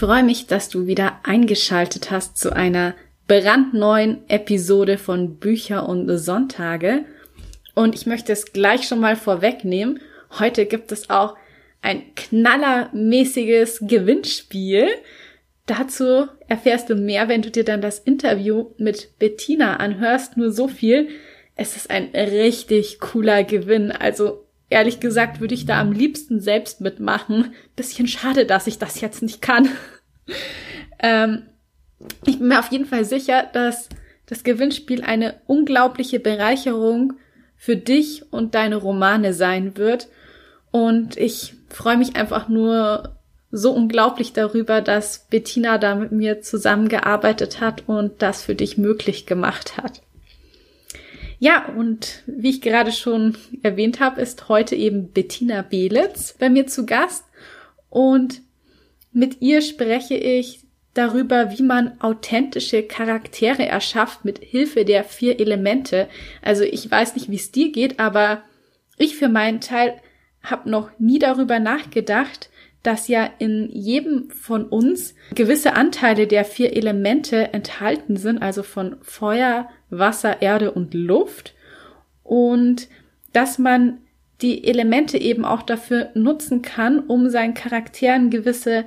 Freue 0.00 0.24
mich, 0.24 0.46
dass 0.46 0.70
du 0.70 0.86
wieder 0.86 1.20
eingeschaltet 1.24 2.10
hast 2.10 2.38
zu 2.38 2.56
einer 2.56 2.94
brandneuen 3.28 4.22
Episode 4.28 4.96
von 4.96 5.36
Bücher 5.36 5.86
und 5.86 6.08
Sonntage. 6.16 7.04
Und 7.74 7.94
ich 7.94 8.06
möchte 8.06 8.32
es 8.32 8.54
gleich 8.54 8.88
schon 8.88 8.98
mal 8.98 9.14
vorwegnehmen. 9.14 10.00
Heute 10.38 10.64
gibt 10.64 10.90
es 10.90 11.10
auch 11.10 11.36
ein 11.82 12.14
knallermäßiges 12.14 13.80
Gewinnspiel. 13.82 14.88
Dazu 15.66 16.28
erfährst 16.48 16.88
du 16.88 16.94
mehr, 16.94 17.28
wenn 17.28 17.42
du 17.42 17.50
dir 17.50 17.64
dann 17.64 17.82
das 17.82 17.98
Interview 17.98 18.70
mit 18.78 19.18
Bettina 19.18 19.76
anhörst. 19.76 20.38
Nur 20.38 20.50
so 20.50 20.66
viel. 20.66 21.10
Es 21.56 21.76
ist 21.76 21.90
ein 21.90 22.08
richtig 22.14 23.00
cooler 23.00 23.44
Gewinn. 23.44 23.92
Also 23.92 24.46
ehrlich 24.70 25.00
gesagt 25.00 25.40
würde 25.40 25.54
ich 25.54 25.66
da 25.66 25.80
am 25.80 25.92
liebsten 25.92 26.40
selbst 26.40 26.80
mitmachen. 26.80 27.52
Bisschen 27.76 28.06
schade, 28.06 28.46
dass 28.46 28.66
ich 28.66 28.78
das 28.78 29.00
jetzt 29.00 29.22
nicht 29.22 29.42
kann. 29.42 29.68
ähm, 31.00 31.42
ich 32.24 32.38
bin 32.38 32.48
mir 32.48 32.60
auf 32.60 32.72
jeden 32.72 32.86
Fall 32.86 33.04
sicher, 33.04 33.46
dass 33.52 33.88
das 34.26 34.44
Gewinnspiel 34.44 35.02
eine 35.02 35.40
unglaubliche 35.46 36.20
Bereicherung 36.20 37.14
für 37.56 37.76
dich 37.76 38.32
und 38.32 38.54
deine 38.54 38.76
Romane 38.76 39.34
sein 39.34 39.76
wird. 39.76 40.08
Und 40.70 41.16
ich 41.16 41.54
freue 41.68 41.96
mich 41.96 42.16
einfach 42.16 42.48
nur 42.48 43.16
so 43.50 43.72
unglaublich 43.72 44.32
darüber, 44.32 44.80
dass 44.80 45.26
Bettina 45.28 45.78
da 45.78 45.96
mit 45.96 46.12
mir 46.12 46.40
zusammengearbeitet 46.40 47.60
hat 47.60 47.88
und 47.88 48.22
das 48.22 48.42
für 48.42 48.54
dich 48.54 48.78
möglich 48.78 49.26
gemacht 49.26 49.76
hat. 49.76 50.02
Ja, 51.42 51.64
und 51.74 52.22
wie 52.26 52.50
ich 52.50 52.60
gerade 52.60 52.92
schon 52.92 53.34
erwähnt 53.62 53.98
habe, 53.98 54.20
ist 54.20 54.50
heute 54.50 54.76
eben 54.76 55.10
Bettina 55.10 55.62
Belitz 55.62 56.34
bei 56.38 56.50
mir 56.50 56.66
zu 56.66 56.84
Gast 56.84 57.24
und 57.88 58.42
mit 59.10 59.40
ihr 59.40 59.62
spreche 59.62 60.14
ich 60.14 60.60
darüber, 60.92 61.50
wie 61.56 61.62
man 61.62 61.98
authentische 62.00 62.82
Charaktere 62.82 63.64
erschafft 63.64 64.22
mit 64.26 64.38
Hilfe 64.38 64.84
der 64.84 65.02
vier 65.02 65.40
Elemente. 65.40 66.08
Also 66.42 66.62
ich 66.62 66.88
weiß 66.90 67.14
nicht, 67.14 67.30
wie 67.30 67.36
es 67.36 67.50
dir 67.50 67.72
geht, 67.72 67.98
aber 67.98 68.42
ich 68.98 69.16
für 69.16 69.30
meinen 69.30 69.62
Teil 69.62 69.94
habe 70.42 70.68
noch 70.68 70.90
nie 70.98 71.18
darüber 71.18 71.58
nachgedacht, 71.58 72.50
dass 72.82 73.08
ja 73.08 73.30
in 73.38 73.70
jedem 73.70 74.30
von 74.30 74.64
uns 74.66 75.14
gewisse 75.34 75.72
Anteile 75.72 76.26
der 76.26 76.44
vier 76.44 76.76
Elemente 76.76 77.54
enthalten 77.54 78.18
sind, 78.18 78.42
also 78.42 78.62
von 78.62 78.96
Feuer, 79.00 79.70
Wasser, 79.90 80.42
Erde 80.42 80.72
und 80.72 80.94
Luft 80.94 81.54
und 82.22 82.88
dass 83.32 83.58
man 83.58 83.98
die 84.40 84.64
Elemente 84.64 85.18
eben 85.18 85.44
auch 85.44 85.62
dafür 85.62 86.10
nutzen 86.14 86.62
kann, 86.62 87.00
um 87.00 87.28
seinen 87.28 87.54
Charakteren 87.54 88.30
gewisse 88.30 88.86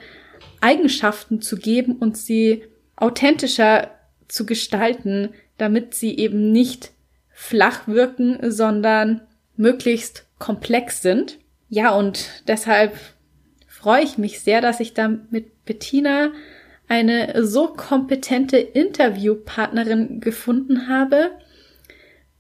Eigenschaften 0.62 1.42
zu 1.42 1.58
geben 1.58 1.98
und 1.98 2.18
sie 2.18 2.64
authentischer 2.96 3.92
zu 4.28 4.46
gestalten, 4.46 5.30
damit 5.58 5.94
sie 5.94 6.18
eben 6.18 6.52
nicht 6.52 6.92
flach 7.30 7.88
wirken, 7.88 8.40
sondern 8.50 9.22
möglichst 9.56 10.26
komplex 10.40 11.02
sind. 11.02 11.40
Ja, 11.70 11.92
und 11.92 12.44
deshalb 12.48 12.96
freue 13.68 14.04
ich 14.04 14.18
mich 14.18 14.40
sehr, 14.40 14.62
dass 14.62 14.80
ich 14.80 14.94
da 14.94 15.10
mit 15.30 15.66
Bettina 15.66 16.32
eine 16.94 17.44
so 17.44 17.70
kompetente 17.70 18.58
Interviewpartnerin 18.58 20.20
gefunden 20.20 20.88
habe, 20.88 21.32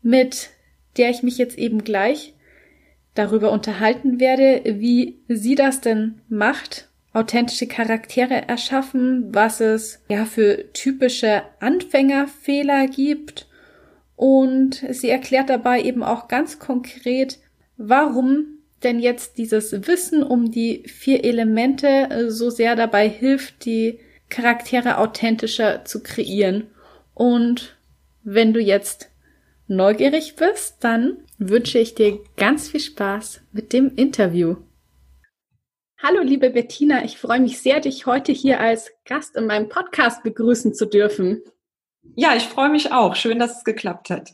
mit 0.03 0.51
der 0.95 1.09
ich 1.09 1.23
mich 1.23 1.39
jetzt 1.39 1.57
eben 1.57 1.83
gleich 1.83 2.35
darüber 3.15 3.51
unterhalten 3.51 4.19
werde, 4.19 4.61
wie 4.79 5.17
sie 5.27 5.55
das 5.55 5.81
denn 5.81 6.21
macht, 6.29 6.87
authentische 7.13 7.65
Charaktere 7.65 8.47
erschaffen, 8.47 9.33
was 9.33 9.59
es 9.59 10.03
ja 10.07 10.25
für 10.25 10.71
typische 10.71 11.41
Anfängerfehler 11.59 12.85
gibt. 12.85 13.47
Und 14.15 14.85
sie 14.91 15.09
erklärt 15.09 15.49
dabei 15.49 15.81
eben 15.81 16.03
auch 16.03 16.27
ganz 16.27 16.59
konkret, 16.59 17.39
warum 17.77 18.59
denn 18.83 18.99
jetzt 18.99 19.39
dieses 19.39 19.87
Wissen 19.87 20.21
um 20.21 20.51
die 20.51 20.83
vier 20.85 21.23
Elemente 21.23 22.27
so 22.29 22.51
sehr 22.51 22.75
dabei 22.75 23.09
hilft, 23.09 23.65
die 23.65 23.99
Charaktere 24.29 24.97
authentischer 24.97 25.85
zu 25.85 26.01
kreieren. 26.03 26.67
Und 27.13 27.77
wenn 28.23 28.53
du 28.53 28.59
jetzt 28.59 29.09
neugierig 29.67 30.35
bist, 30.35 30.83
dann 30.83 31.17
wünsche 31.37 31.79
ich 31.79 31.95
dir 31.95 32.19
ganz 32.37 32.69
viel 32.69 32.79
Spaß 32.79 33.41
mit 33.51 33.73
dem 33.73 33.95
Interview. 33.95 34.57
Hallo, 36.01 36.21
liebe 36.21 36.49
Bettina, 36.49 37.05
ich 37.05 37.17
freue 37.17 37.39
mich 37.39 37.61
sehr, 37.61 37.79
dich 37.79 38.05
heute 38.05 38.33
hier 38.33 38.59
als 38.59 38.91
Gast 39.05 39.37
in 39.37 39.45
meinem 39.45 39.69
Podcast 39.69 40.23
begrüßen 40.23 40.73
zu 40.73 40.85
dürfen. 40.85 41.41
Ja, 42.15 42.35
ich 42.35 42.43
freue 42.43 42.69
mich 42.69 42.91
auch. 42.91 43.15
Schön, 43.15 43.39
dass 43.39 43.59
es 43.59 43.63
geklappt 43.63 44.09
hat. 44.09 44.33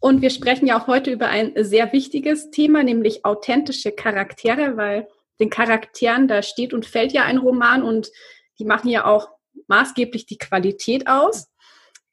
Und 0.00 0.22
wir 0.22 0.30
sprechen 0.30 0.66
ja 0.66 0.80
auch 0.80 0.86
heute 0.86 1.10
über 1.10 1.28
ein 1.28 1.52
sehr 1.56 1.92
wichtiges 1.92 2.50
Thema, 2.50 2.82
nämlich 2.82 3.24
authentische 3.24 3.92
Charaktere, 3.92 4.76
weil 4.76 5.08
den 5.40 5.50
Charakteren, 5.50 6.28
da 6.28 6.42
steht 6.42 6.74
und 6.74 6.86
fällt 6.86 7.12
ja 7.12 7.24
ein 7.24 7.38
Roman 7.38 7.82
und 7.82 8.10
die 8.58 8.64
machen 8.64 8.88
ja 8.88 9.04
auch 9.04 9.28
maßgeblich 9.66 10.26
die 10.26 10.38
Qualität 10.38 11.06
aus. 11.06 11.48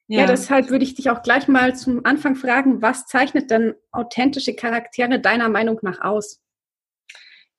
Ja. 0.08 0.22
ja, 0.22 0.28
deshalb 0.28 0.70
würde 0.70 0.84
ich 0.84 0.94
dich 0.94 1.10
auch 1.10 1.24
gleich 1.24 1.48
mal 1.48 1.76
zum 1.76 2.06
Anfang 2.06 2.36
fragen, 2.36 2.82
was 2.82 3.08
zeichnet 3.08 3.50
denn 3.50 3.74
authentische 3.92 4.54
Charaktere 4.54 5.20
deiner 5.20 5.50
Meinung 5.50 5.80
nach 5.82 6.02
aus? 6.02 6.42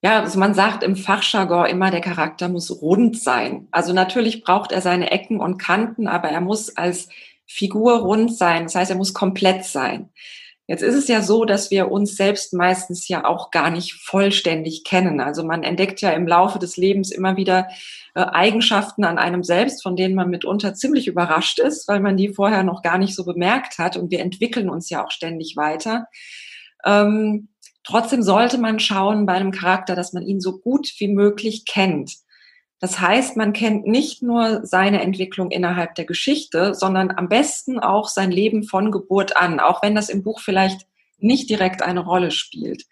Ja, 0.03 0.21
also 0.21 0.39
man 0.39 0.55
sagt 0.55 0.85
im 0.85 0.95
Fachjargon 0.95 1.67
immer, 1.67 1.91
der 1.91 2.01
Charakter 2.01 2.49
muss 2.49 2.83
rund 2.83 3.19
sein. 3.19 3.67
Also 3.73 3.93
natürlich 3.93 4.45
braucht 4.45 4.71
er 4.71 4.81
seine 4.81 5.11
Ecken 5.11 5.41
und 5.41 5.59
Kanten, 5.59 6.07
aber 6.07 6.29
er 6.29 6.41
muss 6.41 6.77
als 6.77 7.09
Figur 7.47 8.01
rund 8.01 8.37
sein. 8.37 8.65
Das 8.65 8.75
heißt, 8.77 8.91
er 8.91 8.97
muss 8.97 9.15
komplett 9.15 9.65
sein. 9.65 10.11
Jetzt 10.69 10.83
ist 10.83 10.97
es 10.97 11.07
ja 11.07 11.23
so, 11.23 11.45
dass 11.45 11.71
wir 11.71 11.93
uns 11.93 12.17
selbst 12.17 12.53
meistens 12.53 13.07
ja 13.07 13.25
auch 13.25 13.53
gar 13.53 13.71
nicht 13.71 13.95
vollständig 13.95 14.83
kennen. 14.83 15.21
Also 15.21 15.45
man 15.45 15.63
entdeckt 15.63 16.01
ja 16.01 16.11
im 16.11 16.27
Laufe 16.27 16.59
des 16.59 16.77
Lebens 16.77 17.13
immer 17.13 17.37
wieder 17.37 17.69
äh, 18.17 18.23
Eigenschaften 18.23 19.05
an 19.05 19.17
einem 19.17 19.45
selbst, 19.45 19.85
von 19.85 19.95
denen 19.95 20.17
man 20.17 20.29
mitunter 20.29 20.75
ziemlich 20.75 21.07
überrascht 21.07 21.61
ist, 21.61 21.87
weil 21.87 22.01
man 22.01 22.17
die 22.17 22.31
vorher 22.31 22.65
noch 22.65 22.83
gar 22.83 22.99
nicht 22.99 23.15
so 23.15 23.25
bemerkt 23.25 23.79
hat. 23.79 23.97
Und 23.97 24.11
wir 24.11 24.19
entwickeln 24.19 24.69
uns 24.69 24.91
ja 24.91 25.05
auch 25.05 25.13
ständig 25.13 25.55
weiter. 25.57 26.09
Ähm, 26.85 27.49
trotzdem 27.85 28.23
sollte 28.23 28.59
man 28.59 28.81
schauen 28.81 29.25
bei 29.25 29.35
einem 29.35 29.53
Charakter, 29.53 29.95
dass 29.95 30.13
man 30.13 30.25
ihn 30.25 30.41
so 30.41 30.59
gut 30.59 30.91
wie 30.99 31.09
möglich 31.09 31.65
kennt. 31.65 32.13
Das 32.79 33.01
heißt, 33.01 33.37
man 33.37 33.53
kennt 33.53 33.87
nicht 33.87 34.23
nur 34.23 34.67
seine 34.67 35.01
Entwicklung 35.01 35.51
innerhalb 35.51 35.95
der 35.95 36.05
Geschichte, 36.05 36.75
sondern 36.75 37.11
am 37.11 37.29
besten 37.29 37.79
auch 37.79 38.09
sein 38.09 38.31
Leben 38.31 38.65
von 38.65 38.93
Geburt 38.93 39.37
an, 39.37 39.61
auch 39.61 39.83
wenn 39.83 39.95
das 39.95 40.09
im 40.09 40.23
Buch 40.23 40.41
vielleicht 40.41 40.87
nicht 41.19 41.49
direkt 41.49 41.83
eine 41.83 42.01
Rolle 42.01 42.31
spielt. 42.31 42.85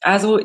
Also 0.00 0.40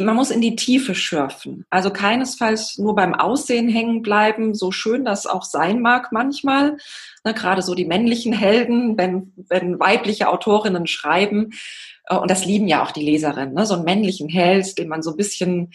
man 0.00 0.16
muss 0.16 0.30
in 0.30 0.40
die 0.40 0.56
Tiefe 0.56 0.94
schürfen. 0.94 1.66
Also 1.68 1.90
keinesfalls 1.90 2.78
nur 2.78 2.94
beim 2.94 3.14
Aussehen 3.14 3.68
hängen 3.68 4.00
bleiben, 4.00 4.54
so 4.54 4.72
schön 4.72 5.04
das 5.04 5.26
auch 5.26 5.42
sein 5.42 5.80
mag 5.80 6.12
manchmal. 6.12 6.78
Ne, 7.24 7.34
gerade 7.34 7.60
so 7.60 7.74
die 7.74 7.84
männlichen 7.84 8.32
Helden, 8.32 8.96
wenn, 8.96 9.32
wenn 9.36 9.78
weibliche 9.78 10.28
Autorinnen 10.28 10.86
schreiben, 10.86 11.50
äh, 12.06 12.16
und 12.16 12.30
das 12.30 12.46
lieben 12.46 12.68
ja 12.68 12.82
auch 12.82 12.90
die 12.90 13.04
Leserinnen, 13.04 13.54
ne, 13.54 13.66
so 13.66 13.74
einen 13.74 13.84
männlichen 13.84 14.30
Held, 14.30 14.78
den 14.78 14.88
man 14.88 15.02
so 15.02 15.10
ein 15.10 15.16
bisschen 15.16 15.72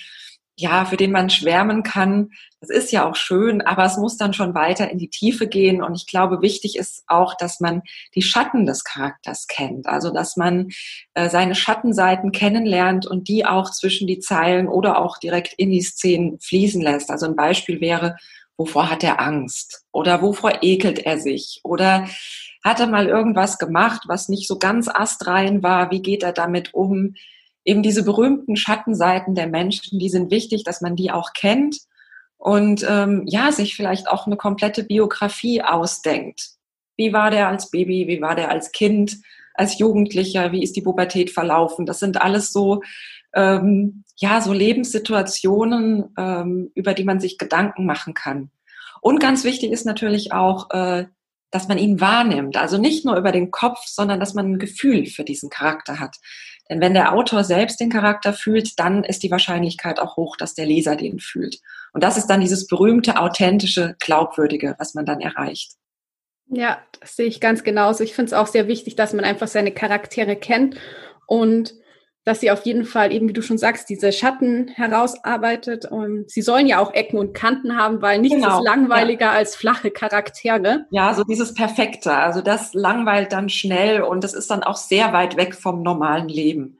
ja, 0.59 0.85
für 0.85 0.97
den 0.97 1.11
man 1.11 1.29
schwärmen 1.29 1.83
kann. 1.83 2.31
Das 2.59 2.71
ist 2.71 2.91
ja 2.91 3.07
auch 3.07 3.15
schön, 3.15 3.61
aber 3.61 3.85
es 3.85 3.97
muss 3.97 4.17
dann 4.17 4.33
schon 4.33 4.55
weiter 4.55 4.89
in 4.89 4.97
die 4.97 5.09
Tiefe 5.09 5.47
gehen. 5.47 5.83
Und 5.83 5.95
ich 5.95 6.07
glaube, 6.07 6.41
wichtig 6.41 6.77
ist 6.77 7.03
auch, 7.05 7.35
dass 7.35 7.59
man 7.59 7.83
die 8.15 8.23
Schatten 8.23 8.65
des 8.65 8.83
Charakters 8.83 9.45
kennt. 9.45 9.85
Also, 9.85 10.11
dass 10.11 10.35
man 10.35 10.69
äh, 11.13 11.29
seine 11.29 11.53
Schattenseiten 11.53 12.31
kennenlernt 12.31 13.05
und 13.05 13.27
die 13.27 13.45
auch 13.45 13.69
zwischen 13.69 14.07
die 14.07 14.19
Zeilen 14.19 14.67
oder 14.67 14.97
auch 14.99 15.19
direkt 15.19 15.53
in 15.53 15.69
die 15.69 15.81
Szenen 15.81 16.39
fließen 16.39 16.81
lässt. 16.81 17.11
Also 17.11 17.27
ein 17.27 17.35
Beispiel 17.35 17.79
wäre, 17.79 18.15
wovor 18.57 18.89
hat 18.89 19.03
er 19.03 19.21
Angst? 19.21 19.85
Oder 19.91 20.23
wovor 20.23 20.63
ekelt 20.63 20.97
er 20.97 21.19
sich? 21.19 21.59
Oder 21.63 22.07
hat 22.63 22.79
er 22.79 22.87
mal 22.87 23.07
irgendwas 23.07 23.59
gemacht, 23.59 24.05
was 24.07 24.27
nicht 24.27 24.47
so 24.47 24.57
ganz 24.57 24.87
astrein 24.87 25.61
war? 25.61 25.91
Wie 25.91 26.01
geht 26.01 26.23
er 26.23 26.33
damit 26.33 26.73
um? 26.73 27.13
Eben 27.67 27.83
diese 27.83 28.03
berühmten 28.03 28.55
Schattenseiten 28.55 29.35
der 29.35 29.47
Menschen, 29.47 29.99
die 29.99 30.09
sind 30.09 30.31
wichtig, 30.31 30.63
dass 30.63 30.81
man 30.81 30.95
die 30.95 31.11
auch 31.11 31.33
kennt 31.33 31.77
und 32.37 32.85
ähm, 32.87 33.23
ja, 33.27 33.51
sich 33.51 33.75
vielleicht 33.75 34.07
auch 34.07 34.25
eine 34.25 34.37
komplette 34.37 34.83
Biografie 34.83 35.61
ausdenkt. 35.61 36.51
Wie 36.95 37.11
war 37.11 37.29
der 37.29 37.49
als 37.49 37.69
Baby? 37.69 38.07
Wie 38.07 38.21
war 38.21 38.35
der 38.35 38.49
als 38.49 38.71
Kind? 38.71 39.17
Als 39.53 39.79
Jugendlicher? 39.79 40.51
Wie 40.51 40.63
ist 40.63 40.75
die 40.75 40.81
Pubertät 40.81 41.29
verlaufen? 41.29 41.85
Das 41.85 41.99
sind 41.99 42.21
alles 42.21 42.53
so 42.53 42.81
ähm, 43.35 44.03
ja 44.15 44.39
so 44.39 44.53
Lebenssituationen, 44.53 46.05
ähm, 46.17 46.71
über 46.73 46.93
die 46.93 47.03
man 47.03 47.19
sich 47.19 47.37
Gedanken 47.37 47.85
machen 47.85 48.13
kann. 48.13 48.49
Und 49.01 49.19
ganz 49.19 49.43
wichtig 49.43 49.71
ist 49.71 49.85
natürlich 49.85 50.31
auch, 50.31 50.69
äh, 50.71 51.05
dass 51.51 51.67
man 51.67 51.77
ihn 51.77 51.99
wahrnimmt. 51.99 52.57
Also 52.57 52.77
nicht 52.77 53.05
nur 53.05 53.17
über 53.17 53.31
den 53.31 53.51
Kopf, 53.51 53.79
sondern 53.85 54.19
dass 54.19 54.33
man 54.33 54.53
ein 54.53 54.59
Gefühl 54.59 55.05
für 55.05 55.23
diesen 55.23 55.49
Charakter 55.49 55.99
hat. 55.99 56.17
Denn 56.69 56.81
wenn 56.81 56.93
der 56.93 57.13
Autor 57.13 57.43
selbst 57.43 57.79
den 57.79 57.89
Charakter 57.89 58.33
fühlt, 58.33 58.79
dann 58.79 59.03
ist 59.03 59.23
die 59.23 59.31
Wahrscheinlichkeit 59.31 59.99
auch 59.99 60.17
hoch, 60.17 60.35
dass 60.37 60.53
der 60.53 60.65
Leser 60.65 60.95
den 60.95 61.19
fühlt. 61.19 61.59
Und 61.93 62.03
das 62.03 62.17
ist 62.17 62.27
dann 62.27 62.41
dieses 62.41 62.67
berühmte, 62.67 63.19
authentische, 63.19 63.95
glaubwürdige, 63.99 64.75
was 64.77 64.93
man 64.93 65.05
dann 65.05 65.21
erreicht. 65.21 65.73
Ja, 66.49 66.81
das 66.99 67.15
sehe 67.15 67.27
ich 67.27 67.41
ganz 67.41 67.63
genauso. 67.63 68.03
Ich 68.03 68.13
finde 68.13 68.27
es 68.27 68.33
auch 68.33 68.47
sehr 68.47 68.67
wichtig, 68.67 68.95
dass 68.95 69.13
man 69.13 69.25
einfach 69.25 69.47
seine 69.47 69.71
Charaktere 69.71 70.35
kennt 70.35 70.77
und 71.25 71.73
dass 72.27 72.41
sie 72.41 72.51
auf 72.51 72.65
jeden 72.65 72.83
Fall 72.83 73.13
eben, 73.13 73.29
wie 73.29 73.33
du 73.33 73.41
schon 73.41 73.57
sagst, 73.57 73.87
diese 73.87 74.11
Schatten 74.11 74.67
herausarbeitet. 74.67 75.85
Und 75.85 76.29
sie 76.29 76.41
sollen 76.41 76.67
ja 76.67 76.79
auch 76.79 76.93
Ecken 76.93 77.17
und 77.17 77.33
Kanten 77.33 77.77
haben, 77.77 78.01
weil 78.01 78.19
nichts 78.19 78.35
genau. 78.35 78.59
ist 78.59 78.65
langweiliger 78.65 79.27
ja. 79.27 79.31
als 79.31 79.55
flache 79.55 79.91
Charaktere. 79.91 80.85
Ja, 80.89 81.13
so 81.13 81.23
dieses 81.23 81.53
Perfekte. 81.53 82.13
Also 82.13 82.41
das 82.41 82.73
langweilt 82.73 83.31
dann 83.31 83.47
schnell 83.47 84.01
und 84.01 84.25
das 84.25 84.33
ist 84.33 84.51
dann 84.51 84.61
auch 84.61 84.75
sehr 84.75 85.13
weit 85.13 85.37
weg 85.37 85.55
vom 85.55 85.83
normalen 85.83 86.27
Leben. 86.27 86.79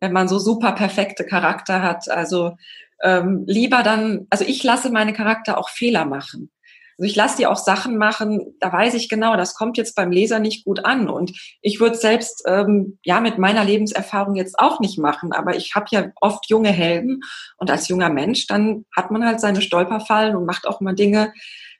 Wenn 0.00 0.12
man 0.12 0.26
so 0.26 0.40
super 0.40 0.72
perfekte 0.72 1.24
Charakter 1.24 1.80
hat. 1.80 2.10
Also 2.10 2.56
ähm, 3.00 3.44
lieber 3.46 3.84
dann, 3.84 4.26
also 4.30 4.44
ich 4.44 4.64
lasse 4.64 4.90
meine 4.90 5.12
Charakter 5.12 5.58
auch 5.58 5.68
Fehler 5.68 6.06
machen. 6.06 6.50
Also 6.98 7.08
ich 7.08 7.16
lasse 7.16 7.36
die 7.36 7.46
auch 7.46 7.56
Sachen 7.56 7.96
machen, 7.96 8.56
da 8.58 8.72
weiß 8.72 8.94
ich 8.94 9.08
genau, 9.08 9.36
das 9.36 9.54
kommt 9.54 9.76
jetzt 9.76 9.94
beim 9.94 10.10
Leser 10.10 10.40
nicht 10.40 10.64
gut 10.64 10.84
an. 10.84 11.08
Und 11.08 11.30
ich 11.62 11.78
würde 11.78 11.96
selbst 11.96 12.42
ähm, 12.46 12.98
ja 13.04 13.20
mit 13.20 13.38
meiner 13.38 13.64
Lebenserfahrung 13.64 14.34
jetzt 14.34 14.58
auch 14.58 14.80
nicht 14.80 14.98
machen, 14.98 15.32
aber 15.32 15.54
ich 15.54 15.76
habe 15.76 15.86
ja 15.90 16.10
oft 16.20 16.50
junge 16.50 16.70
Helden 16.70 17.20
und 17.56 17.70
als 17.70 17.86
junger 17.86 18.10
Mensch, 18.10 18.48
dann 18.48 18.84
hat 18.96 19.12
man 19.12 19.24
halt 19.24 19.40
seine 19.40 19.62
Stolperfallen 19.62 20.34
und 20.34 20.44
macht 20.44 20.66
auch 20.66 20.80
mal 20.80 20.94
Dinge, 20.94 21.32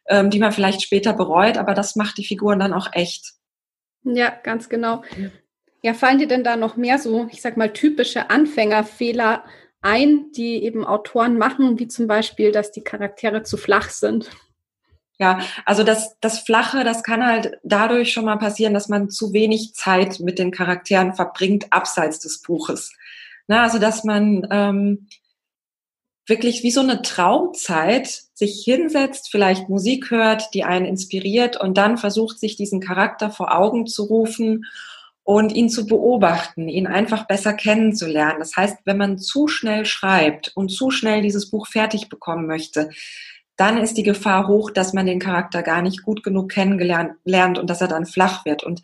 ähm, 0.09 0.31
die 0.31 0.39
man 0.39 0.53
vielleicht 0.53 0.83
später 0.83 1.13
bereut, 1.13 1.59
aber 1.59 1.75
das 1.75 1.97
macht 1.97 2.17
die 2.19 2.25
Figuren 2.25 2.61
dann 2.61 2.73
auch 2.73 2.89
echt. 2.93 3.33
Ja, 4.05 4.31
ganz 4.31 4.69
genau. 4.69 5.03
Ja, 5.83 5.95
fallen 5.95 6.19
dir 6.19 6.29
denn 6.29 6.45
da 6.45 6.55
noch 6.55 6.77
mehr 6.77 6.99
so, 6.99 7.27
ich 7.33 7.43
sag 7.43 7.57
mal, 7.57 7.73
typische 7.73 8.31
Anfängerfehler 8.31 9.43
ein, 9.81 10.31
die 10.33 10.63
eben 10.63 10.85
Autoren 10.85 11.39
machen, 11.39 11.79
wie 11.81 11.89
zum 11.89 12.07
Beispiel, 12.07 12.53
dass 12.53 12.71
die 12.71 12.83
Charaktere 12.83 13.43
zu 13.43 13.57
flach 13.57 13.91
sind? 13.91 14.31
Ja, 15.21 15.41
also 15.65 15.83
das, 15.83 16.17
das 16.21 16.39
Flache, 16.39 16.85
das 16.85 17.03
kann 17.03 17.27
halt 17.27 17.59
dadurch 17.65 18.13
schon 18.13 18.25
mal 18.25 18.39
passieren, 18.39 18.73
dass 18.73 18.89
man 18.89 19.11
zu 19.11 19.33
wenig 19.33 19.75
Zeit 19.75 20.21
mit 20.21 20.39
den 20.39 20.53
Charakteren 20.53 21.13
verbringt, 21.15 21.73
abseits 21.73 22.21
des 22.21 22.41
Buches. 22.41 22.93
Na, 23.49 23.65
also 23.65 23.81
dass 23.81 24.05
man 24.05 24.47
ähm, 24.51 25.09
wirklich 26.29 26.63
wie 26.63 26.71
so 26.71 26.81
eine 26.81 27.03
Traumzeit 27.03 28.23
sich 28.35 28.63
hinsetzt, 28.65 29.31
vielleicht 29.31 29.69
Musik 29.69 30.11
hört, 30.11 30.55
die 30.55 30.63
einen 30.63 30.87
inspiriert 30.87 31.57
und 31.61 31.77
dann 31.79 31.99
versucht, 31.99 32.39
sich 32.39 32.55
diesen 32.57 32.81
Charakter 32.81 33.31
vor 33.31 33.57
Augen 33.57 33.87
zu 33.87 34.05
rufen 34.05 34.67
und 35.25 35.53
ihn 35.53 35.69
zu 35.69 35.87
beobachten, 35.87 36.69
ihn 36.69 36.87
einfach 36.87 37.27
besser 37.27 37.55
kennenzulernen. 37.55 38.39
Das 38.39 38.57
heißt, 38.57 38.79
wenn 38.85 38.99
man 38.99 39.19
zu 39.19 39.49
schnell 39.49 39.85
schreibt 39.85 40.53
und 40.55 40.71
zu 40.71 40.91
schnell 40.91 41.23
dieses 41.23 41.51
Buch 41.51 41.67
fertig 41.67 42.09
bekommen 42.09 42.47
möchte, 42.47 42.91
dann 43.59 43.77
ist 43.77 43.97
die 43.97 44.05
Gefahr 44.05 44.47
hoch, 44.47 44.71
dass 44.71 44.95
man 44.95 45.05
den 45.05 45.19
Charakter 45.19 45.63
gar 45.63 45.83
nicht 45.83 46.05
gut 46.05 46.23
genug 46.23 46.51
kennengelernt 46.51 47.17
lernt 47.25 47.59
und 47.59 47.69
dass 47.69 47.81
er 47.81 47.89
dann 47.89 48.07
flach 48.07 48.45
wird. 48.47 48.63
Und 48.63 48.83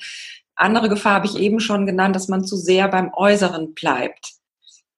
andere 0.56 0.88
Gefahr 0.88 1.14
habe 1.14 1.26
ich 1.26 1.38
eben 1.38 1.60
schon 1.60 1.86
genannt, 1.86 2.16
dass 2.16 2.28
man 2.28 2.44
zu 2.44 2.56
sehr 2.56 2.88
beim 2.88 3.12
Äußeren 3.14 3.72
bleibt. 3.74 4.32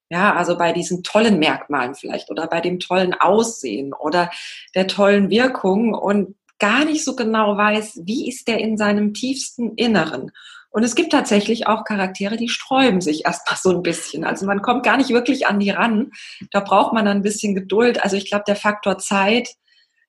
Ja, 0.08 0.34
also 0.34 0.56
bei 0.56 0.73
diesen 0.73 1.02
tollen 1.02 1.38
Merkmalen 1.38 1.94
vielleicht 1.94 2.31
oder 2.31 2.46
bei 2.46 2.61
dem 2.61 2.81
tollen 2.81 3.12
Aussehen 3.12 3.93
oder 3.93 4.31
der 4.75 4.87
tollen 4.87 5.31
Wirkung 5.31 5.94
und 5.94 6.37
gar 6.58 6.84
nicht 6.84 7.05
so 7.05 7.14
genau 7.14 7.56
weiß, 7.56 8.00
wie 8.05 8.28
ist 8.28 8.49
der 8.49 8.58
in 8.58 8.78
seinem 8.78 9.12
tiefsten 9.12 9.75
Inneren. 9.75 10.31
Und 10.70 10.84
es 10.84 10.94
gibt 10.94 11.12
tatsächlich 11.12 11.67
auch 11.67 11.84
Charaktere, 11.84 12.37
die 12.37 12.49
sträuben 12.49 13.00
sich 13.00 13.25
erstmal 13.25 13.56
so 13.56 13.70
ein 13.70 13.82
bisschen. 13.82 14.25
Also 14.25 14.46
man 14.46 14.62
kommt 14.62 14.84
gar 14.84 14.96
nicht 14.96 15.11
wirklich 15.11 15.46
an 15.46 15.58
die 15.58 15.70
ran. 15.70 16.12
Da 16.50 16.61
braucht 16.61 16.93
man 16.93 17.05
dann 17.05 17.19
ein 17.19 17.23
bisschen 17.23 17.55
Geduld. 17.55 18.02
Also 18.02 18.17
ich 18.17 18.26
glaube, 18.26 18.44
der 18.46 18.56
Faktor 18.56 18.99
Zeit 18.99 19.49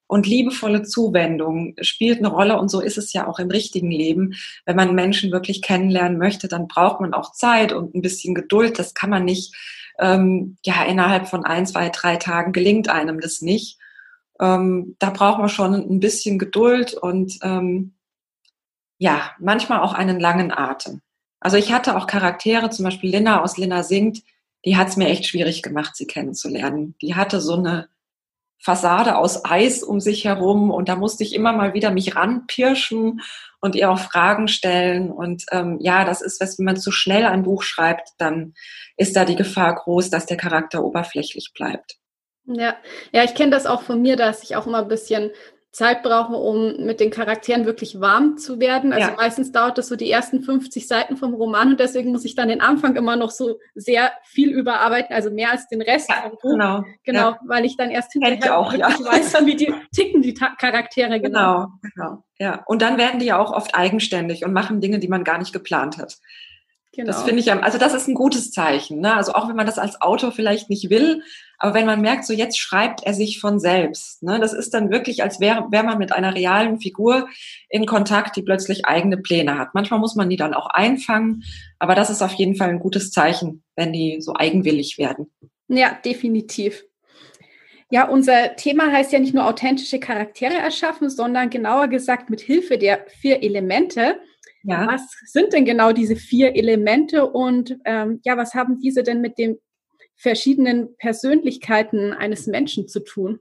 und 0.08 0.26
liebevolle 0.26 0.84
Zuwendung 0.84 1.76
spielt 1.82 2.20
eine 2.20 2.30
Rolle 2.30 2.58
und 2.58 2.70
so 2.70 2.80
ist 2.80 2.98
es 2.98 3.14
ja 3.14 3.28
auch 3.28 3.40
im 3.40 3.52
richtigen 3.52 3.92
Leben. 3.92 4.34
Wenn 4.66 4.78
man 4.78 4.96
Menschen 4.96 5.32
wirklich 5.32 5.62
kennenlernen 5.62 6.18
möchte, 6.18 6.48
dann 6.48 6.68
braucht 6.68 7.02
man 7.02 7.14
auch 7.14 7.34
Zeit 7.34 7.74
und 7.74 7.94
ein 7.94 8.02
bisschen 8.02 8.34
Geduld. 8.34 8.80
Das 8.80 8.94
kann 8.94 9.10
man 9.10 9.26
nicht, 9.26 9.54
ähm, 10.00 10.58
ja, 10.66 10.84
innerhalb 10.86 11.28
von 11.28 11.44
ein, 11.44 11.66
zwei, 11.66 11.90
drei 11.90 12.16
Tagen 12.16 12.54
gelingt 12.54 12.90
einem 12.90 13.20
das 13.20 13.42
nicht. 13.42 13.78
Ähm, 14.40 14.96
da 15.00 15.10
braucht 15.10 15.40
man 15.40 15.50
schon 15.50 15.74
ein 15.74 16.00
bisschen 16.00 16.40
Geduld 16.40 16.94
und 16.94 17.38
ähm, 17.42 17.94
ja, 18.98 19.32
manchmal 19.40 19.82
auch 19.82 19.94
einen 19.94 20.20
langen 20.20 20.52
Atem. 20.52 21.02
Also 21.40 21.58
ich 21.58 21.72
hatte 21.72 21.96
auch 21.96 22.08
Charaktere, 22.08 22.70
zum 22.70 22.86
Beispiel 22.86 23.12
Lina 23.12 23.44
aus 23.44 23.58
Lina 23.58 23.84
singt, 23.84 24.24
die 24.66 24.76
hat 24.76 24.88
es 24.88 24.98
mir 24.98 25.08
echt 25.08 25.28
schwierig 25.28 25.62
gemacht, 25.62 25.96
sie 25.96 26.08
kennenzulernen. 26.08 26.96
Die 27.02 27.16
hatte 27.16 27.42
so 27.42 27.56
eine 27.56 27.90
Fassade 28.60 29.18
aus 29.18 29.46
Eis 29.46 29.84
um 29.84 30.00
sich 30.00 30.26
herum 30.26 30.72
und 30.72 30.90
da 30.90 30.96
musste 30.96 31.24
ich 31.24 31.34
immer 31.34 31.54
mal 31.54 31.74
wieder 31.74 31.92
mich 31.92 32.16
ranpirschen 32.16 33.22
und 33.60 33.76
ihr 33.76 33.90
auch 33.92 34.00
Fragen 34.00 34.48
stellen. 34.48 35.12
Und 35.12 35.46
ähm, 35.52 35.78
ja, 35.80 36.06
das 36.06 36.22
ist, 36.22 36.42
wenn 36.42 36.66
man 36.66 36.78
zu 36.78 36.92
schnell 36.92 37.26
ein 37.26 37.44
Buch 37.44 37.64
schreibt, 37.64 38.10
dann 38.18 38.54
ist 38.98 39.16
da 39.16 39.26
die 39.26 39.36
Gefahr 39.36 39.76
groß, 39.76 40.10
dass 40.10 40.26
der 40.26 40.38
Charakter 40.38 40.84
oberflächlich 40.84 41.52
bleibt. 41.54 41.98
Ja, 42.46 42.78
ja, 43.12 43.24
ich 43.24 43.36
kenne 43.36 43.52
das 43.52 43.66
auch 43.66 43.82
von 43.82 44.02
mir, 44.02 44.16
dass 44.16 44.44
ich 44.44 44.56
auch 44.56 44.68
immer 44.68 44.80
ein 44.80 44.88
bisschen 44.88 45.32
Zeit 45.78 46.02
brauche, 46.02 46.34
um 46.34 46.86
mit 46.88 47.00
den 47.00 47.12
Charakteren 47.12 47.68
wirklich 47.68 48.02
warm 48.02 48.40
zu 48.40 48.60
werden. 48.60 48.94
Also 48.94 49.10
ja. 49.10 49.16
meistens 49.16 49.52
dauert 49.52 49.78
das 49.78 49.88
so 49.88 49.96
die 49.96 50.10
ersten 50.10 50.42
50 50.42 50.88
Seiten 50.88 51.18
vom 51.18 51.36
Roman 51.36 51.70
und 51.70 51.80
deswegen 51.80 52.12
muss 52.12 52.26
ich 52.26 52.34
dann 52.34 52.48
den 52.48 52.62
Anfang 52.62 52.96
immer 52.96 53.16
noch 53.16 53.30
so 53.30 53.60
sehr 53.76 54.12
viel 54.24 54.50
überarbeiten, 54.50 55.14
also 55.14 55.30
mehr 55.30 55.52
als 55.52 55.68
den 55.68 55.84
Rest 55.84 56.10
ja, 56.10 56.24
vom 56.24 56.32
Buch. 56.32 56.50
Genau, 56.50 56.84
genau 57.04 57.30
ja. 57.30 57.40
weil 57.46 57.64
ich 57.64 57.78
dann 57.78 57.92
erst 57.92 58.12
hinterher 58.12 58.58
auch, 58.58 58.74
ja. 58.74 58.88
weiß, 58.88 59.46
wie 59.46 59.56
die 59.56 59.72
ticken 59.96 60.24
die 60.24 60.34
Ta 60.34 60.56
Charaktere 60.58 61.22
genau. 61.22 61.68
Genau, 61.84 61.92
genau. 61.94 62.24
Ja, 62.40 62.64
und 62.66 62.82
dann 62.82 62.98
werden 62.98 63.20
die 63.20 63.28
ja 63.28 63.38
auch 63.38 63.52
oft 63.52 63.76
eigenständig 63.76 64.46
und 64.46 64.54
machen 64.54 64.82
Dinge, 64.82 64.98
die 64.98 65.08
man 65.08 65.24
gar 65.24 65.38
nicht 65.38 65.54
geplant 65.54 66.00
hat. 66.00 66.18
Genau. 66.94 67.06
Das 67.06 67.22
finde 67.22 67.42
ich, 67.42 67.54
also 67.54 67.78
das 67.78 67.94
ist 67.94 68.08
ein 68.08 68.16
gutes 68.16 68.52
Zeichen. 68.52 69.00
Ne? 69.00 69.16
Also 69.16 69.34
auch 69.34 69.48
wenn 69.48 69.56
man 69.56 69.68
das 69.68 69.78
als 69.78 70.02
Autor 70.02 70.32
vielleicht 70.32 70.72
nicht 70.72 70.90
will, 70.90 71.22
aber 71.60 71.74
wenn 71.74 71.86
man 71.86 72.02
merkt, 72.02 72.26
so 72.26 72.34
jetzt 72.34 72.60
schreibt 72.60 73.04
er 73.04 73.14
sich 73.14 73.40
von 73.40 73.60
selbst. 73.60 74.22
Ne? 74.22 74.40
Das 74.40 74.54
ist 74.54 74.74
dann 74.74 74.92
wirklich, 74.92 75.24
als 75.24 75.40
wäre 75.40 75.68
wär 75.72 75.84
man 75.84 75.98
mit 75.98 76.12
einer 76.12 76.36
realen 76.36 76.80
Figur 76.80 77.28
in 77.70 77.86
Kontakt, 77.86 78.36
die 78.36 78.44
plötzlich 78.44 78.86
eigene 78.86 79.18
Pläne 79.18 79.58
hat. 79.58 79.74
Manchmal 79.74 80.00
muss 80.00 80.16
man 80.16 80.30
die 80.30 80.38
dann 80.38 80.54
auch 80.54 80.68
einfangen, 80.68 81.44
aber 81.80 81.96
das 81.96 82.10
ist 82.10 82.22
auf 82.22 82.34
jeden 82.34 82.56
Fall 82.56 82.70
ein 82.70 82.80
gutes 82.80 83.12
Zeichen, 83.12 83.64
wenn 83.76 83.92
die 83.92 84.22
so 84.22 84.34
eigenwillig 84.36 84.98
werden. 84.98 85.32
Ja, 85.68 85.98
definitiv. 86.06 86.84
Ja, 87.90 88.08
unser 88.08 88.56
Thema 88.58 88.92
heißt 88.92 89.14
ja 89.14 89.20
nicht 89.20 89.34
nur 89.34 89.48
authentische 89.48 90.00
Charaktere 90.00 90.56
erschaffen, 90.56 91.10
sondern 91.10 91.50
genauer 91.50 91.88
gesagt 91.88 92.30
mit 92.30 92.42
Hilfe 92.42 92.78
der 92.78 93.06
vier 93.22 93.42
Elemente. 93.42 94.20
Ja. 94.64 94.88
Was 94.88 95.02
sind 95.26 95.54
denn 95.54 95.64
genau 95.64 95.94
diese 95.94 96.18
vier 96.18 96.56
Elemente 96.56 97.26
und 97.26 97.78
ähm, 97.86 98.20
ja, 98.26 98.36
was 98.36 98.54
haben 98.54 98.80
diese 98.80 99.04
denn 99.04 99.22
mit 99.22 99.38
den 99.38 99.58
verschiedenen 100.18 100.96
Persönlichkeiten 100.98 102.14
eines 102.14 102.48
Menschen 102.48 102.88
zu 102.88 103.04
tun? 103.04 103.40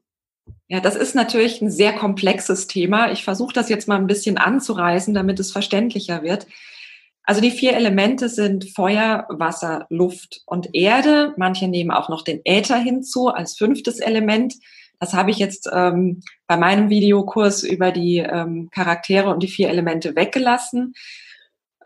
Ja, 0.68 0.80
das 0.80 0.95
ist 0.95 1.14
natürlich 1.14 1.61
ein 1.61 1.71
sehr 1.71 1.92
komplexes 1.92 2.66
Thema. 2.66 3.11
Ich 3.11 3.25
versuche 3.25 3.54
das 3.54 3.68
jetzt 3.68 3.88
mal 3.88 3.97
ein 3.97 4.06
bisschen 4.06 4.38
anzureißen, 4.38 5.14
damit 5.14 5.40
es 5.40 5.52
verständlicher 5.52 6.23
wird. 6.23 6.47
Also 7.23 7.40
die 7.40 7.50
vier 7.50 7.75
Elemente 7.75 8.28
sind 8.28 8.71
Feuer, 8.73 9.26
Wasser, 9.28 9.87
Luft 9.90 10.42
und 10.47 10.75
Erde. 10.75 11.35
Manche 11.37 11.66
nehmen 11.66 11.90
auch 11.90 12.09
noch 12.09 12.23
den 12.23 12.40
Äther 12.45 12.78
hinzu 12.78 13.28
als 13.28 13.56
fünftes 13.56 13.99
Element. 13.99 14.54
Das 15.00 15.12
habe 15.12 15.30
ich 15.30 15.38
jetzt 15.38 15.68
ähm, 15.73 16.23
bei 16.47 16.56
meinem 16.56 16.88
Videokurs 16.88 17.64
über 17.64 17.90
die 17.90 18.18
ähm, 18.18 18.71
Charaktere 18.71 19.30
und 19.30 19.42
die 19.42 19.49
vier 19.49 19.68
Elemente 19.68 20.14
weggelassen. 20.14 20.95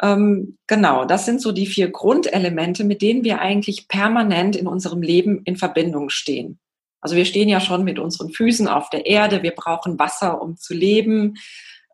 Ähm, 0.02 0.58
genau, 0.66 1.04
das 1.04 1.26
sind 1.26 1.42
so 1.42 1.52
die 1.52 1.66
vier 1.66 1.90
Grundelemente, 1.90 2.84
mit 2.84 3.02
denen 3.02 3.24
wir 3.24 3.40
eigentlich 3.40 3.88
permanent 3.88 4.56
in 4.56 4.66
unserem 4.66 5.02
Leben 5.02 5.42
in 5.44 5.56
Verbindung 5.56 6.08
stehen. 6.08 6.58
Also 7.00 7.16
wir 7.16 7.24
stehen 7.24 7.48
ja 7.48 7.60
schon 7.60 7.84
mit 7.84 7.98
unseren 7.98 8.30
Füßen 8.30 8.68
auf 8.68 8.90
der 8.90 9.06
Erde, 9.06 9.42
wir 9.42 9.52
brauchen 9.52 9.98
Wasser, 9.98 10.40
um 10.42 10.56
zu 10.56 10.74
leben, 10.74 11.34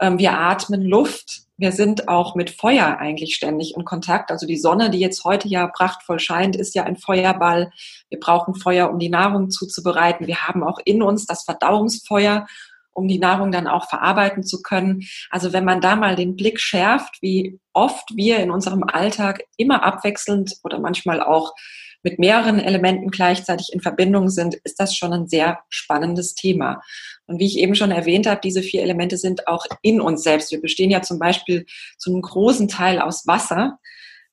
ähm, 0.00 0.18
wir 0.18 0.32
atmen 0.32 0.82
Luft 0.82 1.46
wir 1.58 1.72
sind 1.72 2.08
auch 2.08 2.34
mit 2.34 2.50
Feuer 2.50 2.98
eigentlich 2.98 3.34
ständig 3.34 3.74
in 3.76 3.84
Kontakt. 3.84 4.30
Also 4.30 4.46
die 4.46 4.58
Sonne, 4.58 4.90
die 4.90 4.98
jetzt 4.98 5.24
heute 5.24 5.48
ja 5.48 5.66
prachtvoll 5.66 6.18
scheint, 6.18 6.54
ist 6.54 6.74
ja 6.74 6.84
ein 6.84 6.96
Feuerball. 6.96 7.70
Wir 8.10 8.20
brauchen 8.20 8.54
Feuer, 8.54 8.90
um 8.90 8.98
die 8.98 9.08
Nahrung 9.08 9.50
zuzubereiten. 9.50 10.26
Wir 10.26 10.42
haben 10.42 10.62
auch 10.62 10.78
in 10.84 11.02
uns 11.02 11.24
das 11.24 11.44
Verdauungsfeuer, 11.44 12.46
um 12.96 13.08
die 13.08 13.18
Nahrung 13.18 13.52
dann 13.52 13.66
auch 13.66 13.88
verarbeiten 13.88 14.42
zu 14.42 14.62
können. 14.62 15.02
Also 15.30 15.52
wenn 15.52 15.64
man 15.64 15.80
da 15.80 15.96
mal 15.96 16.16
den 16.16 16.34
Blick 16.34 16.58
schärft, 16.58 17.18
wie 17.20 17.60
oft 17.72 18.08
wir 18.16 18.38
in 18.38 18.50
unserem 18.50 18.82
Alltag 18.84 19.44
immer 19.56 19.82
abwechselnd 19.82 20.54
oder 20.64 20.80
manchmal 20.80 21.20
auch 21.20 21.54
mit 22.02 22.18
mehreren 22.18 22.58
Elementen 22.58 23.10
gleichzeitig 23.10 23.70
in 23.72 23.80
Verbindung 23.80 24.30
sind, 24.30 24.54
ist 24.54 24.80
das 24.80 24.96
schon 24.96 25.12
ein 25.12 25.26
sehr 25.26 25.58
spannendes 25.68 26.34
Thema. 26.34 26.80
Und 27.26 27.40
wie 27.40 27.46
ich 27.46 27.58
eben 27.58 27.74
schon 27.74 27.90
erwähnt 27.90 28.26
habe, 28.26 28.40
diese 28.42 28.62
vier 28.62 28.82
Elemente 28.82 29.18
sind 29.18 29.48
auch 29.48 29.66
in 29.82 30.00
uns 30.00 30.22
selbst. 30.22 30.52
Wir 30.52 30.60
bestehen 30.60 30.90
ja 30.90 31.02
zum 31.02 31.18
Beispiel 31.18 31.66
zu 31.98 32.10
einem 32.10 32.22
großen 32.22 32.68
Teil 32.68 33.00
aus 33.00 33.26
Wasser. 33.26 33.78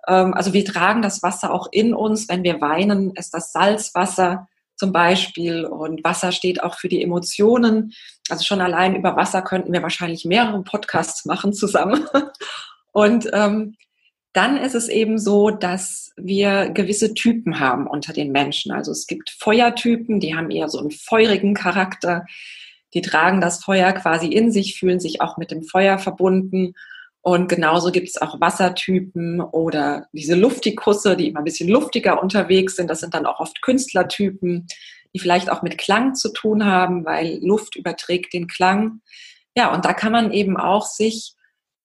Ähm, 0.08 0.34
also 0.34 0.53
wir 0.53 0.63
tragen 0.63 1.01
das 1.01 1.24
Wasser 1.24 1.51
auch 1.51 1.67
in 1.72 1.93
uns. 1.93 2.29
Wenn 2.29 2.43
wir 2.43 2.62
weinen, 2.62 3.12
ist 3.15 3.34
das 3.34 3.51
Salzwasser 3.51 4.48
zum 4.84 4.92
Beispiel. 4.92 5.63
Und 5.63 6.04
Wasser 6.04 6.34
steht 6.34 6.62
auch 6.62 6.75
für 6.75 6.90
die 6.90 7.02
Emotionen. 7.02 7.94
Also 8.28 8.44
schon 8.44 8.60
allein 8.60 8.98
über 8.98 9.16
Wasser 9.16 9.42
könnten 9.42 9.72
wir 9.72 9.82
wahrscheinlich 9.82 10.25
mehrere 10.25 10.62
Podcasts 10.62 11.24
machen 11.24 11.54
zusammen. 11.54 12.06
Und 12.92 13.30
ähm, 13.32 13.78
dann 14.34 14.58
ist 14.58 14.75
es 14.75 14.90
eben 14.90 15.18
so, 15.18 15.52
dass 15.52 16.12
wir 16.18 16.70
gewisse 16.70 17.13
Typen 17.13 17.62
haben 17.62 17.88
unter 17.88 18.12
den 18.12 18.34
Menschen. 18.34 18.74
Also 18.74 18.92
es 18.92 19.08
gibt 19.08 19.30
Feuertypen, 19.30 20.20
die 20.20 20.36
haben 20.36 20.52
eher 20.52 20.68
so 20.68 20.80
einen 20.80 20.92
feurigen 20.92 21.54
Charakter. 21.54 22.25
Die 22.94 23.02
tragen 23.02 23.40
das 23.40 23.63
Feuer 23.63 23.94
quasi 23.94 24.28
in 24.28 24.52
sich, 24.52 24.78
fühlen 24.78 25.00
sich 25.00 25.22
auch 25.22 25.38
mit 25.38 25.50
dem 25.50 25.63
Feuer 25.63 25.98
verbunden. 25.98 26.74
Und 27.25 27.48
genauso 27.48 27.92
gibt 27.94 28.10
es 28.10 28.22
auch 28.22 28.42
Wassertypen 28.42 29.39
oder 29.39 30.08
diese 30.12 30.36
Luftikusse, 30.36 31.15
die 31.15 31.30
immer 31.30 31.39
ein 31.39 31.46
bisschen 31.46 31.70
luftiger 31.70 32.22
unterwegs 32.22 32.75
sind. 32.75 32.89
Das 32.89 33.00
sind 33.00 33.13
dann 33.13 33.25
auch 33.25 33.39
oft 33.39 33.62
Künstlertypen, 33.62 34.68
die 35.13 35.20
vielleicht 35.20 35.50
auch 35.50 35.62
mit 35.62 35.77
Klang 35.77 36.15
zu 36.15 36.34
tun 36.34 36.65
haben, 36.65 37.06
weil 37.06 37.39
Luft 37.42 37.77
überträgt 37.77 38.34
den 38.34 38.48
Klang. 38.48 39.00
Ja, 39.56 39.74
und 39.74 39.86
da 39.86 39.94
kann 39.94 40.12
man 40.12 40.34
eben 40.34 40.58
auch 40.58 40.86
sich 40.86 41.36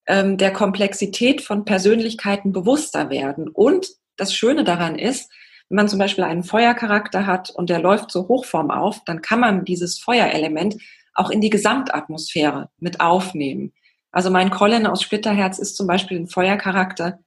ähm, 0.09 0.39
der 0.39 0.53
Komplexität 0.53 1.41
von 1.41 1.65
Persönlichkeiten 1.65 2.51
bewusster 2.51 3.09
werden. 3.09 3.47
Und 3.49 3.87
das 4.17 4.35
Schöne 4.35 4.65
daran 4.65 4.99
ist, 4.99 5.31
wenn 5.69 5.77
man 5.77 5.89
zum 5.89 6.01
Beispiel 6.01 6.25
einen 6.25 6.43
Feuercharakter 6.43 7.27
hat 7.27 7.51
und 7.51 7.71
der 7.71 7.79
läuft 7.79 8.11
zur 8.11 8.27
Hochform 8.27 8.73
auf, 8.73 9.05
dann 9.05 9.23
kann 9.23 9.39
man 9.39 9.65
dieses 9.65 10.01
Feuerelement 10.01 10.75
auch 11.15 11.31
in 11.31 11.41
die 11.41 11.51
Gesamtatmosphäre 11.51 12.71
mit 12.79 13.01
aufnehmen. 13.01 13.73
Also 14.19 14.31
mein 14.31 14.51
Colin 14.51 14.89
aus 14.89 15.03
Splitterherz 15.03 15.61
ist 15.61 15.77
zum 15.77 15.87
Beispiel 15.87 16.19
ein 16.19 16.27
Feuercharakter, 16.27 17.21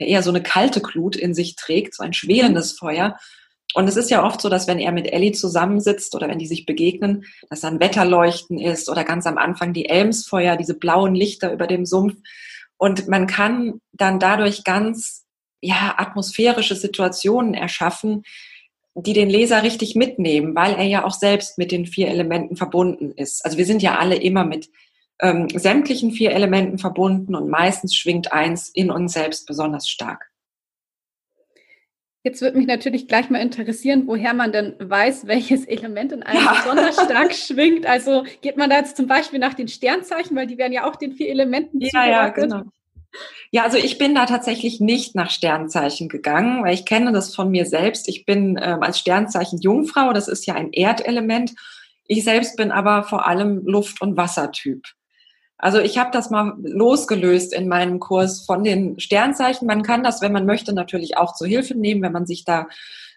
der 0.00 0.06
eher 0.06 0.22
so 0.22 0.30
eine 0.30 0.42
kalte 0.42 0.80
Glut 0.80 1.14
in 1.14 1.34
sich 1.34 1.56
trägt, 1.56 1.94
so 1.94 2.02
ein 2.02 2.14
schwelendes 2.14 2.72
Feuer. 2.72 3.18
Und 3.74 3.86
es 3.86 3.98
ist 3.98 4.10
ja 4.10 4.24
oft 4.24 4.40
so, 4.40 4.48
dass 4.48 4.66
wenn 4.66 4.78
er 4.78 4.92
mit 4.92 5.12
Ellie 5.12 5.32
zusammensitzt 5.32 6.14
oder 6.14 6.26
wenn 6.26 6.38
die 6.38 6.46
sich 6.46 6.64
begegnen, 6.64 7.26
dass 7.50 7.60
dann 7.60 7.80
Wetterleuchten 7.80 8.58
ist 8.58 8.88
oder 8.88 9.04
ganz 9.04 9.26
am 9.26 9.36
Anfang 9.36 9.74
die 9.74 9.90
Elmsfeuer, 9.90 10.56
diese 10.56 10.72
blauen 10.72 11.14
Lichter 11.14 11.52
über 11.52 11.66
dem 11.66 11.84
Sumpf. 11.84 12.16
Und 12.78 13.08
man 13.08 13.26
kann 13.26 13.82
dann 13.92 14.18
dadurch 14.18 14.64
ganz, 14.64 15.26
ja, 15.60 15.96
atmosphärische 15.98 16.76
Situationen 16.76 17.52
erschaffen, 17.52 18.22
die 18.94 19.12
den 19.12 19.28
Leser 19.28 19.62
richtig 19.62 19.96
mitnehmen, 19.96 20.54
weil 20.54 20.76
er 20.76 20.84
ja 20.84 21.04
auch 21.04 21.12
selbst 21.12 21.58
mit 21.58 21.72
den 21.72 21.84
vier 21.84 22.08
Elementen 22.08 22.56
verbunden 22.56 23.12
ist. 23.12 23.44
Also 23.44 23.58
wir 23.58 23.66
sind 23.66 23.82
ja 23.82 23.98
alle 23.98 24.16
immer 24.16 24.46
mit 24.46 24.70
ähm, 25.20 25.48
sämtlichen 25.48 26.12
vier 26.12 26.32
Elementen 26.32 26.78
verbunden 26.78 27.34
und 27.34 27.48
meistens 27.48 27.94
schwingt 27.94 28.32
eins 28.32 28.68
in 28.68 28.90
uns 28.90 29.12
selbst 29.12 29.46
besonders 29.46 29.88
stark. 29.88 30.30
Jetzt 32.24 32.42
würde 32.42 32.58
mich 32.58 32.66
natürlich 32.66 33.08
gleich 33.08 33.30
mal 33.30 33.38
interessieren, 33.38 34.02
woher 34.06 34.34
man 34.34 34.52
denn 34.52 34.74
weiß, 34.78 35.26
welches 35.28 35.64
Element 35.64 36.12
in 36.12 36.22
einem 36.22 36.44
ja. 36.44 36.52
besonders 36.52 36.96
stark 36.96 37.32
schwingt. 37.34 37.86
Also 37.86 38.24
geht 38.42 38.56
man 38.56 38.68
da 38.68 38.78
jetzt 38.78 38.96
zum 38.96 39.06
Beispiel 39.06 39.38
nach 39.38 39.54
den 39.54 39.68
Sternzeichen, 39.68 40.36
weil 40.36 40.46
die 40.46 40.58
werden 40.58 40.72
ja 40.72 40.88
auch 40.88 40.96
den 40.96 41.12
vier 41.12 41.30
Elementen 41.30 41.80
ja, 41.80 42.06
Ja, 42.06 42.28
genau. 42.28 42.64
Ja, 43.50 43.62
also 43.62 43.78
ich 43.78 43.96
bin 43.96 44.14
da 44.14 44.26
tatsächlich 44.26 44.80
nicht 44.80 45.14
nach 45.14 45.30
Sternzeichen 45.30 46.08
gegangen, 46.08 46.62
weil 46.62 46.74
ich 46.74 46.84
kenne 46.84 47.12
das 47.12 47.34
von 47.34 47.50
mir 47.50 47.64
selbst. 47.64 48.08
Ich 48.08 48.26
bin 48.26 48.60
ähm, 48.62 48.82
als 48.82 48.98
Sternzeichen 48.98 49.58
Jungfrau, 49.60 50.12
das 50.12 50.28
ist 50.28 50.46
ja 50.46 50.54
ein 50.54 50.72
Erdelement. 50.72 51.54
Ich 52.06 52.24
selbst 52.24 52.56
bin 52.56 52.70
aber 52.70 53.04
vor 53.04 53.26
allem 53.26 53.64
Luft- 53.64 54.02
und 54.02 54.16
Wassertyp. 54.16 54.82
Also 55.58 55.80
ich 55.80 55.98
habe 55.98 56.10
das 56.12 56.30
mal 56.30 56.54
losgelöst 56.62 57.52
in 57.52 57.68
meinem 57.68 57.98
Kurs 57.98 58.44
von 58.46 58.62
den 58.62 58.98
Sternzeichen. 59.00 59.66
Man 59.66 59.82
kann 59.82 60.04
das, 60.04 60.22
wenn 60.22 60.32
man 60.32 60.46
möchte, 60.46 60.72
natürlich 60.72 61.16
auch 61.16 61.34
zur 61.34 61.48
Hilfe 61.48 61.74
nehmen, 61.74 62.00
wenn 62.02 62.12
man 62.12 62.26
sich 62.26 62.44
da 62.44 62.68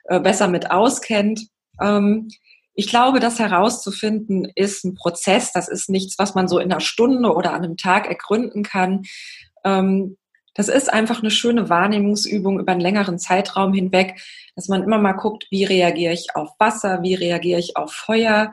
äh, 0.05 0.19
besser 0.19 0.47
mit 0.47 0.71
auskennt. 0.71 1.47
Ähm, 1.79 2.29
ich 2.73 2.87
glaube, 2.87 3.19
das 3.19 3.37
herauszufinden 3.37 4.51
ist 4.55 4.83
ein 4.83 4.95
Prozess. 4.95 5.51
Das 5.51 5.67
ist 5.67 5.89
nichts, 5.89 6.17
was 6.17 6.33
man 6.33 6.47
so 6.47 6.57
in 6.57 6.71
einer 6.71 6.81
Stunde 6.81 7.33
oder 7.33 7.53
an 7.53 7.63
einem 7.63 7.77
Tag 7.77 8.07
ergründen 8.07 8.63
kann. 8.63 9.03
Ähm, 9.63 10.17
das 10.55 10.67
ist 10.67 10.91
einfach 10.91 11.19
eine 11.19 11.31
schöne 11.31 11.69
Wahrnehmungsübung 11.69 12.59
über 12.59 12.71
einen 12.71 12.81
längeren 12.81 13.19
Zeitraum 13.19 13.73
hinweg, 13.73 14.21
dass 14.55 14.67
man 14.67 14.83
immer 14.83 14.97
mal 14.97 15.13
guckt, 15.13 15.47
wie 15.49 15.63
reagiere 15.63 16.13
ich 16.13 16.35
auf 16.35 16.49
Wasser, 16.59 17.03
wie 17.03 17.13
reagiere 17.13 17.59
ich 17.59 17.77
auf 17.77 17.93
Feuer, 17.93 18.51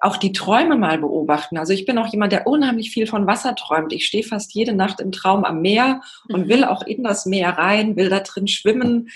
auch 0.00 0.16
die 0.16 0.32
Träume 0.32 0.76
mal 0.76 0.98
beobachten. 0.98 1.58
Also 1.58 1.72
ich 1.72 1.86
bin 1.86 1.98
auch 1.98 2.08
jemand, 2.08 2.32
der 2.32 2.46
unheimlich 2.46 2.90
viel 2.90 3.06
von 3.06 3.26
Wasser 3.26 3.54
träumt. 3.54 3.92
Ich 3.92 4.06
stehe 4.06 4.24
fast 4.24 4.52
jede 4.54 4.74
Nacht 4.74 5.00
im 5.00 5.12
Traum 5.12 5.44
am 5.44 5.60
Meer 5.60 6.00
und 6.28 6.46
mhm. 6.46 6.48
will 6.48 6.64
auch 6.64 6.82
in 6.82 7.04
das 7.04 7.26
Meer 7.26 7.50
rein, 7.50 7.96
will 7.96 8.08
da 8.08 8.20
drin 8.20 8.48
schwimmen. 8.48 9.08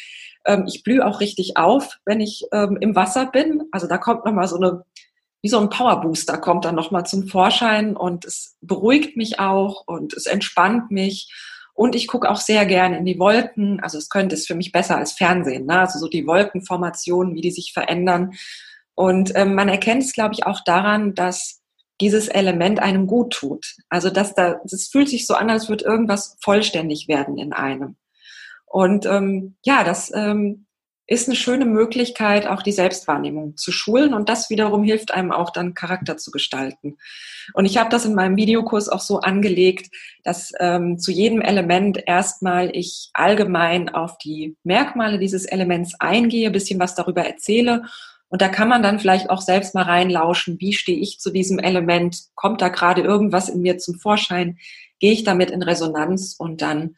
Ähm, 0.44 0.64
ich 0.68 0.82
blühe 0.82 1.04
auch 1.04 1.20
richtig 1.20 1.56
auf, 1.56 1.98
wenn 2.04 2.20
ich 2.20 2.44
ähm, 2.52 2.78
im 2.80 2.94
Wasser 2.94 3.26
bin. 3.26 3.64
Also 3.72 3.86
da 3.86 3.98
kommt 3.98 4.24
nochmal 4.24 4.46
so 4.46 4.56
eine, 4.56 4.84
wie 5.42 5.48
so 5.48 5.58
ein 5.58 5.70
Powerbooster 5.70 6.38
kommt 6.38 6.64
dann 6.64 6.76
nochmal 6.76 7.04
zum 7.04 7.26
Vorschein 7.26 7.96
und 7.96 8.24
es 8.24 8.56
beruhigt 8.60 9.16
mich 9.16 9.40
auch 9.40 9.86
und 9.86 10.12
es 10.12 10.26
entspannt 10.26 10.90
mich. 10.90 11.32
Und 11.74 11.94
ich 11.94 12.08
gucke 12.08 12.28
auch 12.28 12.36
sehr 12.36 12.66
gerne 12.66 12.98
in 12.98 13.06
die 13.06 13.18
Wolken. 13.18 13.80
Also 13.80 13.96
es 13.96 14.10
könnte 14.10 14.34
es 14.34 14.46
für 14.46 14.54
mich 14.54 14.70
besser 14.70 14.98
als 14.98 15.12
Fernsehen. 15.12 15.66
Ne? 15.66 15.80
Also 15.80 15.98
so 15.98 16.08
die 16.08 16.26
Wolkenformationen, 16.26 17.34
wie 17.34 17.40
die 17.40 17.50
sich 17.50 17.72
verändern. 17.72 18.32
Und 19.00 19.32
ähm, 19.34 19.54
man 19.54 19.70
erkennt 19.70 20.02
es, 20.02 20.12
glaube 20.12 20.34
ich, 20.34 20.44
auch 20.44 20.60
daran, 20.62 21.14
dass 21.14 21.62
dieses 22.02 22.28
Element 22.28 22.80
einem 22.80 23.06
gut 23.06 23.32
tut. 23.32 23.76
Also 23.88 24.10
dass 24.10 24.34
da, 24.34 24.60
das 24.62 24.88
fühlt 24.88 25.08
sich 25.08 25.26
so 25.26 25.32
an, 25.32 25.48
als 25.48 25.70
würde 25.70 25.86
irgendwas 25.86 26.36
vollständig 26.42 27.08
werden 27.08 27.38
in 27.38 27.54
einem. 27.54 27.96
Und 28.66 29.06
ähm, 29.06 29.56
ja, 29.64 29.84
das 29.84 30.12
ähm, 30.14 30.66
ist 31.06 31.28
eine 31.28 31.36
schöne 31.36 31.64
Möglichkeit, 31.64 32.46
auch 32.46 32.62
die 32.62 32.72
Selbstwahrnehmung 32.72 33.56
zu 33.56 33.72
schulen 33.72 34.12
und 34.12 34.28
das 34.28 34.50
wiederum 34.50 34.84
hilft 34.84 35.14
einem 35.14 35.32
auch 35.32 35.48
dann 35.48 35.72
Charakter 35.72 36.18
zu 36.18 36.30
gestalten. 36.30 36.98
Und 37.54 37.64
ich 37.64 37.78
habe 37.78 37.88
das 37.88 38.04
in 38.04 38.14
meinem 38.14 38.36
Videokurs 38.36 38.90
auch 38.90 39.00
so 39.00 39.20
angelegt, 39.20 39.88
dass 40.24 40.52
ähm, 40.60 40.98
zu 40.98 41.10
jedem 41.10 41.40
Element 41.40 42.02
erstmal 42.06 42.76
ich 42.76 43.08
allgemein 43.14 43.88
auf 43.88 44.18
die 44.18 44.58
Merkmale 44.62 45.18
dieses 45.18 45.46
Elements 45.46 45.94
eingehe, 45.98 46.50
bisschen 46.50 46.78
was 46.78 46.94
darüber 46.94 47.22
erzähle 47.22 47.84
und 48.30 48.40
da 48.40 48.48
kann 48.48 48.68
man 48.68 48.82
dann 48.82 49.00
vielleicht 49.00 49.28
auch 49.28 49.42
selbst 49.42 49.74
mal 49.74 49.82
reinlauschen, 49.82 50.60
wie 50.60 50.72
stehe 50.72 50.98
ich 50.98 51.18
zu 51.18 51.30
diesem 51.30 51.58
Element? 51.58 52.22
Kommt 52.36 52.62
da 52.62 52.68
gerade 52.68 53.02
irgendwas 53.02 53.48
in 53.48 53.60
mir 53.60 53.76
zum 53.78 53.96
Vorschein? 53.96 54.58
Gehe 55.00 55.12
ich 55.12 55.24
damit 55.24 55.50
in 55.50 55.62
Resonanz? 55.62 56.36
Und 56.38 56.62
dann 56.62 56.96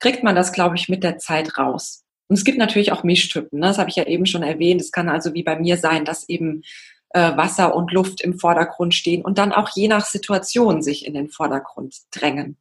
kriegt 0.00 0.24
man 0.24 0.34
das, 0.34 0.52
glaube 0.52 0.74
ich, 0.74 0.88
mit 0.88 1.04
der 1.04 1.16
Zeit 1.18 1.58
raus. 1.58 2.02
Und 2.26 2.36
es 2.36 2.44
gibt 2.44 2.58
natürlich 2.58 2.90
auch 2.90 3.04
Mischtypen, 3.04 3.60
ne? 3.60 3.68
das 3.68 3.78
habe 3.78 3.88
ich 3.88 3.96
ja 3.96 4.06
eben 4.06 4.26
schon 4.26 4.42
erwähnt. 4.42 4.80
Es 4.80 4.90
kann 4.90 5.08
also 5.08 5.32
wie 5.32 5.44
bei 5.44 5.56
mir 5.56 5.76
sein, 5.76 6.04
dass 6.04 6.28
eben 6.28 6.62
äh, 7.10 7.36
Wasser 7.36 7.76
und 7.76 7.92
Luft 7.92 8.20
im 8.20 8.38
Vordergrund 8.40 8.94
stehen 8.94 9.22
und 9.22 9.38
dann 9.38 9.52
auch 9.52 9.70
je 9.76 9.86
nach 9.86 10.04
Situation 10.04 10.82
sich 10.82 11.06
in 11.06 11.14
den 11.14 11.28
Vordergrund 11.28 11.94
drängen. 12.10 12.56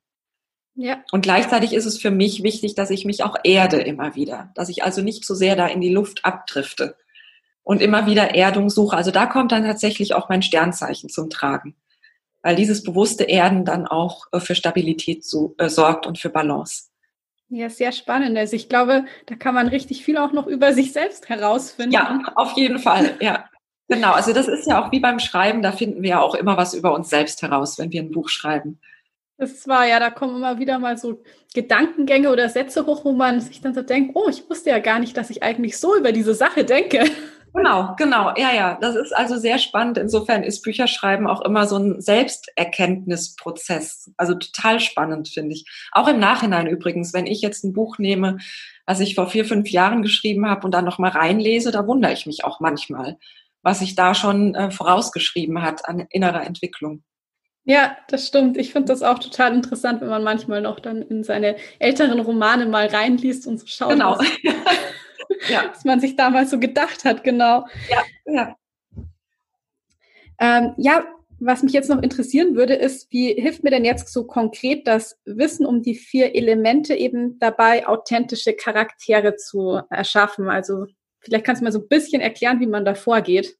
Ja. 0.75 1.03
Und 1.11 1.21
gleichzeitig 1.21 1.73
ist 1.73 1.85
es 1.85 1.99
für 1.99 2.11
mich 2.11 2.43
wichtig, 2.43 2.75
dass 2.75 2.91
ich 2.91 3.05
mich 3.05 3.23
auch 3.23 3.37
erde 3.43 3.77
immer 3.77 4.15
wieder, 4.15 4.51
dass 4.53 4.69
ich 4.69 4.83
also 4.83 5.01
nicht 5.01 5.25
zu 5.25 5.33
so 5.33 5.39
sehr 5.39 5.55
da 5.55 5.65
in 5.65 5.81
die 5.81 5.93
Luft 5.93 6.25
abdrifte 6.25 6.95
und 7.63 7.81
immer 7.81 8.05
wieder 8.05 8.35
Erdung 8.35 8.69
suche. 8.69 8.95
Also 8.95 9.11
da 9.11 9.25
kommt 9.25 9.51
dann 9.51 9.63
tatsächlich 9.63 10.13
auch 10.13 10.29
mein 10.29 10.41
Sternzeichen 10.41 11.09
zum 11.09 11.29
Tragen, 11.29 11.75
weil 12.41 12.55
dieses 12.55 12.83
bewusste 12.83 13.23
Erden 13.23 13.65
dann 13.65 13.87
auch 13.87 14.27
äh, 14.31 14.39
für 14.39 14.55
Stabilität 14.55 15.25
so, 15.25 15.55
äh, 15.57 15.69
sorgt 15.69 16.05
und 16.05 16.19
für 16.19 16.29
Balance. 16.29 16.89
Ja, 17.49 17.69
sehr 17.69 17.91
spannend. 17.91 18.37
Also 18.37 18.55
ich 18.55 18.67
glaube, 18.67 19.05
da 19.27 19.35
kann 19.35 19.53
man 19.53 19.67
richtig 19.67 20.03
viel 20.03 20.17
auch 20.17 20.33
noch 20.33 20.47
über 20.47 20.73
sich 20.73 20.91
selbst 20.91 21.29
herausfinden. 21.29 21.93
Ja, 21.93 22.21
auf 22.35 22.53
jeden 22.57 22.79
Fall, 22.79 23.15
ja. 23.19 23.45
Genau, 23.89 24.13
also 24.13 24.33
das 24.33 24.47
ist 24.47 24.65
ja 24.65 24.83
auch 24.83 24.91
wie 24.91 24.99
beim 24.99 25.19
Schreiben, 25.19 25.61
da 25.61 25.71
finden 25.71 26.01
wir 26.01 26.09
ja 26.11 26.21
auch 26.21 26.35
immer 26.35 26.57
was 26.57 26.73
über 26.73 26.95
uns 26.95 27.09
selbst 27.09 27.41
heraus, 27.41 27.77
wenn 27.77 27.91
wir 27.91 28.01
ein 28.01 28.11
Buch 28.11 28.29
schreiben. 28.29 28.79
Das 29.37 29.67
war 29.67 29.85
ja, 29.85 29.99
da 29.99 30.09
kommen 30.09 30.35
immer 30.37 30.57
wieder 30.57 30.79
mal 30.79 30.97
so 30.97 31.21
Gedankengänge 31.53 32.31
oder 32.31 32.49
Sätze 32.49 32.85
hoch, 32.85 33.03
wo 33.03 33.11
man 33.11 33.41
sich 33.41 33.61
dann 33.61 33.73
so 33.73 33.81
denkt, 33.81 34.15
oh, 34.15 34.29
ich 34.29 34.49
wusste 34.49 34.69
ja 34.69 34.79
gar 34.79 34.99
nicht, 34.99 35.17
dass 35.17 35.29
ich 35.29 35.43
eigentlich 35.43 35.77
so 35.77 35.95
über 35.97 36.11
diese 36.11 36.33
Sache 36.33 36.63
denke. 36.63 37.03
Genau, 37.55 37.93
genau, 37.97 38.33
ja, 38.35 38.51
ja. 38.51 38.79
Das 38.81 38.95
ist 38.95 39.15
also 39.15 39.37
sehr 39.37 39.59
spannend. 39.59 39.99
Insofern 39.99 40.41
ist 40.43 40.63
Bücherschreiben 40.63 41.27
auch 41.27 41.41
immer 41.41 41.67
so 41.67 41.77
ein 41.77 42.01
Selbsterkenntnisprozess. 42.01 44.11
Also 44.17 44.33
total 44.33 44.79
spannend, 44.79 45.29
finde 45.29 45.53
ich. 45.53 45.65
Auch 45.91 46.07
im 46.07 46.17
Nachhinein 46.19 46.65
übrigens, 46.65 47.13
wenn 47.13 47.27
ich 47.27 47.41
jetzt 47.41 47.63
ein 47.63 47.73
Buch 47.73 47.99
nehme, 47.99 48.37
was 48.87 49.01
ich 49.01 49.13
vor 49.13 49.27
vier, 49.27 49.45
fünf 49.45 49.69
Jahren 49.69 50.01
geschrieben 50.01 50.49
habe 50.49 50.65
und 50.65 50.71
dann 50.71 50.85
nochmal 50.85 51.11
reinlese, 51.11 51.69
da 51.71 51.85
wundere 51.85 52.13
ich 52.13 52.25
mich 52.25 52.43
auch 52.43 52.59
manchmal, 52.59 53.19
was 53.61 53.77
sich 53.79 53.93
da 53.93 54.15
schon 54.15 54.55
äh, 54.55 54.71
vorausgeschrieben 54.71 55.61
hat 55.61 55.87
an 55.87 56.07
innerer 56.09 56.43
Entwicklung. 56.43 57.03
Ja, 57.65 57.95
das 58.09 58.27
stimmt. 58.27 58.57
Ich 58.57 58.73
finde 58.73 58.87
das 58.87 59.03
auch 59.03 59.19
total 59.19 59.53
interessant, 59.53 60.01
wenn 60.01 60.09
man 60.09 60.23
manchmal 60.23 60.61
noch 60.61 60.79
dann 60.79 61.03
in 61.03 61.23
seine 61.23 61.55
älteren 61.79 62.19
Romane 62.19 62.65
mal 62.65 62.87
reinliest 62.87 63.47
und 63.47 63.59
so 63.59 63.67
schaut, 63.67 63.91
genau. 63.91 64.17
was, 65.41 65.49
ja. 65.49 65.69
was 65.71 65.85
man 65.85 65.99
sich 65.99 66.15
damals 66.15 66.51
so 66.51 66.59
gedacht 66.59 67.05
hat, 67.05 67.23
genau. 67.23 67.65
Ja, 67.89 68.03
ja. 68.25 68.57
Ähm, 70.39 70.73
ja, 70.77 71.05
was 71.39 71.63
mich 71.63 71.73
jetzt 71.73 71.89
noch 71.89 72.01
interessieren 72.01 72.55
würde, 72.55 72.73
ist, 72.73 73.11
wie 73.11 73.33
hilft 73.33 73.63
mir 73.63 73.71
denn 73.71 73.85
jetzt 73.85 74.11
so 74.11 74.25
konkret 74.25 74.87
das 74.87 75.19
Wissen 75.25 75.65
um 75.65 75.81
die 75.81 75.95
vier 75.95 76.35
Elemente 76.35 76.95
eben 76.95 77.37
dabei, 77.39 77.87
authentische 77.87 78.53
Charaktere 78.53 79.35
zu 79.35 79.81
erschaffen? 79.89 80.49
Also 80.49 80.85
vielleicht 81.19 81.45
kannst 81.45 81.61
du 81.61 81.65
mal 81.65 81.71
so 81.71 81.79
ein 81.79 81.87
bisschen 81.87 82.21
erklären, 82.21 82.59
wie 82.59 82.67
man 82.67 82.85
da 82.85 82.95
vorgeht. 82.95 83.57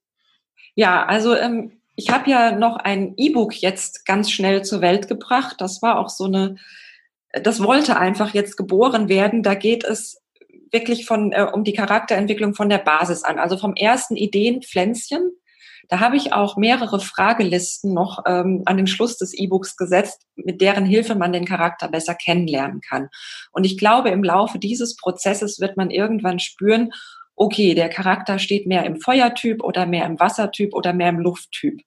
Ja, 0.75 1.05
also 1.05 1.35
ähm, 1.35 1.81
ich 1.95 2.09
habe 2.09 2.29
ja 2.29 2.53
noch 2.53 2.77
ein 2.77 3.13
E-Book 3.17 3.55
jetzt 3.61 4.05
ganz 4.05 4.31
schnell 4.31 4.63
zur 4.63 4.81
Welt 4.81 5.07
gebracht. 5.07 5.57
Das 5.59 5.81
war 5.81 5.99
auch 5.99 6.09
so 6.09 6.25
eine, 6.25 6.55
das 7.31 7.61
wollte 7.61 7.97
einfach 7.97 8.33
jetzt 8.33 8.55
geboren 8.55 9.09
werden. 9.09 9.43
Da 9.43 9.55
geht 9.55 9.83
es 9.83 10.22
wirklich 10.73 11.05
von 11.05 11.31
äh, 11.31 11.47
um 11.53 11.63
die 11.63 11.73
Charakterentwicklung 11.73 12.53
von 12.55 12.69
der 12.69 12.79
Basis 12.79 13.23
an, 13.23 13.39
also 13.39 13.57
vom 13.57 13.75
ersten 13.75 14.15
Ideenpflänzchen. 14.15 15.31
Da 15.89 15.99
habe 15.99 16.15
ich 16.15 16.33
auch 16.33 16.57
mehrere 16.57 16.99
Fragelisten 16.99 17.93
noch 17.93 18.23
ähm, 18.25 18.63
an 18.65 18.77
den 18.77 18.87
Schluss 18.87 19.17
des 19.17 19.33
E-Books 19.33 19.75
gesetzt, 19.75 20.25
mit 20.35 20.61
deren 20.61 20.85
Hilfe 20.85 21.15
man 21.15 21.33
den 21.33 21.45
Charakter 21.45 21.89
besser 21.89 22.15
kennenlernen 22.15 22.81
kann. 22.81 23.09
Und 23.51 23.65
ich 23.65 23.77
glaube, 23.77 24.09
im 24.09 24.23
Laufe 24.23 24.59
dieses 24.59 24.95
Prozesses 24.95 25.59
wird 25.59 25.77
man 25.77 25.91
irgendwann 25.91 26.39
spüren, 26.39 26.91
okay, 27.35 27.73
der 27.75 27.89
Charakter 27.89 28.39
steht 28.39 28.65
mehr 28.67 28.85
im 28.85 28.99
Feuertyp 29.01 29.63
oder 29.63 29.85
mehr 29.85 30.05
im 30.05 30.19
Wassertyp 30.19 30.73
oder 30.73 30.93
mehr 30.93 31.09
im 31.09 31.19
Lufttyp. 31.19 31.81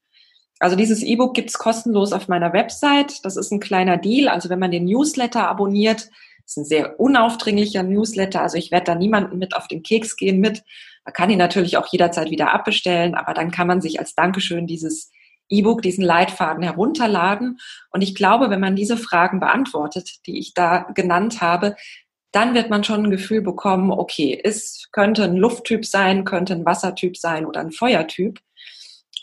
Also 0.58 0.76
dieses 0.76 1.02
E-Book 1.02 1.34
gibt's 1.34 1.58
kostenlos 1.58 2.12
auf 2.12 2.28
meiner 2.28 2.52
Website. 2.52 3.24
Das 3.24 3.36
ist 3.36 3.50
ein 3.50 3.60
kleiner 3.60 3.98
Deal. 3.98 4.28
Also 4.28 4.48
wenn 4.48 4.58
man 4.58 4.70
den 4.70 4.84
Newsletter 4.84 5.48
abonniert, 5.48 6.08
ist 6.46 6.56
ein 6.56 6.64
sehr 6.64 7.00
unaufdringlicher 7.00 7.82
Newsletter. 7.82 8.40
Also 8.40 8.56
ich 8.56 8.70
werde 8.70 8.86
da 8.86 8.94
niemanden 8.94 9.38
mit 9.38 9.56
auf 9.56 9.68
den 9.68 9.82
Keks 9.82 10.16
gehen 10.16 10.38
mit. 10.38 10.62
Man 11.04 11.12
kann 11.12 11.30
ihn 11.30 11.38
natürlich 11.38 11.76
auch 11.76 11.86
jederzeit 11.90 12.30
wieder 12.30 12.52
abbestellen, 12.52 13.14
aber 13.14 13.34
dann 13.34 13.50
kann 13.50 13.66
man 13.66 13.80
sich 13.80 13.98
als 13.98 14.14
Dankeschön 14.14 14.66
dieses 14.66 15.10
E-Book, 15.48 15.82
diesen 15.82 16.04
Leitfaden 16.04 16.62
herunterladen. 16.62 17.58
Und 17.90 18.02
ich 18.02 18.14
glaube, 18.14 18.50
wenn 18.50 18.60
man 18.60 18.76
diese 18.76 18.96
Fragen 18.96 19.40
beantwortet, 19.40 20.26
die 20.26 20.38
ich 20.38 20.54
da 20.54 20.86
genannt 20.94 21.40
habe, 21.40 21.76
dann 22.32 22.54
wird 22.54 22.70
man 22.70 22.84
schon 22.84 23.04
ein 23.04 23.10
Gefühl 23.10 23.40
bekommen, 23.40 23.90
okay, 23.90 24.38
es 24.42 24.88
könnte 24.92 25.24
ein 25.24 25.36
Lufttyp 25.36 25.86
sein, 25.86 26.24
könnte 26.24 26.54
ein 26.54 26.66
Wassertyp 26.66 27.16
sein 27.16 27.46
oder 27.46 27.60
ein 27.60 27.72
Feuertyp. 27.72 28.40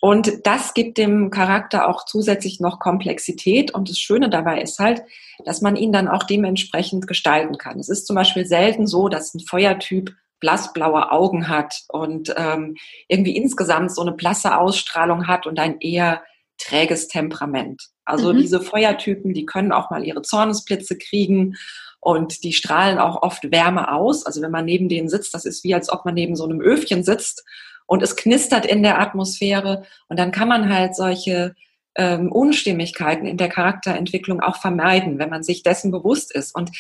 Und 0.04 0.46
das 0.46 0.74
gibt 0.74 0.98
dem 0.98 1.30
Charakter 1.30 1.88
auch 1.88 2.04
zusätzlich 2.04 2.60
noch 2.60 2.80
Komplexität. 2.80 3.74
Und 3.74 3.90
das 3.90 3.98
Schöne 3.98 4.30
dabei 4.30 4.62
ist 4.62 4.78
halt, 4.78 5.02
dass 5.46 5.62
man 5.62 5.78
ihn 5.78 5.94
dann 5.94 6.10
auch 6.10 6.24
dementsprechend 6.24 7.08
gestalten 7.08 7.58
kann. 7.58 7.80
Es 7.80 7.88
ist 7.88 8.06
zum 8.06 8.18
Beispiel 8.18 8.46
selten 8.46 8.86
so, 8.86 9.08
dass 9.08 9.34
ein 9.34 9.40
Feuertyp 9.40 10.14
blassblaue 10.42 11.10
Augen 11.10 11.48
hat 11.48 11.84
und 11.88 12.34
ähm, 12.36 12.76
irgendwie 13.08 13.38
insgesamt 13.38 13.96
so 13.96 14.02
eine 14.02 14.12
blasse 14.12 14.58
Ausstrahlung 14.58 15.28
hat 15.28 15.48
und 15.48 15.58
ein 15.58 15.80
eher 15.80 16.22
träges 16.58 17.08
Temperament. 17.08 17.82
Also 18.04 18.34
mhm. 18.34 18.40
diese 18.40 18.60
Feuertypen, 18.60 19.34
die 19.34 19.46
können 19.46 19.72
auch 19.72 19.90
mal 19.90 20.04
ihre 20.04 20.22
Zornesblitze 20.22 20.98
kriegen 20.98 21.56
und 22.02 22.44
die 22.44 22.52
strahlen 22.52 23.00
auch 23.00 23.22
oft 23.22 23.54
Wärme 23.54 23.90
aus. 23.94 24.26
Also 24.26 24.42
wenn 24.42 24.52
man 24.52 24.66
neben 24.66 24.90
denen 24.90 25.08
sitzt, 25.08 25.34
das 25.34 25.46
ist 25.46 25.64
wie 25.64 25.74
als 25.74 25.90
ob 25.90 26.04
man 26.04 26.14
neben 26.14 26.36
so 26.36 26.44
einem 26.44 26.60
Öfchen 26.60 27.06
sitzt 27.06 27.46
und 27.86 28.04
es 28.04 28.16
knistert 28.16 28.66
in 28.66 28.84
der 28.84 29.00
Atmosphäre. 29.00 29.84
Und 30.08 30.20
dann 30.20 30.32
kann 30.32 30.48
man 30.48 30.74
halt 30.74 30.96
solche 30.96 31.56
ähm, 31.96 32.32
Unstimmigkeiten 32.32 33.26
in 33.26 33.38
der 33.38 33.50
Charakterentwicklung 33.50 34.42
auch 34.42 34.58
vermeiden, 34.58 35.20
wenn 35.20 35.30
man 35.30 35.44
sich 35.44 35.64
dessen 35.64 35.92
bewusst 35.92 36.34
ist. 36.34 36.56
Und 36.56 36.72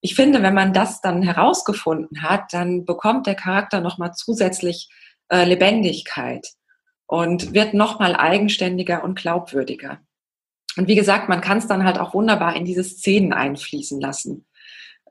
ich 0.00 0.14
finde, 0.14 0.42
wenn 0.42 0.54
man 0.54 0.72
das 0.72 1.00
dann 1.00 1.22
herausgefunden 1.22 2.22
hat, 2.22 2.52
dann 2.52 2.84
bekommt 2.84 3.26
der 3.26 3.34
Charakter 3.34 3.80
nochmal 3.80 4.12
zusätzlich 4.14 4.88
äh, 5.28 5.44
Lebendigkeit 5.44 6.46
und 7.06 7.54
wird 7.54 7.74
nochmal 7.74 8.14
eigenständiger 8.14 9.02
und 9.02 9.18
glaubwürdiger. 9.18 10.00
Und 10.76 10.88
wie 10.88 10.96
gesagt, 10.96 11.28
man 11.28 11.40
kann 11.40 11.58
es 11.58 11.66
dann 11.66 11.84
halt 11.84 11.98
auch 11.98 12.14
wunderbar 12.14 12.56
in 12.56 12.64
diese 12.64 12.84
Szenen 12.84 13.32
einfließen 13.32 14.00
lassen 14.00 14.44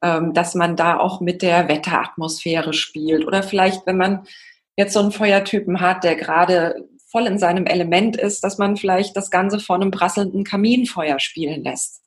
ähm, 0.03 0.33
dass 0.33 0.53
man 0.53 0.75
da 0.75 0.99
auch 0.99 1.21
mit 1.21 1.41
der 1.41 1.69
Wetteratmosphäre 1.69 2.73
spielt. 2.73 3.25
Oder 3.25 3.41
vielleicht, 3.41 3.87
wenn 3.87 3.97
man 3.97 4.27
jetzt 4.75 4.93
so 4.93 4.99
einen 4.99 5.11
Feuertypen 5.11 5.81
hat, 5.81 6.03
der 6.03 6.15
gerade 6.15 6.87
voll 7.11 7.27
in 7.27 7.37
seinem 7.37 7.65
Element 7.65 8.17
ist, 8.17 8.43
dass 8.43 8.57
man 8.57 8.75
vielleicht 8.75 9.15
das 9.15 9.29
Ganze 9.29 9.59
vor 9.59 9.75
einem 9.75 9.91
prasselnden 9.91 10.43
Kaminfeuer 10.43 11.19
spielen 11.19 11.63
lässt. 11.63 12.01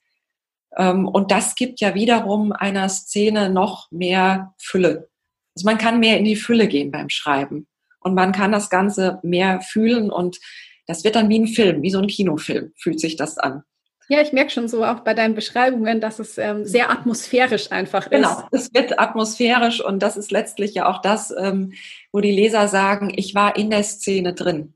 Ähm, 0.76 1.06
und 1.06 1.30
das 1.30 1.54
gibt 1.54 1.80
ja 1.80 1.94
wiederum 1.94 2.52
einer 2.52 2.88
Szene 2.88 3.48
noch 3.50 3.90
mehr 3.90 4.54
Fülle. 4.58 5.08
Also 5.54 5.64
man 5.64 5.78
kann 5.78 6.00
mehr 6.00 6.18
in 6.18 6.24
die 6.24 6.36
Fülle 6.36 6.68
gehen 6.68 6.90
beim 6.90 7.08
Schreiben. 7.08 7.66
Und 8.00 8.14
man 8.14 8.32
kann 8.32 8.52
das 8.52 8.68
Ganze 8.68 9.18
mehr 9.22 9.60
fühlen 9.60 10.10
und 10.10 10.38
das 10.86 11.02
wird 11.02 11.16
dann 11.16 11.28
wie 11.28 11.40
ein 11.40 11.48
Film, 11.48 11.82
wie 11.82 11.90
so 11.90 11.98
ein 11.98 12.06
Kinofilm, 12.06 12.72
fühlt 12.76 13.00
sich 13.00 13.16
das 13.16 13.38
an. 13.38 13.64
Ja, 14.08 14.20
ich 14.20 14.32
merke 14.32 14.50
schon 14.50 14.68
so 14.68 14.84
auch 14.84 15.00
bei 15.00 15.14
deinen 15.14 15.34
Beschreibungen, 15.34 16.00
dass 16.00 16.18
es 16.20 16.38
ähm, 16.38 16.64
sehr 16.64 16.90
atmosphärisch 16.90 17.72
einfach 17.72 18.06
ist. 18.06 18.10
Genau, 18.10 18.42
es 18.52 18.72
wird 18.72 19.00
atmosphärisch 19.00 19.84
und 19.84 20.00
das 20.00 20.16
ist 20.16 20.30
letztlich 20.30 20.74
ja 20.74 20.88
auch 20.88 21.02
das, 21.02 21.34
ähm, 21.36 21.72
wo 22.12 22.20
die 22.20 22.30
Leser 22.30 22.68
sagen, 22.68 23.12
ich 23.16 23.34
war 23.34 23.56
in 23.56 23.70
der 23.70 23.82
Szene 23.82 24.32
drin. 24.32 24.74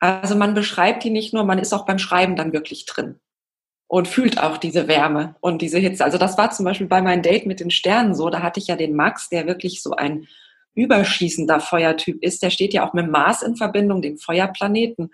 Also 0.00 0.34
man 0.34 0.54
beschreibt 0.54 1.04
die 1.04 1.10
nicht 1.10 1.32
nur, 1.32 1.44
man 1.44 1.58
ist 1.58 1.72
auch 1.72 1.86
beim 1.86 1.98
Schreiben 1.98 2.34
dann 2.34 2.52
wirklich 2.52 2.86
drin 2.86 3.20
und 3.86 4.08
fühlt 4.08 4.40
auch 4.40 4.56
diese 4.56 4.88
Wärme 4.88 5.36
und 5.40 5.62
diese 5.62 5.78
Hitze. 5.78 6.04
Also 6.04 6.16
das 6.16 6.38
war 6.38 6.50
zum 6.50 6.64
Beispiel 6.64 6.86
bei 6.86 7.02
meinem 7.02 7.22
Date 7.22 7.46
mit 7.46 7.60
den 7.60 7.70
Sternen 7.70 8.14
so. 8.14 8.30
Da 8.30 8.40
hatte 8.42 8.58
ich 8.58 8.68
ja 8.68 8.76
den 8.76 8.96
Max, 8.96 9.28
der 9.28 9.46
wirklich 9.46 9.82
so 9.82 9.92
ein 9.92 10.26
überschießender 10.74 11.60
Feuertyp 11.60 12.22
ist. 12.22 12.42
Der 12.42 12.50
steht 12.50 12.72
ja 12.72 12.88
auch 12.88 12.94
mit 12.94 13.10
Mars 13.10 13.42
in 13.42 13.56
Verbindung, 13.56 14.00
dem 14.00 14.16
Feuerplaneten. 14.16 15.10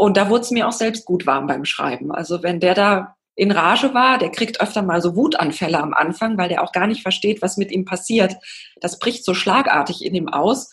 Und 0.00 0.16
da 0.16 0.30
wurde 0.30 0.40
es 0.40 0.50
mir 0.50 0.66
auch 0.66 0.72
selbst 0.72 1.04
gut 1.04 1.26
warm 1.26 1.46
beim 1.46 1.66
Schreiben. 1.66 2.10
Also 2.10 2.42
wenn 2.42 2.58
der 2.58 2.72
da 2.72 3.16
in 3.34 3.50
Rage 3.50 3.92
war, 3.92 4.16
der 4.16 4.30
kriegt 4.30 4.58
öfter 4.58 4.80
mal 4.80 5.02
so 5.02 5.14
Wutanfälle 5.14 5.78
am 5.78 5.92
Anfang, 5.92 6.38
weil 6.38 6.48
der 6.48 6.62
auch 6.62 6.72
gar 6.72 6.86
nicht 6.86 7.02
versteht, 7.02 7.42
was 7.42 7.58
mit 7.58 7.70
ihm 7.70 7.84
passiert. 7.84 8.34
Das 8.80 8.98
bricht 8.98 9.26
so 9.26 9.34
schlagartig 9.34 10.02
in 10.02 10.14
ihm 10.14 10.30
aus. 10.30 10.70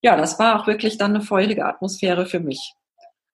Ja, 0.00 0.16
das 0.16 0.38
war 0.38 0.60
auch 0.60 0.68
wirklich 0.68 0.96
dann 0.96 1.16
eine 1.16 1.24
feulige 1.24 1.66
Atmosphäre 1.66 2.24
für 2.24 2.38
mich. 2.38 2.74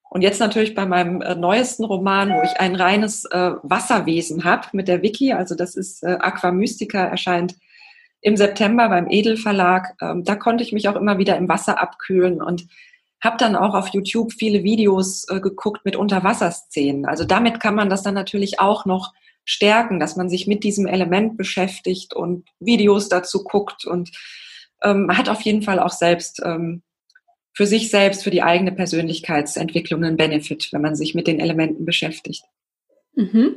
Und 0.08 0.22
jetzt 0.22 0.40
natürlich 0.40 0.74
bei 0.74 0.86
meinem 0.86 1.20
äh, 1.20 1.34
neuesten 1.34 1.84
Roman, 1.84 2.30
wo 2.30 2.40
ich 2.40 2.58
ein 2.58 2.74
reines 2.74 3.26
äh, 3.26 3.50
Wasserwesen 3.62 4.44
habe 4.44 4.68
mit 4.72 4.88
der 4.88 5.02
Wiki, 5.02 5.34
also 5.34 5.54
das 5.54 5.76
ist 5.76 6.02
äh, 6.04 6.16
Aqua 6.20 6.52
Mystica, 6.52 7.04
erscheint 7.04 7.54
im 8.22 8.38
September 8.38 8.88
beim 8.88 9.10
Edel 9.10 9.36
Verlag. 9.36 9.94
Ähm, 10.00 10.24
da 10.24 10.36
konnte 10.36 10.64
ich 10.64 10.72
mich 10.72 10.88
auch 10.88 10.96
immer 10.96 11.18
wieder 11.18 11.36
im 11.36 11.50
Wasser 11.50 11.82
abkühlen 11.82 12.40
und 12.40 12.66
habe 13.24 13.36
dann 13.38 13.56
auch 13.56 13.74
auf 13.74 13.88
YouTube 13.88 14.32
viele 14.32 14.62
Videos 14.62 15.26
äh, 15.28 15.40
geguckt 15.40 15.84
mit 15.84 15.96
Unterwasserszenen. 15.96 17.06
Also 17.06 17.24
damit 17.24 17.58
kann 17.58 17.74
man 17.74 17.88
das 17.88 18.02
dann 18.02 18.14
natürlich 18.14 18.60
auch 18.60 18.84
noch 18.84 19.12
stärken, 19.44 19.98
dass 19.98 20.16
man 20.16 20.28
sich 20.28 20.46
mit 20.46 20.64
diesem 20.64 20.86
Element 20.86 21.36
beschäftigt 21.36 22.14
und 22.14 22.46
Videos 22.60 23.08
dazu 23.08 23.44
guckt 23.44 23.84
und 23.84 24.10
ähm, 24.82 25.10
hat 25.16 25.28
auf 25.28 25.40
jeden 25.42 25.62
Fall 25.62 25.78
auch 25.78 25.90
selbst 25.90 26.40
ähm, 26.44 26.82
für 27.52 27.66
sich 27.66 27.90
selbst, 27.90 28.24
für 28.24 28.30
die 28.30 28.42
eigene 28.42 28.72
Persönlichkeitsentwicklung 28.72 30.04
einen 30.04 30.16
Benefit, 30.16 30.68
wenn 30.72 30.82
man 30.82 30.96
sich 30.96 31.14
mit 31.14 31.26
den 31.26 31.40
Elementen 31.40 31.84
beschäftigt. 31.84 32.44
Mhm. 33.14 33.56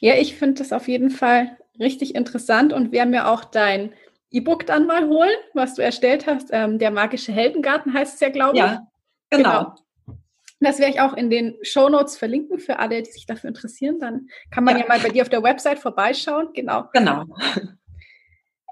Ja, 0.00 0.14
ich 0.16 0.36
finde 0.36 0.62
das 0.62 0.72
auf 0.72 0.88
jeden 0.88 1.10
Fall 1.10 1.56
richtig 1.78 2.14
interessant 2.14 2.72
und 2.72 2.92
wer 2.92 3.06
mir 3.06 3.28
auch 3.28 3.44
dein 3.44 3.92
E-Book 4.30 4.66
dann 4.66 4.86
mal 4.86 5.08
holen, 5.08 5.36
was 5.54 5.74
du 5.74 5.82
erstellt 5.82 6.26
hast. 6.26 6.48
Ähm, 6.52 6.78
der 6.78 6.90
magische 6.90 7.32
Heldengarten 7.32 7.94
heißt 7.94 8.14
es 8.14 8.20
ja, 8.20 8.28
glaube 8.28 8.56
ich. 8.56 8.62
Ja, 8.62 8.86
genau. 9.30 9.50
genau. 9.50 9.74
Das 10.58 10.78
werde 10.78 10.94
ich 10.94 11.00
auch 11.00 11.12
in 11.12 11.28
den 11.28 11.56
Show 11.62 11.88
Notes 11.88 12.16
verlinken 12.16 12.58
für 12.58 12.78
alle, 12.78 13.02
die 13.02 13.10
sich 13.10 13.26
dafür 13.26 13.48
interessieren. 13.48 13.98
Dann 13.98 14.28
kann 14.50 14.64
man 14.64 14.76
ja, 14.76 14.82
ja 14.82 14.88
mal 14.88 15.00
bei 15.00 15.10
dir 15.10 15.22
auf 15.22 15.28
der 15.28 15.42
Website 15.42 15.78
vorbeischauen. 15.78 16.48
Genau. 16.54 16.88
Genau. 16.92 17.24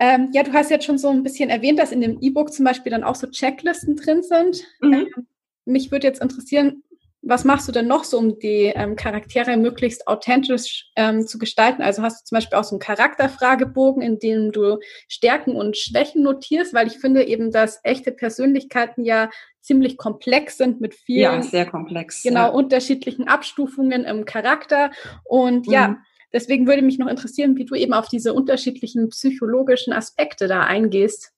Ähm, 0.01 0.31
ja, 0.33 0.43
du 0.43 0.53
hast 0.53 0.71
jetzt 0.71 0.85
schon 0.85 0.99
so 0.99 1.09
ein 1.09 1.23
bisschen 1.23 1.51
erwähnt, 1.51 1.79
dass 1.79 1.93
in 1.93 2.01
dem 2.01 2.19
E-Book 2.21 2.53
zum 2.53 2.65
Beispiel 2.65 2.91
dann 2.91 3.05
auch 3.05 3.15
so 3.15 3.29
Checklisten 3.29 3.97
drin 3.97 4.23
sind. 4.23 4.65
Mhm. 4.81 4.93
Ähm, 4.93 5.27
mich 5.65 5.93
würde 5.93 6.07
jetzt 6.07 6.21
interessieren, 6.21 6.83
was 7.27 7.45
machst 7.45 7.67
du 7.69 7.73
denn 7.73 7.87
noch 7.87 8.05
so, 8.05 8.19
um 8.19 8.39
die 8.39 8.73
ähm, 8.75 8.97
Charaktere 8.97 9.57
möglichst 9.57 10.07
authentisch 10.07 10.91
ähm, 10.97 11.27
zu 11.27 11.39
gestalten? 11.39 11.83
Also 11.83 12.03
hast 12.03 12.23
du 12.23 12.29
zum 12.29 12.37
Beispiel 12.37 12.59
auch 12.59 12.65
so 12.65 12.75
einen 12.75 12.81
Charakterfragebogen, 12.81 14.03
in 14.03 14.19
dem 14.19 14.53
du 14.53 14.79
Stärken 15.09 15.57
und 15.57 15.77
Schwächen 15.77 16.23
notierst, 16.23 16.75
weil 16.75 16.87
ich 16.87 16.99
finde 16.99 17.25
eben, 17.25 17.51
dass 17.51 17.81
echte 17.83 18.13
Persönlichkeiten 18.13 19.05
ja 19.05 19.31
ziemlich 19.61 19.97
komplex 19.97 20.59
sind 20.59 20.81
mit 20.81 20.95
vielen 20.95 21.21
ja, 21.21 21.43
sehr 21.43 21.67
komplex, 21.67 22.23
genau 22.23 22.47
ja. 22.47 22.49
unterschiedlichen 22.49 23.29
Abstufungen 23.29 24.05
im 24.05 24.25
Charakter 24.25 24.91
und 25.25 25.67
mhm. 25.67 25.73
ja. 25.73 25.99
Deswegen 26.33 26.67
würde 26.67 26.83
mich 26.83 26.99
noch 26.99 27.07
interessieren, 27.07 27.57
wie 27.57 27.65
du 27.65 27.77
eben 27.77 27.93
auf 27.93 28.09
diese 28.09 28.35
unterschiedlichen 28.35 29.09
psychologischen 29.11 29.93
Aspekte 29.93 30.49
da 30.49 30.65
eingehst. 30.65 31.34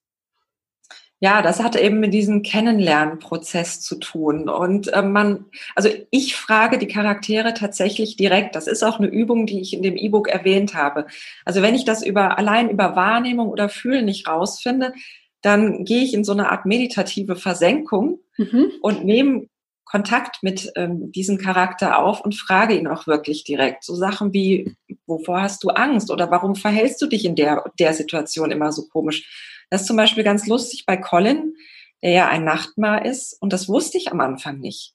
Ja, 1.19 1.41
das 1.41 1.63
hat 1.63 1.75
eben 1.75 1.99
mit 1.99 2.13
diesem 2.13 2.43
Kennenlernprozess 2.43 3.81
zu 3.81 3.95
tun. 3.95 4.49
Und 4.49 4.93
äh, 4.93 5.01
man, 5.01 5.45
also 5.75 5.89
ich 6.11 6.35
frage 6.35 6.77
die 6.77 6.87
Charaktere 6.87 7.55
tatsächlich 7.55 8.17
direkt. 8.17 8.55
Das 8.55 8.67
ist 8.67 8.83
auch 8.83 8.99
eine 8.99 9.07
Übung, 9.07 9.47
die 9.47 9.59
ich 9.59 9.73
in 9.73 9.81
dem 9.81 9.97
E-Book 9.97 10.27
erwähnt 10.27 10.75
habe. 10.75 11.07
Also 11.43 11.63
wenn 11.63 11.73
ich 11.73 11.85
das 11.85 12.05
über, 12.05 12.37
allein 12.37 12.69
über 12.69 12.95
Wahrnehmung 12.95 13.49
oder 13.49 13.67
Fühlen 13.67 14.05
nicht 14.05 14.27
rausfinde, 14.27 14.93
dann 15.41 15.85
gehe 15.85 16.03
ich 16.03 16.13
in 16.13 16.23
so 16.23 16.33
eine 16.33 16.51
Art 16.51 16.67
meditative 16.67 17.35
Versenkung 17.35 18.19
mhm. 18.37 18.71
und 18.81 19.03
nehme 19.03 19.47
Kontakt 19.85 20.43
mit 20.43 20.71
ähm, 20.75 21.11
diesem 21.13 21.37
Charakter 21.37 21.97
auf 21.97 22.21
und 22.21 22.35
frage 22.35 22.75
ihn 22.75 22.87
auch 22.87 23.07
wirklich 23.07 23.43
direkt. 23.43 23.83
So 23.83 23.95
Sachen 23.95 24.33
wie, 24.33 24.75
wovor 25.07 25.41
hast 25.41 25.63
du 25.63 25.69
Angst 25.69 26.11
oder 26.11 26.29
warum 26.29 26.55
verhältst 26.55 27.01
du 27.01 27.07
dich 27.07 27.25
in 27.25 27.35
der, 27.35 27.63
der 27.79 27.93
Situation 27.93 28.51
immer 28.51 28.71
so 28.71 28.87
komisch? 28.87 29.56
Das 29.69 29.81
ist 29.81 29.87
zum 29.87 29.97
Beispiel 29.97 30.23
ganz 30.23 30.47
lustig 30.47 30.85
bei 30.85 30.97
Colin, 30.97 31.55
der 32.03 32.11
ja 32.11 32.27
ein 32.27 32.43
Nachtmar 32.43 33.05
ist 33.05 33.33
und 33.41 33.53
das 33.53 33.67
wusste 33.67 33.97
ich 33.97 34.11
am 34.11 34.21
Anfang 34.21 34.59
nicht. 34.59 34.93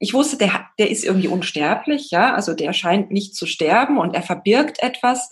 Ich 0.00 0.14
wusste, 0.14 0.36
der, 0.36 0.66
der 0.78 0.90
ist 0.90 1.04
irgendwie 1.04 1.28
unsterblich, 1.28 2.10
ja, 2.10 2.34
also 2.34 2.54
der 2.54 2.72
scheint 2.72 3.10
nicht 3.10 3.34
zu 3.34 3.46
sterben 3.46 3.98
und 3.98 4.14
er 4.14 4.22
verbirgt 4.22 4.82
etwas 4.82 5.28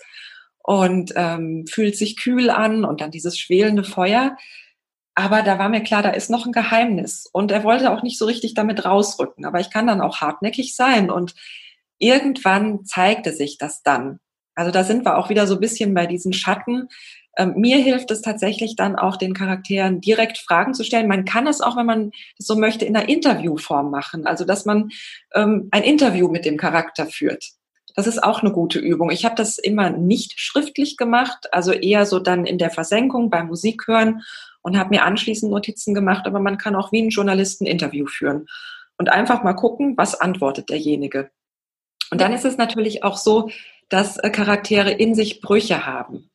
und 0.67 1.13
ähm, 1.15 1.65
fühlt 1.69 1.97
sich 1.97 2.17
kühl 2.17 2.49
an 2.49 2.83
und 2.83 2.99
dann 2.99 3.11
dieses 3.11 3.39
schwelende 3.39 3.85
Feuer. 3.85 4.35
Aber 5.15 5.41
da 5.41 5.57
war 5.57 5.69
mir 5.69 5.81
klar, 5.81 6.03
da 6.03 6.09
ist 6.09 6.29
noch 6.29 6.45
ein 6.45 6.51
Geheimnis 6.51 7.27
und 7.31 7.51
er 7.51 7.63
wollte 7.63 7.91
auch 7.91 8.03
nicht 8.03 8.19
so 8.19 8.25
richtig 8.25 8.53
damit 8.53 8.83
rausrücken. 8.85 9.45
Aber 9.45 9.61
ich 9.61 9.71
kann 9.71 9.87
dann 9.87 10.01
auch 10.01 10.19
hartnäckig 10.19 10.75
sein 10.75 11.09
und 11.09 11.33
irgendwann 11.97 12.85
zeigte 12.85 13.31
sich 13.31 13.57
das 13.57 13.81
dann. 13.81 14.19
Also 14.53 14.71
da 14.71 14.83
sind 14.83 15.05
wir 15.05 15.17
auch 15.17 15.29
wieder 15.29 15.47
so 15.47 15.55
ein 15.55 15.61
bisschen 15.61 15.93
bei 15.93 16.05
diesen 16.05 16.33
Schatten, 16.33 16.89
ähm, 17.37 17.53
mir 17.55 17.77
hilft 17.77 18.11
es 18.11 18.21
tatsächlich 18.21 18.75
dann 18.75 18.95
auch 18.95 19.15
den 19.15 19.33
Charakteren 19.33 20.01
direkt 20.01 20.39
Fragen 20.39 20.73
zu 20.73 20.83
stellen. 20.83 21.07
Man 21.07 21.23
kann 21.23 21.47
es 21.47 21.61
auch, 21.61 21.77
wenn 21.77 21.85
man 21.85 22.11
so 22.37 22.55
möchte, 22.55 22.83
in 22.83 22.95
einer 22.95 23.07
Interviewform 23.07 23.91
machen. 23.91 24.25
Also 24.25 24.43
dass 24.43 24.65
man 24.65 24.89
ähm, 25.33 25.69
ein 25.71 25.83
Interview 25.83 26.29
mit 26.29 26.45
dem 26.45 26.57
Charakter 26.57 27.05
führt. 27.05 27.45
Das 27.95 28.07
ist 28.07 28.23
auch 28.23 28.41
eine 28.41 28.51
gute 28.51 28.79
Übung. 28.79 29.11
Ich 29.11 29.25
habe 29.25 29.35
das 29.35 29.57
immer 29.57 29.89
nicht 29.89 30.39
schriftlich 30.39 30.97
gemacht, 30.97 31.47
also 31.51 31.71
eher 31.71 32.05
so 32.05 32.19
dann 32.19 32.45
in 32.45 32.57
der 32.57 32.69
Versenkung 32.69 33.29
beim 33.29 33.47
Musik 33.47 33.87
hören 33.87 34.21
und 34.61 34.77
habe 34.77 34.89
mir 34.89 35.03
anschließend 35.03 35.51
Notizen 35.51 35.93
gemacht. 35.93 36.27
Aber 36.27 36.39
man 36.39 36.57
kann 36.57 36.75
auch 36.75 36.91
wie 36.91 37.01
ein 37.01 37.09
Journalist 37.09 37.61
ein 37.61 37.65
Interview 37.65 38.05
führen 38.07 38.47
und 38.97 39.09
einfach 39.09 39.43
mal 39.43 39.53
gucken, 39.53 39.95
was 39.95 40.19
antwortet 40.19 40.69
derjenige. 40.69 41.29
Und 42.11 42.21
dann 42.21 42.33
ist 42.33 42.45
es 42.45 42.57
natürlich 42.57 43.03
auch 43.03 43.17
so, 43.17 43.49
dass 43.89 44.17
äh, 44.17 44.29
Charaktere 44.29 44.91
in 44.91 45.15
sich 45.15 45.41
Brüche 45.41 45.85
haben. 45.85 46.29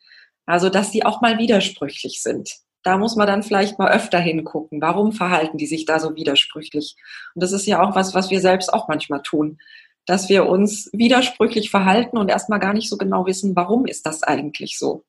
Also, 0.46 0.68
dass 0.68 0.90
die 0.90 1.05
auch 1.05 1.20
mal 1.20 1.38
widersprüchlich 1.38 2.22
sind. 2.22 2.57
Da 2.83 2.98
muss 2.98 3.14
man 3.14 3.26
dann 3.26 3.42
vielleicht 3.42 3.78
mal 3.78 3.92
öfter 3.92 4.18
hingucken. 4.18 4.81
Warum 4.81 5.12
verhalten 5.12 5.57
die 5.57 5.66
sich 5.66 5.85
da 5.85 6.00
so 6.00 6.16
widersprüchlich? 6.16 6.96
Und 7.35 7.42
das 7.42 7.52
ist 7.52 7.66
ja 7.66 7.81
auch 7.81 7.94
was, 7.94 8.14
was 8.14 8.31
wir 8.31 8.40
selbst 8.40 8.72
auch 8.72 8.88
manchmal 8.88 9.22
tun. 9.22 9.59
Dass 10.05 10.28
wir 10.28 10.46
uns 10.46 10.90
widersprüchlich 10.92 11.70
verhalten 11.70 12.18
und 12.18 12.28
erstmal 12.28 12.59
gar 12.59 12.72
nicht 12.72 12.88
so 12.88 12.96
genau 12.96 13.24
wissen, 13.26 13.55
warum 13.55 13.87
ist 13.87 14.05
das 14.05 14.24
eigentlich 14.24 14.78
so? 14.78 15.05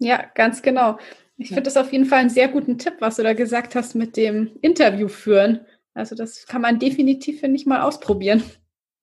Ja, 0.00 0.24
ganz 0.34 0.62
genau. 0.62 0.98
Ich 1.36 1.48
finde 1.48 1.62
das 1.62 1.76
auf 1.76 1.92
jeden 1.92 2.04
Fall 2.04 2.18
einen 2.18 2.30
sehr 2.30 2.48
guten 2.48 2.78
Tipp, 2.78 2.94
was 2.98 3.16
du 3.16 3.22
da 3.22 3.32
gesagt 3.32 3.76
hast 3.76 3.94
mit 3.94 4.16
dem 4.16 4.50
Interview 4.60 5.06
führen. 5.06 5.60
Also 5.94 6.16
das 6.16 6.46
kann 6.46 6.62
man 6.62 6.80
definitiv, 6.80 7.40
finde 7.40 7.56
ich, 7.56 7.66
mal 7.66 7.82
ausprobieren. 7.82 8.42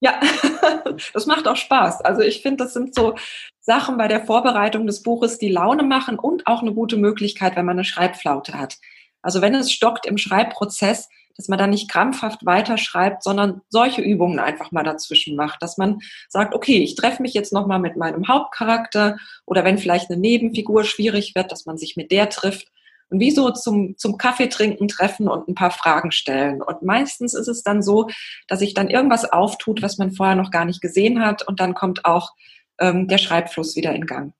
Ja, 0.00 0.20
das 1.12 1.26
macht 1.26 1.46
auch 1.48 1.56
Spaß. 1.56 2.00
Also 2.02 2.22
ich 2.22 2.42
finde, 2.42 2.64
das 2.64 2.72
sind 2.72 2.94
so 2.94 3.14
Sachen 3.60 3.96
bei 3.96 4.08
der 4.08 4.24
Vorbereitung 4.24 4.86
des 4.86 5.02
Buches, 5.02 5.38
die 5.38 5.48
Laune 5.48 5.82
machen 5.82 6.18
und 6.18 6.46
auch 6.46 6.62
eine 6.62 6.72
gute 6.72 6.96
Möglichkeit, 6.96 7.56
wenn 7.56 7.66
man 7.66 7.76
eine 7.76 7.84
Schreibflaute 7.84 8.58
hat. 8.58 8.78
Also 9.22 9.42
wenn 9.42 9.54
es 9.54 9.72
stockt 9.72 10.06
im 10.06 10.18
Schreibprozess, 10.18 11.08
dass 11.36 11.48
man 11.48 11.58
da 11.58 11.66
nicht 11.66 11.90
krampfhaft 11.90 12.44
weiterschreibt, 12.44 13.22
sondern 13.22 13.62
solche 13.68 14.02
Übungen 14.02 14.38
einfach 14.38 14.72
mal 14.72 14.82
dazwischen 14.82 15.36
macht, 15.36 15.62
dass 15.62 15.78
man 15.78 16.00
sagt, 16.28 16.54
okay, 16.54 16.82
ich 16.82 16.96
treffe 16.96 17.22
mich 17.22 17.32
jetzt 17.32 17.52
nochmal 17.52 17.78
mit 17.78 17.96
meinem 17.96 18.28
Hauptcharakter 18.28 19.16
oder 19.46 19.64
wenn 19.64 19.78
vielleicht 19.78 20.10
eine 20.10 20.20
Nebenfigur 20.20 20.84
schwierig 20.84 21.34
wird, 21.34 21.50
dass 21.50 21.64
man 21.64 21.78
sich 21.78 21.96
mit 21.96 22.10
der 22.10 22.28
trifft 22.28 22.68
und 23.10 23.20
wie 23.20 23.30
so 23.30 23.50
zum, 23.50 23.96
zum 23.96 24.16
Kaffeetrinken 24.16 24.88
treffen 24.88 25.28
und 25.28 25.48
ein 25.48 25.54
paar 25.54 25.70
Fragen 25.70 26.12
stellen. 26.12 26.62
Und 26.62 26.82
meistens 26.82 27.34
ist 27.34 27.48
es 27.48 27.62
dann 27.62 27.82
so, 27.82 28.08
dass 28.48 28.60
sich 28.60 28.74
dann 28.74 28.88
irgendwas 28.88 29.30
auftut, 29.30 29.82
was 29.82 29.98
man 29.98 30.12
vorher 30.12 30.36
noch 30.36 30.50
gar 30.50 30.64
nicht 30.64 30.80
gesehen 30.80 31.24
hat 31.24 31.46
und 31.46 31.60
dann 31.60 31.74
kommt 31.74 32.04
auch 32.04 32.30
ähm, 32.78 33.08
der 33.08 33.18
Schreibfluss 33.18 33.76
wieder 33.76 33.92
in 33.92 34.06
Gang. 34.06 34.32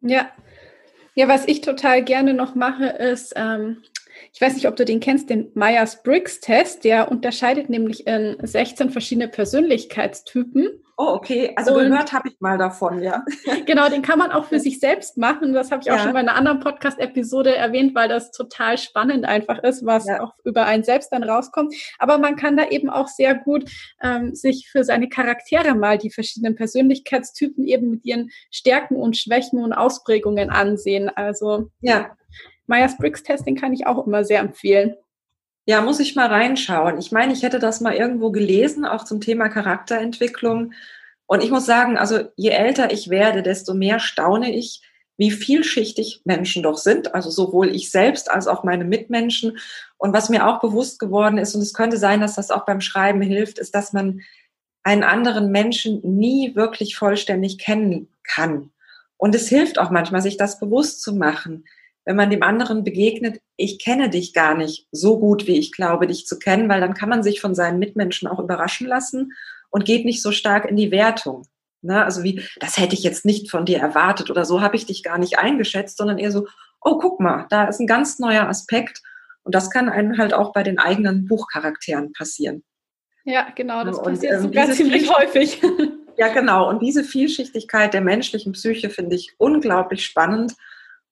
Ja. 0.00 0.28
Ja, 1.16 1.28
was 1.28 1.46
ich 1.46 1.60
total 1.60 2.02
gerne 2.02 2.34
noch 2.34 2.56
mache, 2.56 2.86
ist, 2.86 3.34
ähm, 3.36 3.82
ich 4.32 4.40
weiß 4.40 4.54
nicht, 4.54 4.66
ob 4.66 4.74
du 4.76 4.84
den 4.84 5.00
kennst, 5.00 5.30
den 5.30 5.50
Myers-Briggs-Test. 5.54 6.84
Der 6.84 7.10
unterscheidet 7.10 7.70
nämlich 7.70 8.06
in 8.06 8.36
16 8.42 8.90
verschiedene 8.90 9.28
Persönlichkeitstypen. 9.28 10.83
Oh, 10.96 11.14
okay. 11.14 11.52
Also 11.56 11.74
und 11.74 11.88
gehört 11.88 12.12
habe 12.12 12.28
ich 12.28 12.40
mal 12.40 12.56
davon, 12.56 13.02
ja. 13.02 13.24
Genau, 13.66 13.88
den 13.88 14.02
kann 14.02 14.18
man 14.18 14.30
auch 14.30 14.44
für 14.44 14.60
sich 14.60 14.78
selbst 14.78 15.16
machen. 15.16 15.52
Das 15.52 15.72
habe 15.72 15.82
ich 15.82 15.90
auch 15.90 15.96
ja. 15.96 16.02
schon 16.02 16.12
bei 16.12 16.20
einer 16.20 16.36
anderen 16.36 16.60
Podcast-Episode 16.60 17.54
erwähnt, 17.54 17.94
weil 17.94 18.08
das 18.08 18.30
total 18.30 18.78
spannend 18.78 19.24
einfach 19.24 19.58
ist, 19.58 19.84
was 19.84 20.06
ja. 20.06 20.20
auch 20.20 20.34
über 20.44 20.66
einen 20.66 20.84
selbst 20.84 21.12
dann 21.12 21.24
rauskommt. 21.24 21.74
Aber 21.98 22.18
man 22.18 22.36
kann 22.36 22.56
da 22.56 22.68
eben 22.68 22.90
auch 22.90 23.08
sehr 23.08 23.34
gut 23.34 23.68
ähm, 24.02 24.34
sich 24.34 24.68
für 24.70 24.84
seine 24.84 25.08
Charaktere 25.08 25.74
mal 25.74 25.98
die 25.98 26.10
verschiedenen 26.10 26.54
Persönlichkeitstypen 26.54 27.64
eben 27.64 27.90
mit 27.90 28.04
ihren 28.04 28.30
Stärken 28.50 28.96
und 28.96 29.16
Schwächen 29.16 29.64
und 29.64 29.72
Ausprägungen 29.72 30.50
ansehen. 30.50 31.08
Also 31.08 31.70
ja. 31.80 32.16
Myers-Briggs-Testing 32.66 33.56
kann 33.56 33.72
ich 33.72 33.86
auch 33.86 34.06
immer 34.06 34.24
sehr 34.24 34.40
empfehlen. 34.40 34.94
Ja, 35.66 35.80
muss 35.80 35.98
ich 36.00 36.14
mal 36.14 36.26
reinschauen. 36.26 36.98
Ich 36.98 37.10
meine, 37.10 37.32
ich 37.32 37.42
hätte 37.42 37.58
das 37.58 37.80
mal 37.80 37.94
irgendwo 37.94 38.30
gelesen, 38.30 38.84
auch 38.84 39.04
zum 39.04 39.20
Thema 39.20 39.48
Charakterentwicklung. 39.48 40.74
Und 41.26 41.42
ich 41.42 41.50
muss 41.50 41.64
sagen, 41.64 41.96
also 41.96 42.28
je 42.36 42.50
älter 42.50 42.92
ich 42.92 43.08
werde, 43.08 43.42
desto 43.42 43.72
mehr 43.72 43.98
staune 43.98 44.54
ich, 44.54 44.82
wie 45.16 45.30
vielschichtig 45.30 46.20
Menschen 46.24 46.62
doch 46.62 46.76
sind. 46.76 47.14
Also 47.14 47.30
sowohl 47.30 47.74
ich 47.74 47.90
selbst 47.90 48.30
als 48.30 48.46
auch 48.46 48.62
meine 48.62 48.84
Mitmenschen. 48.84 49.56
Und 49.96 50.12
was 50.12 50.28
mir 50.28 50.46
auch 50.46 50.60
bewusst 50.60 50.98
geworden 50.98 51.38
ist, 51.38 51.54
und 51.54 51.62
es 51.62 51.72
könnte 51.72 51.96
sein, 51.96 52.20
dass 52.20 52.34
das 52.34 52.50
auch 52.50 52.66
beim 52.66 52.82
Schreiben 52.82 53.22
hilft, 53.22 53.58
ist, 53.58 53.74
dass 53.74 53.94
man 53.94 54.20
einen 54.82 55.02
anderen 55.02 55.50
Menschen 55.50 56.00
nie 56.02 56.54
wirklich 56.54 56.96
vollständig 56.96 57.56
kennen 57.58 58.08
kann. 58.22 58.70
Und 59.16 59.34
es 59.34 59.48
hilft 59.48 59.78
auch 59.78 59.90
manchmal, 59.90 60.20
sich 60.20 60.36
das 60.36 60.60
bewusst 60.60 61.00
zu 61.00 61.14
machen 61.14 61.64
wenn 62.04 62.16
man 62.16 62.30
dem 62.30 62.42
anderen 62.42 62.84
begegnet, 62.84 63.40
ich 63.56 63.78
kenne 63.78 64.10
dich 64.10 64.32
gar 64.32 64.56
nicht 64.56 64.88
so 64.90 65.18
gut, 65.18 65.46
wie 65.46 65.58
ich 65.58 65.72
glaube, 65.72 66.06
dich 66.06 66.26
zu 66.26 66.38
kennen, 66.38 66.68
weil 66.68 66.80
dann 66.80 66.94
kann 66.94 67.08
man 67.08 67.22
sich 67.22 67.40
von 67.40 67.54
seinen 67.54 67.78
Mitmenschen 67.78 68.28
auch 68.28 68.40
überraschen 68.40 68.86
lassen 68.86 69.32
und 69.70 69.84
geht 69.84 70.04
nicht 70.04 70.22
so 70.22 70.32
stark 70.32 70.64
in 70.64 70.76
die 70.76 70.90
Wertung. 70.90 71.46
Ne? 71.82 72.04
Also 72.04 72.22
wie, 72.22 72.42
das 72.60 72.78
hätte 72.78 72.94
ich 72.94 73.02
jetzt 73.02 73.24
nicht 73.24 73.50
von 73.50 73.64
dir 73.64 73.78
erwartet 73.78 74.30
oder 74.30 74.44
so 74.44 74.60
habe 74.60 74.76
ich 74.76 74.86
dich 74.86 75.02
gar 75.02 75.18
nicht 75.18 75.38
eingeschätzt, 75.38 75.98
sondern 75.98 76.18
eher 76.18 76.32
so, 76.32 76.46
oh, 76.80 76.98
guck 76.98 77.20
mal, 77.20 77.46
da 77.50 77.64
ist 77.64 77.80
ein 77.80 77.86
ganz 77.86 78.18
neuer 78.18 78.48
Aspekt. 78.48 79.02
Und 79.42 79.54
das 79.54 79.70
kann 79.70 79.88
einem 79.88 80.16
halt 80.16 80.32
auch 80.32 80.52
bei 80.52 80.62
den 80.62 80.78
eigenen 80.78 81.26
Buchcharakteren 81.26 82.12
passieren. 82.12 82.64
Ja, 83.24 83.48
genau, 83.54 83.84
das 83.84 83.98
und, 83.98 84.04
passiert 84.04 84.34
ähm, 84.34 84.42
sogar 84.42 84.70
ziemlich 84.70 85.14
häufig. 85.14 85.60
Ja, 86.16 86.28
genau. 86.28 86.68
Und 86.68 86.80
diese 86.80 87.02
Vielschichtigkeit 87.02 87.92
der 87.92 88.00
menschlichen 88.00 88.52
Psyche 88.52 88.88
finde 88.88 89.16
ich 89.16 89.34
unglaublich 89.38 90.04
spannend. 90.04 90.54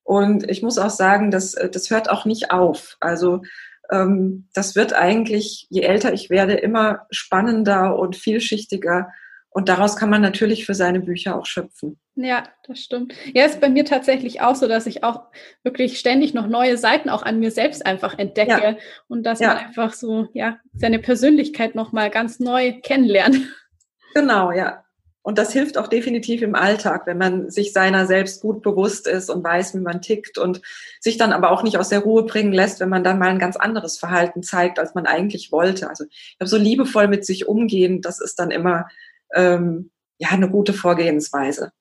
Und 0.05 0.49
ich 0.51 0.63
muss 0.63 0.79
auch 0.79 0.91
sagen, 0.91 1.31
das, 1.31 1.55
äh, 1.55 1.71
das 1.71 1.91
hört 1.91 2.11
auch 2.11 2.25
nicht 2.25 2.51
auf. 2.51 2.97
Also 3.01 3.43
ähm, 3.91 4.49
das 4.55 4.75
wird 4.75 4.95
eigentlich, 4.95 5.67
je 5.71 5.83
älter 5.83 6.13
ich 6.13 6.31
werde, 6.31 6.55
immer 6.55 7.07
spannender 7.11 7.99
und 7.99 8.17
vielschichtiger. 8.17 9.13
Und 9.51 9.69
daraus 9.69 9.97
kann 9.97 10.09
man 10.09 10.23
natürlich 10.23 10.65
für 10.65 10.75
seine 10.75 11.01
Bücher 11.01 11.37
auch 11.37 11.45
schöpfen. 11.45 11.99
Ja, 12.15 12.45
das 12.67 12.81
stimmt. 12.81 13.15
Ja, 13.35 13.45
ist 13.45 13.61
bei 13.61 13.69
mir 13.69 13.85
tatsächlich 13.85 14.41
auch 14.41 14.55
so, 14.55 14.67
dass 14.67 14.87
ich 14.87 15.05
auch 15.05 15.25
wirklich 15.63 15.99
ständig 15.99 16.33
noch 16.33 16.47
neue 16.47 16.79
Seiten 16.79 17.11
auch 17.11 17.23
an 17.23 17.39
mir 17.39 17.51
selbst 17.51 17.85
einfach 17.85 18.19
entdecke 18.19 18.51
ja. 18.51 18.77
und 19.09 19.25
dass 19.25 19.41
ja. 19.41 19.49
man 19.49 19.59
einfach 19.59 19.93
so, 19.93 20.29
ja, 20.33 20.59
seine 20.75 20.99
Persönlichkeit 20.99 21.75
nochmal 21.75 22.11
ganz 22.11 22.41
neu 22.41 22.81
kennenlernt. 22.83 23.41
Genau, 24.15 24.53
ja. 24.53 24.85
Und 25.23 25.39
das 25.39 25.53
hilft 25.53 25.79
auch 25.79 25.87
definitiv 25.87 26.43
im 26.43 26.57
Alltag, 26.57 27.07
wenn 27.07 27.17
man 27.17 27.49
sich 27.49 27.73
seiner 27.73 28.07
selbst 28.07 28.43
gut 28.43 28.61
bewusst 28.61 29.07
ist 29.07 29.31
und 29.31 29.45
weiß, 29.45 29.75
wie 29.75 29.81
man 29.81 30.03
tickt 30.03 30.37
und 30.37 30.61
sich 31.01 31.17
dann 31.17 31.33
aber 31.33 31.53
auch 31.53 31.63
nicht 31.63 31.79
aus 31.79 31.91
der 31.91 32.01
Ruhe 32.01 32.25
bringen 32.25 32.53
lässt, 32.53 32.81
wenn 32.81 32.89
man 32.89 33.05
dann 33.05 33.21
mal 33.21 33.29
ein 33.29 33.39
ganz 33.39 33.57
anderes 33.57 33.99
Verhalten 33.99 34.43
zeigt, 34.43 34.81
als 34.81 34.95
man 34.95 35.07
eigentlich 35.07 35.53
wollte. 35.53 35.89
Also 35.89 36.05
ich 36.11 36.37
glaube, 36.39 36.51
so 36.51 36.57
liebevoll 36.57 37.07
mit 37.07 37.25
sich 37.25 37.47
umgehen, 37.47 38.03
das 38.03 38.21
ist 38.21 38.41
dann 38.41 38.51
immer 38.51 38.89
ähm, 39.33 39.91
ja 40.19 40.31
eine 40.31 40.51
gute 40.51 40.73
Vorgehensweise. 40.73 41.73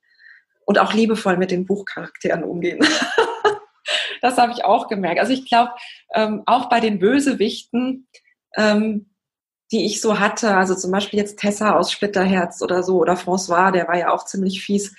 Und 0.65 0.77
auch 0.77 0.93
liebevoll 0.93 1.37
mit 1.37 1.49
den 1.49 1.65
Buchcharakteren 1.65 2.43
umgehen. 2.43 2.79
das 4.21 4.37
habe 4.37 4.53
ich 4.53 4.63
auch 4.63 4.87
gemerkt. 4.87 5.19
Also 5.19 5.33
ich 5.33 5.49
glaube, 5.49 5.71
ähm, 6.13 6.43
auch 6.45 6.69
bei 6.69 6.79
den 6.79 6.99
Bösewichten, 6.99 8.07
ähm, 8.55 9.10
die 9.71 9.85
ich 9.85 10.01
so 10.01 10.19
hatte, 10.19 10.55
also 10.55 10.75
zum 10.75 10.91
Beispiel 10.91 11.19
jetzt 11.19 11.39
Tessa 11.39 11.75
aus 11.75 11.91
Splitterherz 11.91 12.61
oder 12.61 12.83
so, 12.83 12.99
oder 12.99 13.13
François, 13.13 13.71
der 13.71 13.87
war 13.87 13.97
ja 13.97 14.11
auch 14.11 14.25
ziemlich 14.25 14.63
fies. 14.63 14.93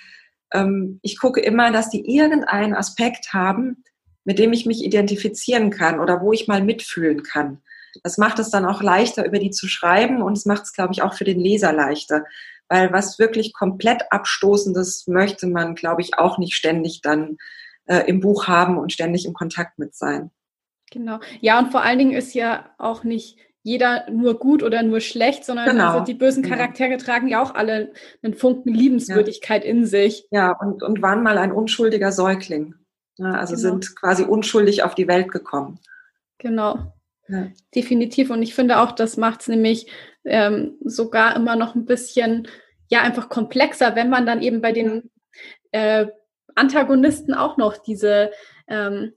Ähm, 0.51 0.99
ich 1.03 1.19
gucke 1.19 1.41
immer, 1.41 1.71
dass 1.71 1.89
die 1.89 2.05
irgendeinen 2.15 2.73
Aspekt 2.73 3.33
haben, 3.33 3.83
mit 4.25 4.39
dem 4.39 4.53
ich 4.53 4.65
mich 4.65 4.83
identifizieren 4.83 5.69
kann 5.69 5.99
oder 5.99 6.21
wo 6.21 6.33
ich 6.33 6.47
mal 6.47 6.63
mitfühlen 6.63 7.23
kann. 7.23 7.61
Das 8.03 8.17
macht 8.17 8.39
es 8.39 8.49
dann 8.49 8.65
auch 8.65 8.81
leichter, 8.81 9.25
über 9.25 9.37
die 9.37 9.51
zu 9.51 9.67
schreiben 9.67 10.21
und 10.21 10.37
es 10.37 10.45
macht 10.45 10.63
es, 10.63 10.73
glaube 10.73 10.93
ich, 10.93 11.03
auch 11.03 11.13
für 11.13 11.25
den 11.25 11.39
Leser 11.39 11.71
leichter. 11.71 12.25
Weil 12.67 12.91
was 12.91 13.19
wirklich 13.19 13.53
komplett 13.53 14.11
Abstoßendes 14.11 15.05
möchte 15.07 15.45
man, 15.45 15.75
glaube 15.75 16.01
ich, 16.01 16.17
auch 16.17 16.39
nicht 16.39 16.55
ständig 16.55 17.01
dann 17.01 17.37
äh, 17.85 17.99
im 18.07 18.19
Buch 18.19 18.47
haben 18.47 18.79
und 18.79 18.91
ständig 18.91 19.25
im 19.25 19.33
Kontakt 19.33 19.77
mit 19.77 19.93
sein. 19.93 20.31
Genau. 20.91 21.19
Ja, 21.41 21.59
und 21.59 21.71
vor 21.71 21.81
allen 21.81 21.99
Dingen 21.99 22.13
ist 22.13 22.33
ja 22.33 22.73
auch 22.79 23.03
nicht 23.03 23.37
jeder 23.63 24.09
nur 24.11 24.37
gut 24.37 24.61
oder 24.61 24.83
nur 24.83 24.99
schlecht, 24.99 25.45
sondern 25.45 25.69
genau. 25.69 25.93
also 25.93 26.05
die 26.05 26.13
bösen. 26.13 26.43
Charaktere 26.43 26.97
tragen 26.97 27.29
ja 27.29 27.41
auch 27.41 27.55
alle 27.55 27.93
einen 28.21 28.33
Funken 28.33 28.73
Liebenswürdigkeit 28.73 29.63
ja. 29.63 29.69
in 29.69 29.85
sich. 29.85 30.27
Ja, 30.31 30.51
und, 30.51 30.83
und 30.83 31.01
waren 31.01 31.23
mal 31.23 31.37
ein 31.37 31.53
unschuldiger 31.53 32.11
Säugling. 32.11 32.75
Ja, 33.17 33.31
also 33.31 33.55
genau. 33.55 33.69
sind 33.69 33.95
quasi 33.95 34.23
unschuldig 34.23 34.83
auf 34.83 34.95
die 34.95 35.07
Welt 35.07 35.31
gekommen. 35.31 35.79
Genau. 36.39 36.93
Ja. 37.29 37.47
Definitiv. 37.73 38.29
Und 38.29 38.41
ich 38.41 38.53
finde 38.53 38.79
auch, 38.79 38.91
das 38.91 39.15
macht 39.15 39.41
es 39.41 39.47
nämlich 39.47 39.89
ähm, 40.25 40.75
sogar 40.83 41.35
immer 41.35 41.55
noch 41.55 41.73
ein 41.73 41.85
bisschen, 41.85 42.49
ja, 42.89 43.01
einfach 43.01 43.29
komplexer, 43.29 43.95
wenn 43.95 44.09
man 44.09 44.25
dann 44.25 44.41
eben 44.41 44.61
bei 44.61 44.73
den 44.73 45.09
äh, 45.71 46.07
Antagonisten 46.55 47.33
auch 47.33 47.55
noch 47.55 47.77
diese 47.77 48.31
ähm, 48.67 49.13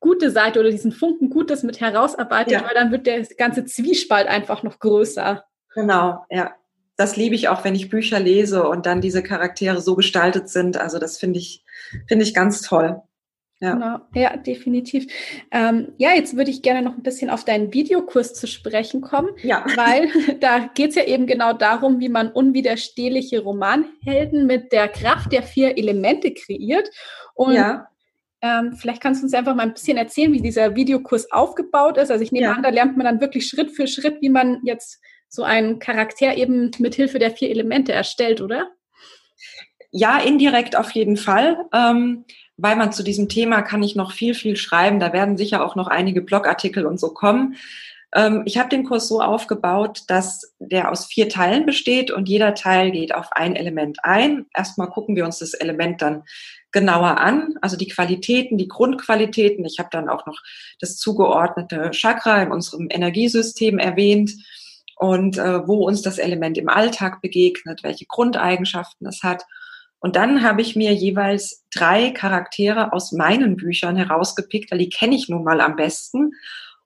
gute 0.00 0.30
Seite 0.30 0.60
oder 0.60 0.70
diesen 0.70 0.92
Funken 0.92 1.30
Gutes 1.30 1.62
mit 1.62 1.80
herausarbeitet, 1.80 2.52
ja. 2.52 2.64
weil 2.64 2.74
dann 2.74 2.90
wird 2.90 3.06
der 3.06 3.24
ganze 3.36 3.64
Zwiespalt 3.64 4.28
einfach 4.28 4.62
noch 4.62 4.78
größer. 4.78 5.44
Genau, 5.74 6.24
ja. 6.30 6.54
Das 6.96 7.16
liebe 7.16 7.34
ich 7.34 7.48
auch, 7.48 7.64
wenn 7.64 7.74
ich 7.74 7.88
Bücher 7.88 8.20
lese 8.20 8.68
und 8.68 8.84
dann 8.84 9.00
diese 9.00 9.22
Charaktere 9.22 9.80
so 9.80 9.96
gestaltet 9.96 10.50
sind. 10.50 10.76
Also 10.76 10.98
das 10.98 11.16
finde 11.16 11.38
ich, 11.38 11.64
finde 12.06 12.24
ich 12.24 12.34
ganz 12.34 12.60
toll. 12.60 13.00
Ja. 13.62 13.74
Genau, 13.74 13.98
ja, 14.14 14.36
definitiv. 14.38 15.06
Ähm, 15.50 15.92
ja, 15.98 16.12
jetzt 16.14 16.34
würde 16.34 16.50
ich 16.50 16.62
gerne 16.62 16.80
noch 16.80 16.96
ein 16.96 17.02
bisschen 17.02 17.28
auf 17.28 17.44
deinen 17.44 17.74
Videokurs 17.74 18.32
zu 18.32 18.46
sprechen 18.46 19.02
kommen, 19.02 19.30
ja. 19.42 19.64
weil 19.76 20.08
da 20.40 20.70
geht 20.74 20.90
es 20.90 20.96
ja 20.96 21.04
eben 21.04 21.26
genau 21.26 21.52
darum, 21.52 22.00
wie 22.00 22.08
man 22.08 22.32
unwiderstehliche 22.32 23.40
Romanhelden 23.40 24.46
mit 24.46 24.72
der 24.72 24.88
Kraft 24.88 25.32
der 25.32 25.42
vier 25.42 25.76
Elemente 25.76 26.32
kreiert. 26.32 26.88
Und 27.34 27.54
ja. 27.54 27.89
Ähm, 28.42 28.74
vielleicht 28.74 29.02
kannst 29.02 29.20
du 29.20 29.26
uns 29.26 29.34
einfach 29.34 29.54
mal 29.54 29.64
ein 29.64 29.74
bisschen 29.74 29.96
erzählen, 29.96 30.32
wie 30.32 30.40
dieser 30.40 30.74
Videokurs 30.74 31.30
aufgebaut 31.30 31.98
ist. 31.98 32.10
Also 32.10 32.24
ich 32.24 32.32
nehme 32.32 32.46
ja. 32.46 32.52
an, 32.52 32.62
da 32.62 32.70
lernt 32.70 32.96
man 32.96 33.04
dann 33.04 33.20
wirklich 33.20 33.46
Schritt 33.46 33.70
für 33.70 33.86
Schritt, 33.86 34.22
wie 34.22 34.30
man 34.30 34.60
jetzt 34.64 35.00
so 35.28 35.42
einen 35.42 35.78
Charakter 35.78 36.36
eben 36.36 36.70
mit 36.78 36.94
Hilfe 36.94 37.18
der 37.18 37.30
vier 37.30 37.50
Elemente 37.50 37.92
erstellt, 37.92 38.40
oder? 38.40 38.68
Ja, 39.92 40.18
indirekt 40.18 40.76
auf 40.76 40.90
jeden 40.92 41.16
Fall. 41.16 41.58
Ähm, 41.72 42.24
weil 42.56 42.76
man 42.76 42.92
zu 42.92 43.02
diesem 43.02 43.28
Thema 43.28 43.62
kann 43.62 43.82
ich 43.82 43.96
noch 43.96 44.12
viel, 44.12 44.34
viel 44.34 44.56
schreiben. 44.56 45.00
Da 45.00 45.12
werden 45.12 45.36
sicher 45.36 45.64
auch 45.64 45.76
noch 45.76 45.88
einige 45.88 46.20
Blogartikel 46.20 46.86
und 46.86 47.00
so 47.00 47.12
kommen. 47.12 47.56
Ähm, 48.14 48.42
ich 48.44 48.58
habe 48.58 48.68
den 48.68 48.84
Kurs 48.84 49.08
so 49.08 49.20
aufgebaut, 49.20 50.02
dass 50.08 50.54
der 50.58 50.90
aus 50.90 51.06
vier 51.06 51.28
Teilen 51.28 51.64
besteht 51.64 52.10
und 52.10 52.28
jeder 52.28 52.54
Teil 52.54 52.90
geht 52.90 53.14
auf 53.14 53.32
ein 53.32 53.56
Element 53.56 53.98
ein. 54.02 54.46
Erstmal 54.54 54.88
gucken 54.88 55.16
wir 55.16 55.24
uns 55.24 55.38
das 55.38 55.54
Element 55.54 56.02
dann 56.02 56.24
genauer 56.72 57.18
an, 57.18 57.54
also 57.60 57.76
die 57.76 57.88
Qualitäten, 57.88 58.58
die 58.58 58.68
Grundqualitäten. 58.68 59.64
Ich 59.64 59.78
habe 59.78 59.88
dann 59.90 60.08
auch 60.08 60.26
noch 60.26 60.40
das 60.80 60.96
zugeordnete 60.96 61.90
Chakra 61.92 62.42
in 62.42 62.52
unserem 62.52 62.88
Energiesystem 62.90 63.78
erwähnt 63.78 64.32
und 64.96 65.38
äh, 65.38 65.66
wo 65.66 65.86
uns 65.86 66.02
das 66.02 66.18
Element 66.18 66.58
im 66.58 66.68
Alltag 66.68 67.22
begegnet, 67.22 67.82
welche 67.82 68.06
Grundeigenschaften 68.06 69.06
es 69.06 69.22
hat. 69.22 69.44
Und 69.98 70.16
dann 70.16 70.42
habe 70.42 70.62
ich 70.62 70.76
mir 70.76 70.94
jeweils 70.94 71.64
drei 71.72 72.10
Charaktere 72.10 72.92
aus 72.92 73.12
meinen 73.12 73.56
Büchern 73.56 73.96
herausgepickt, 73.96 74.70
weil 74.70 74.78
die 74.78 74.88
kenne 74.88 75.14
ich 75.14 75.28
nun 75.28 75.44
mal 75.44 75.60
am 75.60 75.76
besten. 75.76 76.32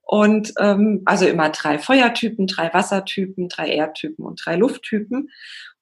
Und 0.02 0.52
ähm, 0.58 1.02
also 1.06 1.26
immer 1.26 1.48
drei 1.48 1.78
Feuertypen, 1.78 2.46
drei 2.46 2.72
Wassertypen, 2.74 3.48
drei 3.48 3.68
Erdtypen 3.68 4.24
und 4.24 4.40
drei 4.44 4.56
Lufttypen. 4.56 5.30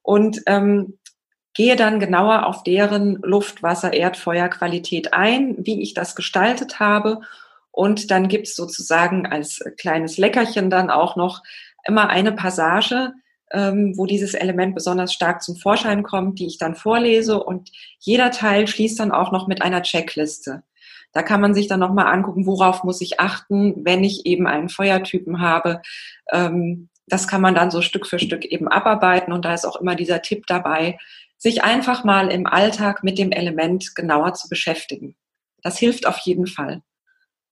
Und 0.02 0.42
ähm, 0.46 0.98
gehe 1.54 1.76
dann 1.76 2.00
genauer 2.00 2.46
auf 2.46 2.62
deren 2.62 3.16
Luft, 3.22 3.62
Wasser, 3.62 3.92
Erd, 3.92 4.16
Feuerqualität 4.16 5.12
ein, 5.12 5.56
wie 5.58 5.82
ich 5.82 5.94
das 5.94 6.16
gestaltet 6.16 6.80
habe. 6.80 7.20
Und 7.70 8.10
dann 8.10 8.28
gibt 8.28 8.48
es 8.48 8.56
sozusagen 8.56 9.26
als 9.26 9.60
kleines 9.78 10.18
Leckerchen 10.18 10.70
dann 10.70 10.90
auch 10.90 11.16
noch 11.16 11.42
immer 11.84 12.08
eine 12.08 12.32
Passage, 12.32 13.12
ähm, 13.50 13.94
wo 13.96 14.06
dieses 14.06 14.34
Element 14.34 14.74
besonders 14.74 15.12
stark 15.12 15.42
zum 15.42 15.56
Vorschein 15.56 16.02
kommt, 16.02 16.38
die 16.38 16.46
ich 16.46 16.58
dann 16.58 16.74
vorlese. 16.74 17.42
Und 17.42 17.70
jeder 17.98 18.30
Teil 18.30 18.66
schließt 18.66 18.98
dann 19.00 19.12
auch 19.12 19.32
noch 19.32 19.46
mit 19.46 19.62
einer 19.62 19.82
Checkliste. 19.82 20.62
Da 21.12 21.22
kann 21.22 21.42
man 21.42 21.52
sich 21.52 21.66
dann 21.66 21.80
nochmal 21.80 22.06
angucken, 22.06 22.46
worauf 22.46 22.84
muss 22.84 23.02
ich 23.02 23.20
achten, 23.20 23.84
wenn 23.84 24.02
ich 24.02 24.24
eben 24.24 24.46
einen 24.46 24.70
Feuertypen 24.70 25.40
habe. 25.40 25.82
Ähm, 26.30 26.88
das 27.06 27.28
kann 27.28 27.42
man 27.42 27.54
dann 27.54 27.70
so 27.70 27.82
Stück 27.82 28.06
für 28.06 28.18
Stück 28.18 28.44
eben 28.46 28.68
abarbeiten. 28.68 29.32
Und 29.32 29.44
da 29.44 29.52
ist 29.52 29.66
auch 29.66 29.76
immer 29.76 29.94
dieser 29.94 30.22
Tipp 30.22 30.46
dabei, 30.46 30.98
sich 31.42 31.64
einfach 31.64 32.04
mal 32.04 32.30
im 32.30 32.46
Alltag 32.46 33.02
mit 33.02 33.18
dem 33.18 33.32
Element 33.32 33.96
genauer 33.96 34.34
zu 34.34 34.48
beschäftigen. 34.48 35.16
Das 35.60 35.76
hilft 35.76 36.06
auf 36.06 36.18
jeden 36.18 36.46
Fall. 36.46 36.82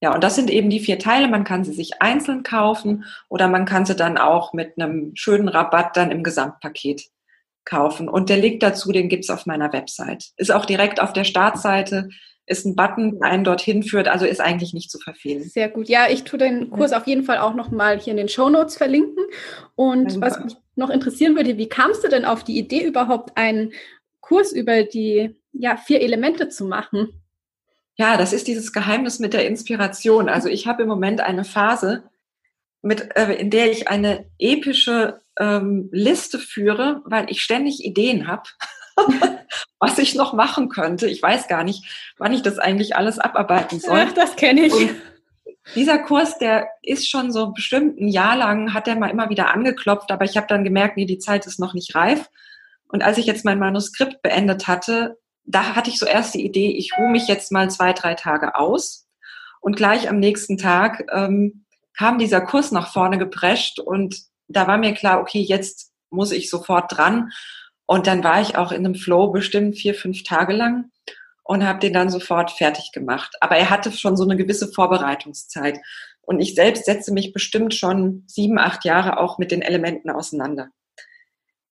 Ja, 0.01 0.15
und 0.15 0.23
das 0.23 0.37
sind 0.37 0.49
eben 0.49 0.71
die 0.71 0.79
vier 0.79 1.01
Teile. 1.01 1.27
Man 1.27 1.43
kann 1.43 1.65
sie 1.65 1.73
sich 1.73 2.01
einzeln 2.01 2.45
kaufen 2.45 3.05
oder 3.29 3.49
man 3.49 3.65
kann 3.65 3.85
sie 3.85 3.97
dann 3.97 4.17
auch 4.17 4.53
mit 4.53 4.79
einem 4.79 5.11
schönen 5.17 5.49
Rabatt 5.49 5.97
dann 5.97 6.13
im 6.13 6.23
Gesamtpaket 6.23 7.03
kaufen. 7.65 8.09
Und 8.09 8.31
der 8.31 8.39
Link 8.39 8.61
dazu, 8.61 8.93
den 8.93 9.09
gibt's 9.09 9.31
auf 9.31 9.47
meiner 9.47 9.73
Website. 9.73 10.31
Ist 10.37 10.53
auch 10.53 10.67
direkt 10.67 11.01
auf 11.01 11.13
der 11.13 11.25
Startseite 11.25 12.09
ist 12.51 12.67
ein 12.67 12.75
Button, 12.75 13.21
der 13.21 13.31
einen 13.31 13.45
dorthin 13.45 13.85
führt, 13.85 14.09
also 14.09 14.27
ist 14.27 14.41
eigentlich 14.41 14.75
nicht 14.75 14.91
zu 14.91 14.99
verfehlen. 14.99 15.45
Sehr 15.45 15.69
gut. 15.69 15.89
Ja, 15.89 16.09
ich 16.11 16.25
tue 16.25 16.39
den 16.39 16.71
Kurs 16.71 16.93
auf 16.93 17.07
jeden 17.07 17.23
Fall 17.23 17.39
auch 17.39 17.55
nochmal 17.55 18.01
hier 18.01 18.11
in 18.11 18.17
den 18.17 18.29
Show 18.29 18.51
Notes 18.51 18.77
verlinken. 18.77 19.25
Und 19.77 20.15
ja, 20.15 20.21
was 20.21 20.43
mich 20.43 20.57
noch 20.75 20.91
interessieren 20.91 21.37
würde, 21.37 21.57
wie 21.57 21.69
kamst 21.69 22.03
du 22.03 22.09
denn 22.09 22.25
auf 22.25 22.43
die 22.43 22.59
Idee, 22.59 22.85
überhaupt 22.85 23.37
einen 23.37 23.73
Kurs 24.21 24.53
über 24.53 24.83
die 24.83 25.37
ja, 25.53 25.77
vier 25.77 26.01
Elemente 26.01 26.49
zu 26.49 26.65
machen? 26.65 27.23
Ja, 27.97 28.17
das 28.17 28.33
ist 28.33 28.49
dieses 28.49 28.73
Geheimnis 28.73 29.21
mit 29.21 29.33
der 29.33 29.47
Inspiration. 29.47 30.29
Also 30.29 30.49
ich 30.49 30.67
habe 30.67 30.83
im 30.83 30.89
Moment 30.89 31.21
eine 31.21 31.45
Phase, 31.45 32.03
mit, 32.83 33.17
äh, 33.17 33.35
in 33.35 33.51
der 33.51 33.71
ich 33.71 33.89
eine 33.89 34.27
epische 34.39 35.21
ähm, 35.41 35.89
Liste 35.91 36.39
führe, 36.39 37.03
weil 37.05 37.31
ich 37.31 37.43
ständig 37.43 37.85
Ideen 37.85 38.29
habe. 38.29 38.45
was 39.79 39.99
ich 39.99 40.15
noch 40.15 40.35
machen 40.35 40.69
könnte. 40.69 41.09
Ich 41.09 41.23
weiß 41.23 41.49
gar 41.49 41.65
nicht, 41.65 42.13
wann 42.19 42.35
ich 42.35 42.43
das 42.43 42.59
eigentlich 42.59 42.97
alles 42.97 43.19
abarbeiten 43.19 43.81
soll. 43.81 44.07
Ach, 44.09 44.13
das 44.13 44.37
kenne 44.37 44.67
ich. 44.67 44.75
Und 44.75 44.97
dieser 45.75 45.99
Kurs, 45.99 46.39
der 46.39 46.69
ist 46.83 47.09
schon 47.09 47.33
so 47.33 47.53
bestimmt 47.53 47.99
ein 47.99 48.09
Jahr 48.09 48.37
lang, 48.37 48.75
hat 48.75 48.89
er 48.89 48.97
mal 48.97 49.11
immer 49.11 49.31
wieder 49.31 49.53
angeklopft, 49.53 50.11
aber 50.13 50.25
ich 50.25 50.37
habe 50.37 50.47
dann 50.47 50.65
gemerkt, 50.65 50.97
nee, 50.97 51.07
die 51.07 51.19
Zeit 51.19 51.47
ist 51.47 51.59
noch 51.59 51.75
nicht 51.75 51.95
reif. 51.95 52.29
Und 52.89 53.03
als 53.03 53.19
ich 53.19 53.27
jetzt 53.27 53.45
mein 53.45 53.59
Manuskript 53.59 54.21
beendet 54.23 54.69
hatte, 54.69 55.17
da 55.45 55.75
hatte 55.75 55.91
ich 55.91 55.99
so 55.99 56.07
erst 56.07 56.35
die 56.35 56.45
Idee, 56.45 56.73
ich 56.77 56.93
ruhe 56.99 57.11
mich 57.11 57.29
jetzt 57.29 57.53
mal 57.53 57.71
zwei, 57.71 57.93
drei 57.93 58.15
Tage 58.15 58.57
aus. 58.57 59.07
Und 59.61 59.77
gleich 59.77 60.09
am 60.09 60.19
nächsten 60.19 60.59
Tag 60.59 61.07
ähm, 61.13 61.65
kam 61.97 62.19
dieser 62.19 62.41
Kurs 62.41 62.73
nach 62.73 62.93
vorne 62.93 63.19
geprescht 63.19 63.79
und 63.79 64.17
da 64.51 64.67
war 64.67 64.79
mir 64.79 64.95
klar, 64.95 65.21
okay, 65.21 65.41
jetzt 65.41 65.93
muss 66.11 66.33
ich 66.33 66.51
sofort 66.51 66.97
dran. 66.97 67.31
Und 67.87 68.07
dann 68.07 68.23
war 68.23 68.41
ich 68.41 68.57
auch 68.57 68.73
in 68.73 68.85
einem 68.85 68.95
Flow 68.95 69.31
bestimmt 69.33 69.77
vier, 69.77 69.95
fünf 69.95 70.23
Tage 70.23 70.53
lang 70.53 70.91
und 71.43 71.67
habe 71.67 71.81
den 71.81 71.93
dann 71.93 72.11
sofort 72.11 72.53
fertig 72.53 72.93
gemacht. 72.93 73.37
Aber 73.41 73.57
er 73.57 73.71
hatte 73.71 73.91
schon 73.93 74.17
so 74.17 74.25
eine 74.25 74.37
gewisse 74.37 74.69
Vorbereitungszeit. 74.69 75.79
Und 76.23 76.41
ich 76.41 76.55
selbst 76.55 76.85
setze 76.85 77.13
mich 77.13 77.33
bestimmt 77.33 77.75
schon 77.75 78.23
sieben, 78.27 78.59
acht 78.59 78.85
Jahre 78.85 79.19
auch 79.19 79.39
mit 79.39 79.51
den 79.51 79.63
Elementen 79.63 80.11
auseinander. 80.11 80.69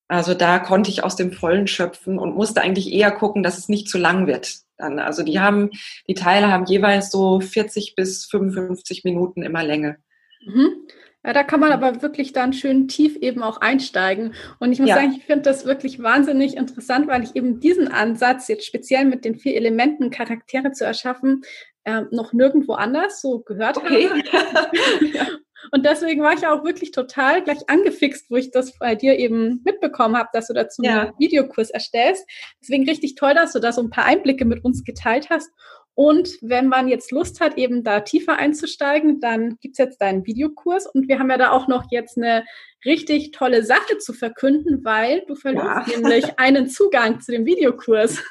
Also 0.09 0.33
da 0.33 0.59
konnte 0.59 0.89
ich 0.89 1.03
aus 1.03 1.15
dem 1.15 1.31
Vollen 1.31 1.67
schöpfen 1.67 2.17
und 2.17 2.35
musste 2.35 2.61
eigentlich 2.61 2.91
eher 2.91 3.11
gucken, 3.11 3.43
dass 3.43 3.57
es 3.57 3.69
nicht 3.69 3.87
zu 3.87 3.97
lang 3.97 4.27
wird. 4.27 4.55
Dann, 4.75 4.99
also 4.99 5.23
die 5.23 5.39
haben, 5.39 5.69
die 6.07 6.15
Teile 6.15 6.51
haben 6.51 6.65
jeweils 6.65 7.11
so 7.11 7.39
40 7.39 7.93
bis 7.95 8.25
55 8.25 9.03
Minuten 9.03 9.43
immer 9.43 9.63
Länge. 9.63 9.97
Mhm. 10.45 10.87
Ja, 11.25 11.33
da 11.33 11.43
kann 11.43 11.59
man 11.59 11.73
aber 11.73 12.01
wirklich 12.01 12.31
dann 12.31 12.53
schön 12.53 12.87
tief 12.87 13.17
eben 13.17 13.43
auch 13.43 13.59
einsteigen. 13.59 14.33
Und 14.59 14.71
ich 14.71 14.79
muss 14.79 14.89
ja. 14.89 14.95
sagen, 14.95 15.15
ich 15.17 15.25
finde 15.25 15.41
das 15.41 15.65
wirklich 15.65 16.01
wahnsinnig 16.01 16.55
interessant, 16.55 17.07
weil 17.07 17.23
ich 17.23 17.35
eben 17.35 17.59
diesen 17.59 17.89
Ansatz, 17.89 18.47
jetzt 18.47 18.65
speziell 18.65 19.05
mit 19.05 19.25
den 19.25 19.37
vier 19.37 19.55
Elementen 19.55 20.11
Charaktere 20.11 20.71
zu 20.71 20.85
erschaffen, 20.85 21.41
äh, 21.83 22.03
noch 22.11 22.31
nirgendwo 22.31 22.73
anders 22.73 23.19
so 23.19 23.39
gehört 23.39 23.77
okay. 23.77 24.09
habe. 24.09 24.71
Und 25.71 25.85
deswegen 25.85 26.21
war 26.21 26.33
ich 26.33 26.47
auch 26.47 26.63
wirklich 26.63 26.91
total 26.91 27.43
gleich 27.43 27.67
angefixt, 27.67 28.29
wo 28.29 28.37
ich 28.37 28.51
das 28.51 28.77
bei 28.77 28.95
dir 28.95 29.17
eben 29.17 29.61
mitbekommen 29.65 30.17
habe, 30.17 30.29
dass 30.33 30.47
du 30.47 30.53
dazu 30.53 30.81
ja. 30.83 31.01
einen 31.01 31.13
Videokurs 31.19 31.69
erstellst. 31.69 32.25
Deswegen 32.61 32.87
richtig 32.87 33.15
toll, 33.15 33.33
dass 33.33 33.53
du 33.53 33.59
da 33.59 33.71
so 33.71 33.81
ein 33.81 33.89
paar 33.89 34.05
Einblicke 34.05 34.45
mit 34.45 34.63
uns 34.63 34.83
geteilt 34.83 35.29
hast. 35.29 35.51
Und 35.99 36.37
wenn 36.41 36.69
man 36.69 36.87
jetzt 36.87 37.11
Lust 37.11 37.41
hat, 37.41 37.57
eben 37.57 37.83
da 37.83 37.99
tiefer 37.99 38.37
einzusteigen, 38.37 39.19
dann 39.19 39.57
gibt's 39.59 39.79
jetzt 39.79 39.99
deinen 39.99 40.25
Videokurs. 40.25 40.87
Und 40.87 41.09
wir 41.09 41.19
haben 41.19 41.29
ja 41.29 41.37
da 41.37 41.51
auch 41.51 41.67
noch 41.67 41.91
jetzt 41.91 42.15
eine 42.15 42.45
richtig 42.85 43.31
tolle 43.31 43.65
Sache 43.65 43.97
zu 43.97 44.13
verkünden, 44.13 44.85
weil 44.85 45.25
du 45.27 45.35
verlierst 45.35 45.91
ja. 45.91 45.97
nämlich 45.97 46.25
einen 46.39 46.69
Zugang 46.69 47.19
zu 47.19 47.33
dem 47.33 47.45
Videokurs. 47.45 48.23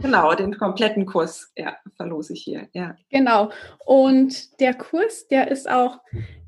Genau, 0.00 0.34
den 0.34 0.58
kompletten 0.58 1.06
Kurs, 1.06 1.50
ja, 1.56 1.74
verlose 1.96 2.34
ich 2.34 2.42
hier, 2.42 2.68
ja. 2.74 2.94
Genau. 3.08 3.50
Und 3.86 4.60
der 4.60 4.74
Kurs, 4.74 5.26
der 5.26 5.50
ist 5.50 5.66
auch 5.66 6.00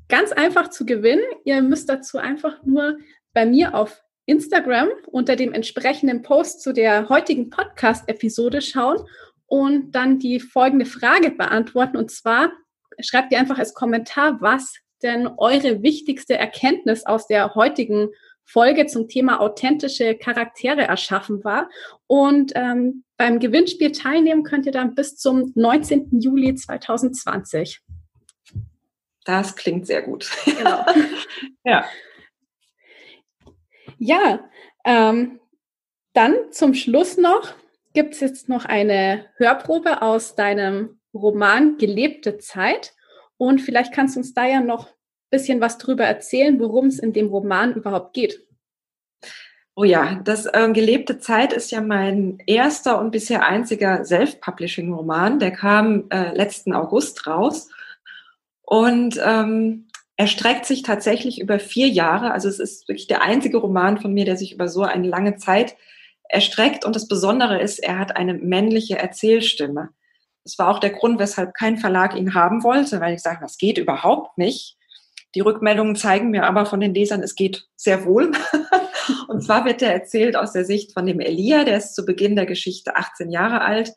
ganz 0.09 0.31
einfach 0.31 0.69
zu 0.69 0.85
gewinnen. 0.85 1.25
Ihr 1.43 1.63
müsst 1.63 1.89
dazu 1.89 2.19
einfach 2.19 2.61
nur 2.63 2.99
bei 3.33 3.47
mir 3.47 3.73
auf 3.73 4.03
Instagram 4.27 4.89
unter 5.07 5.35
dem 5.35 5.53
entsprechenden 5.53 6.21
Post 6.21 6.61
zu 6.61 6.71
der 6.71 7.09
heutigen 7.09 7.49
Podcast-Episode 7.49 8.61
schauen 8.61 8.99
und 9.47 9.91
dann 9.91 10.19
die 10.19 10.39
folgende 10.39 10.85
Frage 10.85 11.31
beantworten. 11.31 11.97
Und 11.97 12.11
zwar 12.11 12.51
schreibt 12.99 13.31
ihr 13.31 13.39
einfach 13.39 13.57
als 13.57 13.73
Kommentar, 13.73 14.41
was 14.41 14.75
denn 15.01 15.27
eure 15.37 15.81
wichtigste 15.81 16.37
Erkenntnis 16.37 17.05
aus 17.05 17.27
der 17.27 17.55
heutigen 17.55 18.09
Folge 18.43 18.85
zum 18.87 19.07
Thema 19.07 19.41
authentische 19.41 20.15
Charaktere 20.15 20.81
erschaffen 20.81 21.43
war. 21.43 21.69
Und 22.07 22.53
ähm, 22.55 23.03
beim 23.17 23.39
Gewinnspiel 23.39 23.91
teilnehmen 23.91 24.43
könnt 24.43 24.65
ihr 24.65 24.71
dann 24.71 24.95
bis 24.95 25.17
zum 25.17 25.51
19. 25.55 26.19
Juli 26.21 26.55
2020. 26.55 27.81
Das 29.25 29.55
klingt 29.55 29.85
sehr 29.85 30.01
gut. 30.01 30.29
Genau. 30.45 30.85
ja. 31.65 31.85
Ja, 33.99 34.49
ähm, 34.85 35.39
dann 36.13 36.35
zum 36.51 36.73
Schluss 36.73 37.17
noch 37.17 37.53
gibt 37.93 38.13
es 38.13 38.19
jetzt 38.19 38.49
noch 38.49 38.65
eine 38.65 39.25
Hörprobe 39.37 40.01
aus 40.01 40.35
deinem 40.35 40.99
Roman 41.13 41.77
Gelebte 41.77 42.37
Zeit. 42.37 42.93
Und 43.37 43.59
vielleicht 43.59 43.93
kannst 43.93 44.15
du 44.15 44.19
uns 44.19 44.33
da 44.33 44.45
ja 44.45 44.61
noch 44.61 44.87
ein 44.87 44.93
bisschen 45.31 45.61
was 45.61 45.77
drüber 45.77 46.05
erzählen, 46.05 46.59
worum 46.59 46.87
es 46.87 46.99
in 46.99 47.13
dem 47.13 47.27
Roman 47.27 47.73
überhaupt 47.73 48.13
geht. 48.13 48.45
Oh 49.75 49.83
ja, 49.83 50.21
das 50.23 50.47
äh, 50.47 50.71
Gelebte 50.73 51.19
Zeit 51.19 51.53
ist 51.53 51.71
ja 51.71 51.81
mein 51.81 52.39
erster 52.47 52.99
und 52.99 53.11
bisher 53.11 53.45
einziger 53.45 54.03
Self-Publishing-Roman. 54.03 55.37
Der 55.37 55.51
kam 55.51 56.05
äh, 56.09 56.35
letzten 56.35 56.73
August 56.73 57.27
raus. 57.27 57.69
Und 58.63 59.21
ähm, 59.23 59.87
er 60.15 60.27
sich 60.65 60.81
tatsächlich 60.81 61.39
über 61.39 61.59
vier 61.59 61.87
Jahre. 61.87 62.31
Also 62.31 62.49
es 62.49 62.59
ist 62.59 62.87
wirklich 62.87 63.05
der 63.05 63.21
einzige 63.21 63.57
Roman 63.57 63.99
von 63.99 64.13
mir, 64.13 64.25
der 64.25 64.35
sich 64.35 64.51
über 64.51 64.67
so 64.67 64.81
eine 64.81 65.07
lange 65.07 65.35
Zeit 65.35 65.75
erstreckt. 66.29 66.85
Und 66.85 66.95
das 66.95 67.07
Besondere 67.07 67.61
ist, 67.61 67.79
er 67.79 67.99
hat 67.99 68.15
eine 68.15 68.33
männliche 68.33 68.97
Erzählstimme. 68.97 69.89
Das 70.43 70.57
war 70.57 70.69
auch 70.69 70.79
der 70.79 70.91
Grund, 70.91 71.19
weshalb 71.19 71.53
kein 71.53 71.77
Verlag 71.77 72.15
ihn 72.15 72.33
haben 72.33 72.63
wollte, 72.63 73.01
weil 73.01 73.15
ich 73.15 73.21
sage, 73.21 73.39
das 73.41 73.57
geht 73.57 73.77
überhaupt 73.77 74.37
nicht. 74.37 74.77
Die 75.35 75.41
Rückmeldungen 75.41 75.95
zeigen 75.95 76.29
mir 76.29 76.45
aber 76.45 76.65
von 76.65 76.79
den 76.79 76.93
Lesern, 76.93 77.21
es 77.21 77.35
geht 77.35 77.67
sehr 77.75 78.05
wohl. 78.05 78.31
und 79.27 79.43
zwar 79.43 79.65
wird 79.65 79.81
er 79.81 79.93
erzählt 79.93 80.35
aus 80.35 80.53
der 80.53 80.65
Sicht 80.65 80.93
von 80.93 81.05
dem 81.05 81.19
Elia, 81.19 81.63
der 81.63 81.77
ist 81.77 81.95
zu 81.95 82.05
Beginn 82.05 82.35
der 82.35 82.45
Geschichte 82.45 82.95
18 82.95 83.29
Jahre 83.29 83.61
alt, 83.61 83.93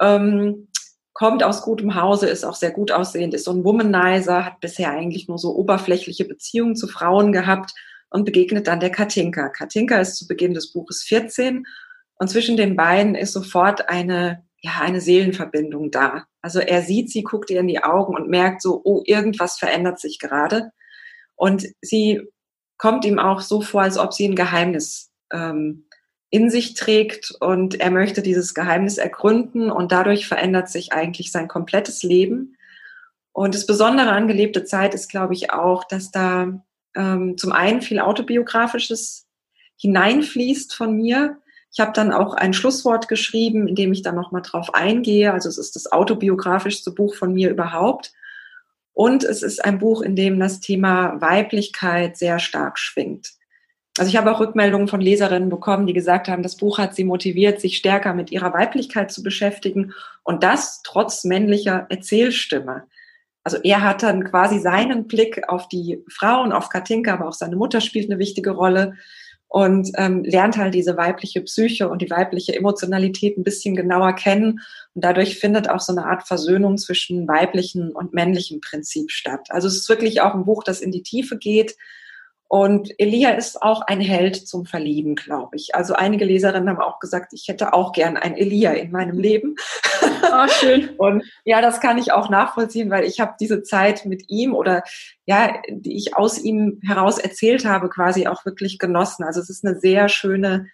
ähm, 0.00 0.68
kommt 1.14 1.42
aus 1.42 1.62
gutem 1.62 1.94
Hause, 1.94 2.28
ist 2.28 2.44
auch 2.44 2.54
sehr 2.54 2.70
gut 2.70 2.90
aussehend, 2.90 3.34
ist 3.34 3.44
so 3.44 3.52
ein 3.52 3.64
Womanizer, 3.64 4.46
hat 4.46 4.60
bisher 4.60 4.90
eigentlich 4.92 5.28
nur 5.28 5.38
so 5.38 5.54
oberflächliche 5.54 6.24
Beziehungen 6.24 6.76
zu 6.76 6.86
Frauen 6.86 7.32
gehabt 7.32 7.72
und 8.12 8.24
begegnet 8.24 8.66
dann 8.66 8.80
der 8.80 8.90
Katinka. 8.90 9.48
Katinka 9.48 9.98
ist 10.00 10.16
zu 10.16 10.26
Beginn 10.26 10.54
des 10.54 10.72
Buches 10.72 11.02
14 11.02 11.64
und 12.16 12.28
zwischen 12.28 12.56
den 12.56 12.76
beiden 12.76 13.14
ist 13.14 13.32
sofort 13.32 13.88
eine, 13.88 14.44
ja, 14.60 14.72
eine 14.80 15.00
Seelenverbindung 15.00 15.90
da. 15.90 16.24
Also 16.40 16.60
er 16.60 16.82
sieht 16.82 17.10
sie, 17.10 17.22
guckt 17.22 17.50
ihr 17.50 17.60
in 17.60 17.68
die 17.68 17.82
Augen 17.82 18.14
und 18.14 18.28
merkt 18.28 18.62
so, 18.62 18.80
oh, 18.84 19.02
irgendwas 19.04 19.58
verändert 19.58 19.98
sich 19.98 20.18
gerade. 20.18 20.70
Und 21.36 21.66
sie 21.80 22.28
kommt 22.78 23.04
ihm 23.04 23.18
auch 23.18 23.40
so 23.40 23.60
vor, 23.60 23.82
als 23.82 23.98
ob 23.98 24.12
sie 24.12 24.28
ein 24.28 24.36
Geheimnis 24.36 25.10
ähm, 25.32 25.86
in 26.30 26.50
sich 26.50 26.74
trägt 26.74 27.32
und 27.40 27.80
er 27.80 27.90
möchte 27.90 28.22
dieses 28.22 28.54
Geheimnis 28.54 28.98
ergründen 28.98 29.70
und 29.70 29.92
dadurch 29.92 30.26
verändert 30.26 30.68
sich 30.68 30.92
eigentlich 30.92 31.30
sein 31.30 31.46
komplettes 31.46 32.02
Leben. 32.02 32.56
Und 33.32 33.54
das 33.54 33.66
Besondere 33.66 34.10
an 34.10 34.28
gelebte 34.28 34.64
Zeit 34.64 34.94
ist, 34.94 35.08
glaube 35.08 35.34
ich, 35.34 35.52
auch, 35.52 35.84
dass 35.84 36.10
da 36.10 36.62
ähm, 36.94 37.36
zum 37.38 37.52
einen 37.52 37.82
viel 37.82 38.00
autobiografisches 38.00 39.26
hineinfließt 39.78 40.74
von 40.74 40.96
mir. 40.96 41.38
Ich 41.72 41.80
habe 41.80 41.92
dann 41.92 42.12
auch 42.12 42.34
ein 42.34 42.52
Schlusswort 42.52 43.08
geschrieben, 43.08 43.66
in 43.66 43.74
dem 43.74 43.92
ich 43.92 44.02
dann 44.02 44.14
nochmal 44.14 44.42
drauf 44.42 44.74
eingehe. 44.74 45.32
Also 45.32 45.48
es 45.48 45.58
ist 45.58 45.74
das 45.74 45.90
autobiografischste 45.90 46.90
Buch 46.90 47.14
von 47.14 47.32
mir 47.32 47.50
überhaupt. 47.50 48.12
Und 48.92 49.24
es 49.24 49.42
ist 49.42 49.64
ein 49.64 49.78
Buch, 49.78 50.02
in 50.02 50.16
dem 50.16 50.38
das 50.38 50.60
Thema 50.60 51.20
Weiblichkeit 51.20 52.16
sehr 52.16 52.38
stark 52.38 52.78
schwingt. 52.78 53.32
Also 53.98 54.08
ich 54.08 54.16
habe 54.16 54.30
auch 54.30 54.40
Rückmeldungen 54.40 54.88
von 54.88 55.00
Leserinnen 55.00 55.50
bekommen, 55.50 55.86
die 55.86 55.92
gesagt 55.92 56.28
haben, 56.28 56.42
das 56.42 56.56
Buch 56.56 56.78
hat 56.78 56.94
sie 56.94 57.04
motiviert, 57.04 57.60
sich 57.60 57.76
stärker 57.76 58.14
mit 58.14 58.30
ihrer 58.30 58.54
Weiblichkeit 58.54 59.10
zu 59.10 59.22
beschäftigen 59.22 59.92
und 60.22 60.42
das 60.42 60.82
trotz 60.82 61.24
männlicher 61.24 61.86
Erzählstimme. 61.90 62.84
Also 63.44 63.58
er 63.62 63.82
hat 63.82 64.02
dann 64.02 64.24
quasi 64.24 64.58
seinen 64.58 65.06
Blick 65.06 65.48
auf 65.48 65.68
die 65.68 66.02
Frauen, 66.08 66.52
auf 66.52 66.68
Katinka, 66.68 67.14
aber 67.14 67.28
auch 67.28 67.32
seine 67.32 67.56
Mutter 67.56 67.80
spielt 67.80 68.10
eine 68.10 68.18
wichtige 68.18 68.50
Rolle 68.50 68.94
und 69.52 69.90
ähm, 69.96 70.24
lernt 70.24 70.56
halt 70.56 70.72
diese 70.72 70.96
weibliche 70.96 71.42
Psyche 71.42 71.88
und 71.90 72.00
die 72.00 72.08
weibliche 72.08 72.56
Emotionalität 72.56 73.36
ein 73.36 73.44
bisschen 73.44 73.76
genauer 73.76 74.14
kennen. 74.14 74.60
Und 74.94 75.04
dadurch 75.04 75.38
findet 75.38 75.68
auch 75.68 75.80
so 75.80 75.92
eine 75.92 76.06
Art 76.06 76.26
Versöhnung 76.26 76.78
zwischen 76.78 77.28
weiblichen 77.28 77.92
und 77.92 78.14
männlichem 78.14 78.62
Prinzip 78.62 79.10
statt. 79.10 79.48
Also 79.50 79.68
es 79.68 79.76
ist 79.76 79.88
wirklich 79.90 80.22
auch 80.22 80.34
ein 80.34 80.46
Buch, 80.46 80.64
das 80.64 80.80
in 80.80 80.90
die 80.90 81.02
Tiefe 81.02 81.36
geht, 81.36 81.76
und 82.52 82.92
Elia 82.98 83.30
ist 83.30 83.62
auch 83.62 83.80
ein 83.80 84.02
Held 84.02 84.36
zum 84.36 84.66
Verlieben, 84.66 85.14
glaube 85.14 85.56
ich. 85.56 85.74
Also 85.74 85.94
einige 85.94 86.26
Leserinnen 86.26 86.68
haben 86.68 86.82
auch 86.82 87.00
gesagt, 87.00 87.32
ich 87.32 87.48
hätte 87.48 87.72
auch 87.72 87.92
gern 87.92 88.18
ein 88.18 88.36
Elia 88.36 88.72
in 88.72 88.90
meinem 88.90 89.18
Leben. 89.18 89.56
Oh, 90.30 90.46
schön. 90.48 90.90
Und 90.98 91.24
ja, 91.46 91.62
das 91.62 91.80
kann 91.80 91.96
ich 91.96 92.12
auch 92.12 92.28
nachvollziehen, 92.28 92.90
weil 92.90 93.04
ich 93.04 93.20
habe 93.20 93.36
diese 93.40 93.62
Zeit 93.62 94.04
mit 94.04 94.24
ihm 94.28 94.54
oder 94.54 94.82
ja, 95.24 95.54
die 95.70 95.96
ich 95.96 96.14
aus 96.14 96.38
ihm 96.44 96.78
heraus 96.86 97.16
erzählt 97.16 97.64
habe, 97.64 97.88
quasi 97.88 98.26
auch 98.26 98.44
wirklich 98.44 98.78
genossen. 98.78 99.24
Also 99.24 99.40
es 99.40 99.48
ist 99.48 99.64
eine 99.64 99.80
sehr 99.80 100.10
schöne 100.10 100.66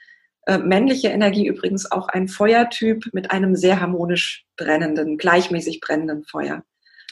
äh, 0.47 0.59
männliche 0.59 1.11
Energie, 1.11 1.47
übrigens 1.47 1.93
auch 1.93 2.09
ein 2.09 2.27
Feuertyp 2.27 3.05
mit 3.13 3.31
einem 3.31 3.55
sehr 3.55 3.81
harmonisch 3.81 4.47
brennenden, 4.57 5.17
gleichmäßig 5.17 5.79
brennenden 5.81 6.25
Feuer. 6.25 6.65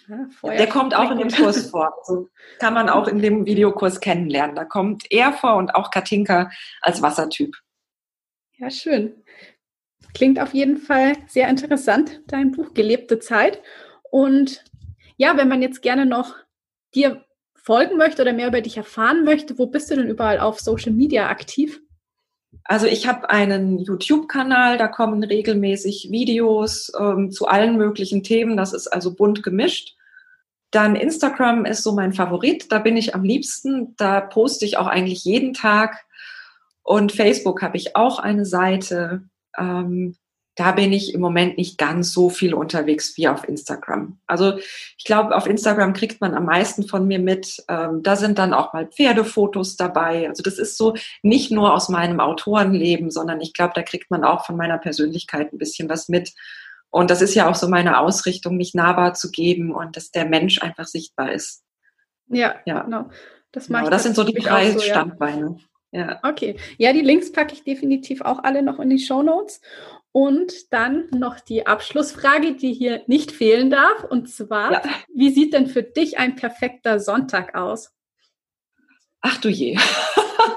Ja, 0.09 0.29
der 0.43 0.69
kommt 0.69 0.95
auch 0.95 1.11
in 1.11 1.19
dem 1.19 1.29
Kurs 1.29 1.71
vor. 1.71 1.93
Also 1.99 2.29
kann 2.59 2.75
man 2.75 2.89
auch 2.89 3.09
in 3.09 3.21
dem 3.21 3.45
Videokurs 3.47 4.01
kennenlernen. 4.01 4.55
Da 4.55 4.65
kommt 4.65 5.05
er 5.11 5.33
vor 5.33 5.57
und 5.57 5.75
auch 5.75 5.91
Katinka 5.91 6.51
als 6.81 7.03
Wassertyp. 7.03 7.57
Ja, 8.59 8.71
schön. 8.71 9.23
Klingt 10.15 10.41
auf 10.41 10.55
jeden 10.55 10.79
Fall 10.79 11.15
sehr 11.27 11.49
interessant, 11.49 12.23
dein 12.27 12.53
Buch 12.53 12.73
Gelebte 12.73 13.19
Zeit. 13.19 13.61
Und 14.11 14.65
ja, 15.17 15.37
wenn 15.37 15.49
man 15.49 15.61
jetzt 15.61 15.83
gerne 15.83 16.07
noch 16.07 16.37
dir 16.95 17.25
folgen 17.55 17.97
möchte 17.97 18.23
oder 18.23 18.33
mehr 18.33 18.49
über 18.49 18.61
dich 18.61 18.77
erfahren 18.77 19.25
möchte, 19.25 19.59
wo 19.59 19.67
bist 19.67 19.91
du 19.91 19.97
denn 19.97 20.09
überall 20.09 20.39
auf 20.39 20.61
Social 20.61 20.93
Media 20.93 21.29
aktiv? 21.29 21.83
Also 22.69 22.87
ich 22.87 23.07
habe 23.07 23.31
einen 23.31 23.79
YouTube-Kanal, 23.79 24.77
da 24.77 24.89
kommen 24.89 25.23
regelmäßig 25.23 26.09
Videos 26.11 26.91
ähm, 26.99 27.31
zu 27.31 27.47
allen 27.47 27.77
möglichen 27.77 28.23
Themen. 28.25 28.57
Das 28.57 28.73
ist 28.73 28.89
also 28.89 29.15
bunt 29.15 29.43
gemischt. 29.43 29.97
Dann 30.73 30.97
Instagram 30.97 31.65
ist 31.65 31.85
so 31.85 31.93
mein 31.93 32.13
Favorit, 32.13 32.73
da 32.73 32.81
bin 32.81 32.97
ich 32.97 33.15
am 33.15 33.23
liebsten. 33.23 33.95
Da 33.97 34.21
poste 34.21 34.65
ich 34.65 34.79
auch 34.79 34.89
eigentlich 34.89 35.25
jeden 35.25 35.55
Tag. 35.55 36.05
Und 36.83 37.13
Facebook 37.13 37.63
habe 37.63 37.77
ich 37.77 37.95
auch 37.95 38.19
eine 38.19 38.45
Seite. 38.45 39.23
Ähm, 39.57 40.17
da 40.57 40.73
bin 40.73 40.93
ich 40.93 41.13
im 41.15 41.21
Moment 41.21 41.59
nicht 41.59 41.77
ganz 41.77 42.13
so 42.13 42.31
viel 42.31 42.55
unterwegs 42.55 43.17
wie 43.17 43.29
auf 43.29 43.47
Instagram. 43.47 44.19
Also 44.27 44.57
ich 44.97 45.05
glaube, 45.05 45.37
auf 45.37 45.47
Instagram 45.47 45.93
kriegt 45.93 46.21
man 46.23 46.35
am 46.35 46.47
meisten 46.47 46.89
von 46.89 47.07
mir 47.07 47.19
mit. 47.19 47.63
Ähm, 47.69 48.03
da 48.03 48.17
sind 48.17 48.39
dann 48.39 48.55
auch 48.55 48.73
mal 48.73 48.87
Pferdefotos 48.87 49.77
dabei. 49.77 50.29
Also 50.29 50.43
das 50.43 50.59
ist 50.59 50.79
so 50.79 50.95
nicht 51.23 51.53
nur 51.53 51.75
aus 51.75 51.91
meinem 51.91 52.21
Autorenleben, 52.21 53.11
sondern 53.11 53.41
ich 53.43 53.53
glaube, 53.53 53.75
da 53.77 53.83
kriegt 53.83 54.11
man 54.11 54.25
auch 54.25 54.47
von 54.47 54.57
meiner 54.57 54.79
Persönlichkeit 54.79 55.53
ein 55.53 55.59
bisschen 55.59 55.91
was 55.91 56.09
mit. 56.09 56.33
Und 56.89 57.11
das 57.11 57.21
ist 57.21 57.35
ja 57.35 57.51
auch 57.51 57.55
so 57.55 57.69
meine 57.69 58.01
Ausrichtung, 58.01 58.57
mich 58.57 58.73
nahbar 58.73 59.13
zu 59.13 59.31
geben 59.31 59.75
und 59.75 59.97
dass 59.97 60.11
der 60.11 60.25
Mensch 60.25 60.63
einfach 60.63 60.87
sichtbar 60.87 61.33
ist. 61.33 61.63
Ja, 62.29 62.57
ja. 62.65 62.83
genau. 62.83 63.11
Das, 63.53 63.69
genau, 63.69 63.91
das 63.91 64.05
sind 64.05 64.17
so 64.17 64.25
die 64.25 64.33
drei 64.33 64.71
so, 64.71 64.81
Standbeine. 64.81 65.59
Ja. 65.93 66.21
Okay. 66.23 66.57
Ja, 66.79 66.93
die 66.93 67.01
Links 67.01 67.33
packe 67.33 67.55
ich 67.55 67.65
definitiv 67.65 68.21
auch 68.21 68.43
alle 68.43 68.63
noch 68.63 68.81
in 68.81 68.91
die 68.91 68.99
Show 68.99 69.23
Notes. 69.23 69.61
Und 70.17 70.73
dann 70.73 71.11
noch 71.11 71.41
die 71.41 71.67
Abschlussfrage, 71.67 72.55
die 72.55 72.73
hier 72.73 73.03
nicht 73.07 73.33
fehlen 73.33 73.69
darf. 73.69 74.03
Und 74.03 74.31
zwar, 74.31 74.73
ja. 74.73 74.83
wie 75.15 75.29
sieht 75.29 75.53
denn 75.53 75.67
für 75.67 75.83
dich 75.83 76.17
ein 76.17 76.37
perfekter 76.37 77.01
Sonntag 77.01 77.55
aus? 77.55 77.93
Ach 79.21 79.37
du 79.37 79.51
je. 79.51 79.77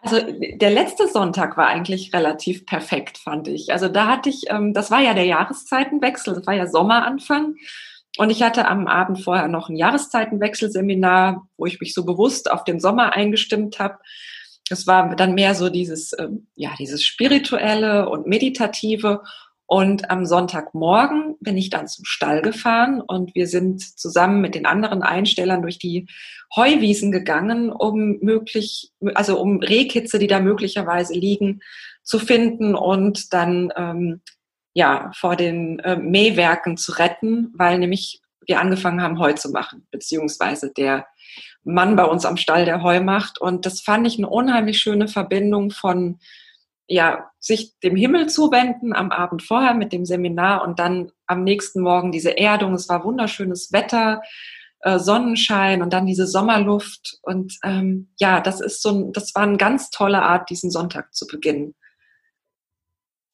also 0.00 0.20
der 0.30 0.70
letzte 0.70 1.08
Sonntag 1.08 1.56
war 1.56 1.66
eigentlich 1.66 2.14
relativ 2.14 2.66
perfekt, 2.66 3.18
fand 3.18 3.48
ich. 3.48 3.72
Also 3.72 3.88
da 3.88 4.06
hatte 4.06 4.28
ich, 4.28 4.44
ähm, 4.48 4.72
das 4.72 4.92
war 4.92 5.00
ja 5.00 5.12
der 5.12 5.26
Jahreszeitenwechsel, 5.26 6.34
das 6.34 6.46
war 6.46 6.54
ja 6.54 6.68
Sommeranfang. 6.68 7.56
Und 8.16 8.30
ich 8.30 8.44
hatte 8.44 8.68
am 8.68 8.86
Abend 8.86 9.24
vorher 9.24 9.48
noch 9.48 9.70
ein 9.70 9.76
Jahreszeitenwechselseminar, 9.76 11.48
wo 11.56 11.66
ich 11.66 11.80
mich 11.80 11.94
so 11.94 12.04
bewusst 12.04 12.48
auf 12.48 12.62
den 12.62 12.78
Sommer 12.78 13.14
eingestimmt 13.14 13.80
habe. 13.80 13.98
Es 14.70 14.86
war 14.86 15.14
dann 15.16 15.34
mehr 15.34 15.54
so 15.54 15.68
dieses, 15.68 16.12
ähm, 16.18 16.48
ja, 16.54 16.70
dieses 16.78 17.04
spirituelle 17.04 18.08
und 18.08 18.26
meditative. 18.26 19.22
Und 19.66 20.10
am 20.10 20.24
Sonntagmorgen 20.24 21.36
bin 21.40 21.58
ich 21.58 21.68
dann 21.68 21.88
zum 21.88 22.06
Stall 22.06 22.40
gefahren 22.40 23.02
und 23.02 23.34
wir 23.34 23.46
sind 23.46 23.82
zusammen 23.82 24.40
mit 24.40 24.54
den 24.54 24.64
anderen 24.64 25.02
Einstellern 25.02 25.60
durch 25.60 25.78
die 25.78 26.08
Heuwiesen 26.56 27.12
gegangen, 27.12 27.70
um 27.70 28.18
möglich, 28.20 28.92
also 29.14 29.38
um 29.38 29.58
Rehkitze, 29.58 30.18
die 30.18 30.26
da 30.26 30.40
möglicherweise 30.40 31.12
liegen, 31.12 31.60
zu 32.02 32.18
finden 32.18 32.74
und 32.74 33.34
dann 33.34 33.70
ähm, 33.76 34.22
ja 34.72 35.10
vor 35.14 35.36
den 35.36 35.80
äh, 35.80 35.96
Mähwerken 35.96 36.78
zu 36.78 36.92
retten, 36.92 37.52
weil 37.52 37.78
nämlich 37.78 38.22
wir 38.46 38.60
angefangen 38.60 39.02
haben, 39.02 39.18
Heu 39.18 39.34
zu 39.34 39.50
machen, 39.50 39.86
beziehungsweise 39.90 40.72
der 40.72 41.06
Mann 41.64 41.96
bei 41.96 42.04
uns 42.04 42.24
am 42.24 42.36
Stall, 42.36 42.64
der 42.64 42.82
Heu 42.82 43.00
macht. 43.00 43.40
Und 43.40 43.66
das 43.66 43.80
fand 43.80 44.06
ich 44.06 44.18
eine 44.18 44.28
unheimlich 44.28 44.78
schöne 44.78 45.08
Verbindung 45.08 45.70
von, 45.70 46.18
ja, 46.86 47.30
sich 47.38 47.78
dem 47.80 47.96
Himmel 47.96 48.28
zuwenden 48.28 48.94
am 48.94 49.10
Abend 49.10 49.42
vorher 49.42 49.74
mit 49.74 49.92
dem 49.92 50.04
Seminar 50.04 50.66
und 50.66 50.78
dann 50.78 51.12
am 51.26 51.44
nächsten 51.44 51.80
Morgen 51.80 52.12
diese 52.12 52.38
Erdung. 52.38 52.74
Es 52.74 52.88
war 52.88 53.04
wunderschönes 53.04 53.72
Wetter, 53.72 54.22
äh, 54.80 54.98
Sonnenschein 54.98 55.82
und 55.82 55.92
dann 55.92 56.06
diese 56.06 56.26
Sommerluft. 56.26 57.18
Und 57.22 57.58
ähm, 57.64 58.08
ja, 58.18 58.40
das 58.40 58.60
ist 58.60 58.80
so 58.82 58.90
ein, 58.90 59.12
das 59.12 59.34
war 59.34 59.42
eine 59.42 59.56
ganz 59.56 59.90
tolle 59.90 60.22
Art, 60.22 60.50
diesen 60.50 60.70
Sonntag 60.70 61.14
zu 61.14 61.26
beginnen. 61.26 61.74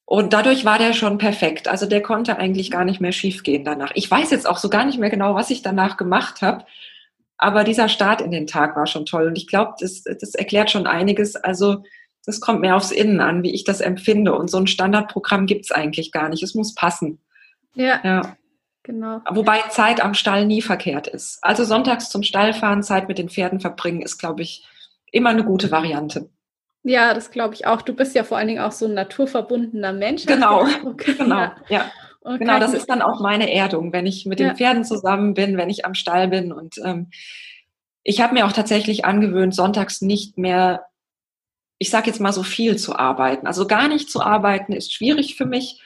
Und 0.07 0.33
dadurch 0.33 0.65
war 0.65 0.79
der 0.79 0.93
schon 0.93 1.19
perfekt. 1.19 1.69
Also 1.69 1.87
der 1.87 2.03
konnte 2.03 2.37
eigentlich 2.37 2.71
gar 2.71 2.85
nicht 2.85 3.01
mehr 3.01 3.13
schiefgehen 3.13 3.65
danach. 3.65 3.91
Ich 3.95 4.11
weiß 4.11 4.31
jetzt 4.31 4.47
auch 4.47 4.59
so 4.59 4.69
gar 4.69 4.85
nicht 4.85 4.99
mehr 4.99 5.11
genau, 5.11 5.35
was 5.35 5.51
ich 5.51 5.63
danach 5.63 5.97
gemacht 5.97 6.43
habe. 6.43 6.65
Aber 7.37 7.65
dieser 7.65 7.89
Start 7.89 8.21
in 8.21 8.31
den 8.31 8.47
Tag 8.47 8.77
war 8.77 8.87
schon 8.87 9.07
toll. 9.07 9.27
Und 9.27 9.37
ich 9.37 9.47
glaube, 9.47 9.75
das, 9.81 10.03
das 10.05 10.35
erklärt 10.35 10.71
schon 10.71 10.87
einiges. 10.87 11.37
Also 11.37 11.83
das 12.25 12.41
kommt 12.41 12.61
mehr 12.61 12.77
aufs 12.77 12.91
Innen 12.91 13.21
an, 13.21 13.43
wie 13.43 13.53
ich 13.53 13.65
das 13.65 13.81
empfinde. 13.81 14.35
Und 14.35 14.51
so 14.51 14.59
ein 14.59 14.67
Standardprogramm 14.67 15.47
gibt's 15.47 15.73
eigentlich 15.73 16.13
gar 16.13 16.29
nicht. 16.29 16.43
Es 16.43 16.55
muss 16.55 16.75
passen. 16.75 17.21
Ja. 17.75 18.01
ja. 18.03 18.37
Genau. 18.85 19.23
Wobei 19.31 19.61
Zeit 19.71 20.03
am 20.03 20.13
Stall 20.15 20.45
nie 20.47 20.61
verkehrt 20.61 21.07
ist. 21.07 21.39
Also 21.43 21.65
sonntags 21.65 22.11
zum 22.11 22.23
Stall 22.23 22.53
fahren, 22.53 22.83
Zeit 22.83 23.09
mit 23.09 23.19
den 23.19 23.31
Pferden 23.31 23.59
verbringen, 23.59 24.03
ist, 24.03 24.19
glaube 24.19 24.43
ich, 24.43 24.67
immer 25.11 25.31
eine 25.31 25.43
gute 25.43 25.71
Variante. 25.71 26.29
Ja, 26.83 27.15
das 27.15 27.31
glaube 27.31 27.55
ich 27.55 27.67
auch. 27.67 27.81
Du 27.81 27.95
bist 27.95 28.15
ja 28.15 28.25
vor 28.25 28.37
allen 28.37 28.49
Dingen 28.49 28.61
auch 28.61 28.73
so 28.73 28.85
ein 28.85 28.93
naturverbundener 28.93 29.95
Mensch. 29.95 30.27
Genau, 30.27 30.67
genau, 30.99 31.39
ja. 31.39 31.57
ja. 31.71 31.91
Okay. 32.25 32.39
Genau, 32.39 32.59
das 32.59 32.73
ist 32.73 32.89
dann 32.89 33.03
auch 33.03 33.21
meine 33.21 33.53
Erdung, 33.53 33.93
wenn 33.93 34.07
ich 34.07 34.25
mit 34.25 34.39
den 34.39 34.49
ja. 34.49 34.55
Pferden 34.55 34.85
zusammen 34.85 35.35
bin, 35.35 35.59
wenn 35.59 35.69
ich 35.69 35.85
am 35.85 35.95
Stall 35.95 36.29
bin. 36.29 36.53
Und 36.53 36.79
ähm, 36.83 37.11
ich 38.03 38.23
habe 38.23 38.33
mir 38.33 38.47
auch 38.47 38.53
tatsächlich 38.53 39.05
angewöhnt, 39.05 39.55
sonntags 39.55 40.01
nicht 40.01 40.39
mehr, 40.39 40.87
ich 41.79 41.91
sage 41.91 42.07
jetzt 42.07 42.21
mal 42.21 42.33
so 42.33 42.43
viel 42.43 42.77
zu 42.77 42.97
arbeiten. 42.97 43.47
Also 43.47 43.67
gar 43.67 43.89
nicht 43.89 44.11
zu 44.11 44.23
arbeiten 44.23 44.73
ist 44.73 44.93
schwierig 44.93 45.37
für 45.37 45.45
mich, 45.45 45.83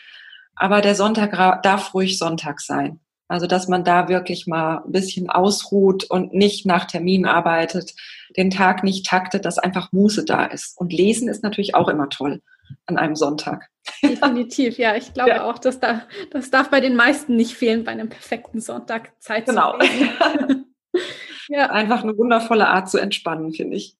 aber 0.55 0.81
der 0.81 0.95
Sonntag 0.95 1.63
darf 1.63 1.93
ruhig 1.93 2.19
Sonntag 2.19 2.61
sein. 2.61 3.01
Also, 3.27 3.47
dass 3.47 3.69
man 3.69 3.85
da 3.85 4.09
wirklich 4.09 4.47
mal 4.47 4.83
ein 4.87 4.93
bisschen 4.93 5.29
ausruht 5.29 6.05
und 6.05 6.33
nicht 6.33 6.65
nach 6.65 6.87
Termin 6.87 7.27
arbeitet, 7.27 7.95
den 8.37 8.51
Tag 8.51 8.83
nicht 8.83 9.05
taktet, 9.05 9.45
dass 9.45 9.59
einfach 9.59 9.93
Muße 9.93 10.25
da 10.25 10.45
ist. 10.45 10.79
Und 10.79 10.95
lesen 10.95 11.29
ist 11.29 11.43
natürlich 11.43 11.75
auch 11.75 11.89
immer 11.89 12.09
toll 12.09 12.41
an 12.87 12.97
einem 12.97 13.17
Sonntag. 13.17 13.69
Definitiv, 14.03 14.79
ja. 14.79 14.97
Ich 14.97 15.15
glaube 15.15 15.31
ja. 15.31 15.45
auch, 15.45 15.59
dass 15.59 15.81
da, 15.81 16.03
das 16.31 16.51
darf 16.51 16.71
bei 16.71 16.81
den 16.81 16.97
meisten 16.97 17.37
nicht 17.37 17.55
fehlen, 17.55 17.85
bei 17.85 17.93
einem 17.93 18.09
perfekten 18.09 18.61
Sonntag 18.61 19.13
Zeit 19.21 19.47
genau. 19.47 19.73
zu 19.73 19.87
lesen. 19.87 20.75
ja. 21.49 21.71
Einfach 21.71 22.03
eine 22.03 22.17
wundervolle 22.17 22.69
Art 22.69 22.89
zu 22.91 22.99
entspannen, 22.99 23.53
finde 23.53 23.77
ich. 23.77 23.97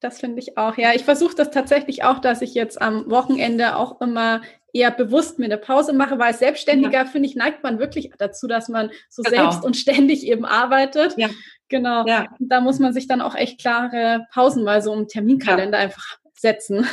Das 0.00 0.18
finde 0.18 0.40
ich 0.40 0.56
auch. 0.56 0.78
Ja, 0.78 0.94
ich 0.94 1.04
versuche 1.04 1.34
das 1.34 1.50
tatsächlich 1.50 2.04
auch, 2.04 2.20
dass 2.20 2.40
ich 2.40 2.54
jetzt 2.54 2.80
am 2.80 3.10
Wochenende 3.10 3.76
auch 3.76 4.00
immer 4.00 4.40
eher 4.72 4.90
bewusst 4.90 5.38
mir 5.38 5.46
eine 5.46 5.58
Pause 5.58 5.92
mache, 5.92 6.18
weil 6.18 6.28
als 6.28 6.38
Selbstständiger, 6.38 7.00
ja. 7.00 7.04
finde 7.04 7.28
ich, 7.28 7.36
neigt 7.36 7.62
man 7.62 7.78
wirklich 7.78 8.10
dazu, 8.16 8.46
dass 8.46 8.68
man 8.68 8.90
so 9.08 9.22
genau. 9.22 9.50
selbst 9.50 9.64
und 9.64 9.76
ständig 9.76 10.26
eben 10.26 10.44
arbeitet. 10.44 11.14
Ja. 11.18 11.28
Genau. 11.68 12.06
Ja. 12.06 12.28
Und 12.38 12.48
da 12.48 12.60
muss 12.60 12.78
man 12.78 12.92
sich 12.92 13.06
dann 13.08 13.20
auch 13.20 13.34
echt 13.34 13.60
klare 13.60 14.26
Pausen 14.32 14.64
mal 14.64 14.80
so 14.80 14.94
im 14.94 15.06
Terminkalender 15.06 15.78
einfach 15.78 16.18
setzen. 16.34 16.86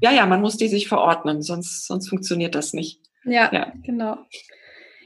Ja, 0.00 0.12
ja, 0.12 0.26
man 0.26 0.40
muss 0.40 0.56
die 0.56 0.68
sich 0.68 0.88
verordnen, 0.88 1.42
sonst, 1.42 1.86
sonst 1.86 2.08
funktioniert 2.08 2.54
das 2.54 2.72
nicht. 2.72 3.00
Ja, 3.24 3.50
ja. 3.52 3.72
genau. 3.82 4.18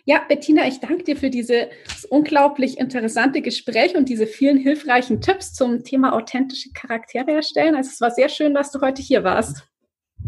Ja, 0.06 0.22
Bettina, 0.28 0.68
ich 0.68 0.80
danke 0.80 1.02
dir 1.02 1.16
für 1.16 1.30
dieses 1.30 1.66
unglaublich 2.10 2.78
interessante 2.78 3.40
Gespräch 3.40 3.96
und 3.96 4.08
diese 4.08 4.26
vielen 4.26 4.58
hilfreichen 4.58 5.22
Tipps 5.22 5.54
zum 5.54 5.82
Thema 5.82 6.12
authentische 6.12 6.70
Charaktere 6.74 7.32
erstellen. 7.32 7.74
Also 7.74 7.90
es 7.90 8.00
war 8.02 8.10
sehr 8.10 8.28
schön, 8.28 8.52
dass 8.52 8.70
du 8.70 8.80
heute 8.82 9.00
hier 9.00 9.24
warst. 9.24 9.66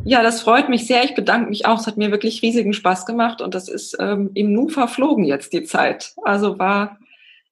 Ja, 0.04 0.22
das 0.22 0.40
freut 0.40 0.70
mich 0.70 0.86
sehr. 0.86 1.04
Ich 1.04 1.14
bedanke 1.14 1.50
mich 1.50 1.66
auch. 1.66 1.78
Es 1.78 1.86
hat 1.86 1.98
mir 1.98 2.10
wirklich 2.10 2.40
riesigen 2.42 2.72
Spaß 2.72 3.04
gemacht 3.04 3.42
und 3.42 3.54
das 3.54 3.68
ist 3.68 3.96
ähm, 4.00 4.30
im 4.34 4.52
Nu 4.52 4.68
verflogen 4.68 5.24
jetzt 5.24 5.52
die 5.52 5.64
Zeit. 5.64 6.14
Also 6.22 6.58
war, 6.58 6.98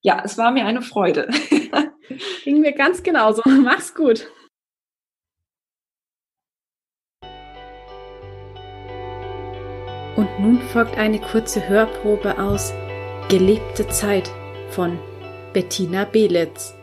ja, 0.01 0.23
es 0.25 0.39
war 0.39 0.51
mir 0.51 0.65
eine 0.65 0.81
Freude. 0.81 1.29
Ging 2.45 2.61
mir 2.61 2.73
ganz 2.73 3.03
genauso. 3.03 3.43
Mach's 3.45 3.95
gut. 3.95 4.27
Und 10.17 10.29
nun 10.39 10.61
folgt 10.61 10.97
eine 10.97 11.21
kurze 11.21 11.69
Hörprobe 11.69 12.39
aus 12.39 12.73
Gelebte 13.29 13.89
Zeit 13.89 14.31
von 14.71 14.99
Bettina 15.53 16.05
Belitz. 16.05 16.75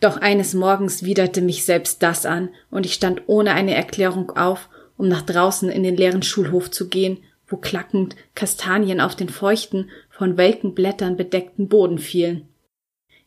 Doch 0.00 0.16
eines 0.16 0.54
Morgens 0.54 1.04
widerte 1.04 1.40
mich 1.40 1.64
selbst 1.64 2.02
das 2.02 2.26
an, 2.26 2.48
und 2.70 2.84
ich 2.84 2.94
stand 2.94 3.22
ohne 3.26 3.52
eine 3.52 3.74
Erklärung 3.74 4.30
auf, 4.36 4.68
um 4.96 5.06
nach 5.06 5.22
draußen 5.22 5.70
in 5.70 5.84
den 5.84 5.96
leeren 5.96 6.22
Schulhof 6.22 6.70
zu 6.70 6.88
gehen, 6.88 7.18
wo 7.46 7.58
klackend 7.58 8.16
Kastanien 8.34 9.00
auf 9.00 9.14
den 9.14 9.28
feuchten, 9.28 9.90
von 10.10 10.36
welken 10.36 10.74
Blättern 10.74 11.16
bedeckten 11.16 11.68
Boden 11.68 11.98
fielen. 11.98 12.48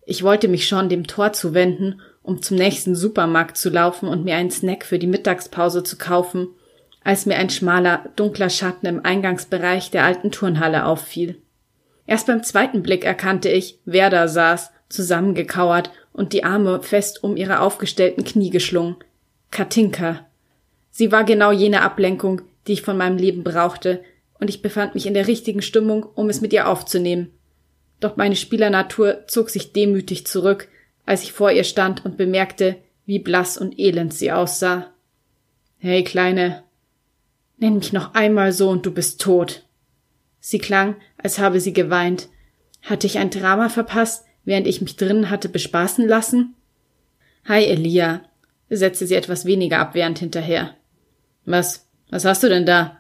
Ich 0.06 0.24
wollte 0.24 0.50
mich 0.50 0.68
schon 0.68 0.90
dem 0.90 1.08
Tor 1.08 1.32
zuwenden, 1.32 2.02
um 2.22 2.42
zum 2.42 2.58
nächsten 2.58 2.96
Supermarkt 2.96 3.56
zu 3.56 3.70
laufen 3.70 4.10
und 4.10 4.26
mir 4.26 4.36
einen 4.36 4.52
Snack 4.52 4.86
für 4.86 5.00
die 5.00 5.08
Mittagspause 5.08 5.84
zu 5.84 5.98
kaufen, 5.98 6.50
als 7.08 7.26
mir 7.26 7.38
ein 7.38 7.50
schmaler, 7.50 8.10
dunkler 8.18 8.50
Schatten 8.50 8.86
im 8.86 9.06
Eingangsbereich 9.06 9.92
der 9.92 10.04
alten 10.04 10.30
Turnhalle 10.30 10.86
auffiel. 10.86 11.42
Erst 12.06 12.28
beim 12.28 12.44
zweiten 12.44 12.84
Blick 12.84 13.06
erkannte 13.06 13.48
ich, 13.48 13.80
wer 13.86 14.10
da 14.10 14.28
saß, 14.28 14.72
zusammengekauert 14.90 15.90
und 16.12 16.34
die 16.34 16.44
Arme 16.44 16.84
fest 16.84 17.24
um 17.24 17.38
ihre 17.38 17.62
aufgestellten 17.62 18.26
Knie 18.26 18.50
geschlungen. 18.50 18.98
Katinka. 19.52 20.26
Sie 20.92 21.10
war 21.14 21.24
genau 21.24 21.54
jene 21.54 21.82
Ablenkung, 21.82 22.42
die 22.68 22.74
ich 22.74 22.82
von 22.82 22.98
meinem 22.98 23.18
Leben 23.18 23.46
brauchte, 23.46 24.04
und 24.38 24.50
ich 24.50 24.62
befand 24.62 24.94
mich 24.94 25.06
in 25.06 25.14
der 25.14 25.28
richtigen 25.28 25.62
Stimmung, 25.62 26.04
um 26.04 26.28
es 26.28 26.42
mit 26.42 26.52
ihr 26.52 26.68
aufzunehmen. 26.68 27.32
Doch 28.02 28.18
meine 28.18 28.36
Spielernatur 28.36 29.26
zog 29.28 29.50
sich 29.50 29.72
demütig 29.72 30.28
zurück, 30.28 30.68
als 31.06 31.24
ich 31.24 31.32
vor 31.32 31.52
ihr 31.54 31.64
stand 31.64 32.04
und 32.04 32.18
bemerkte, 32.18 32.76
wie 33.06 33.20
blass 33.20 33.58
und 33.58 33.80
elend 33.80 34.14
sie 34.14 34.34
aussah. 34.34 34.92
Hey, 35.78 36.04
Kleine, 36.04 36.64
nenn 37.58 37.78
mich 37.78 37.94
noch 37.94 38.14
einmal 38.14 38.52
so 38.52 38.70
und 38.70 38.86
du 38.86 38.92
bist 38.92 39.22
tot. 39.22 39.66
Sie 40.40 40.60
klang, 40.60 40.96
als 41.18 41.40
habe 41.40 41.60
sie 41.60 41.74
geweint. 41.74 42.30
Hatte 42.84 43.08
ich 43.08 43.18
ein 43.18 43.30
Drama 43.30 43.70
verpasst, 43.70 44.26
während 44.46 44.68
ich 44.68 44.82
mich 44.82 44.96
drinnen 44.96 45.30
hatte 45.30 45.50
bespaßen 45.50 46.08
lassen? 46.08 46.56
Hi, 47.46 47.64
Elia, 47.66 48.22
setzte 48.70 49.08
sie 49.08 49.16
etwas 49.16 49.46
weniger 49.46 49.80
abwehrend 49.80 50.20
hinterher. 50.20 50.76
Was, 51.46 51.88
was 52.10 52.26
hast 52.26 52.44
du 52.44 52.50
denn 52.50 52.66
da? 52.66 52.98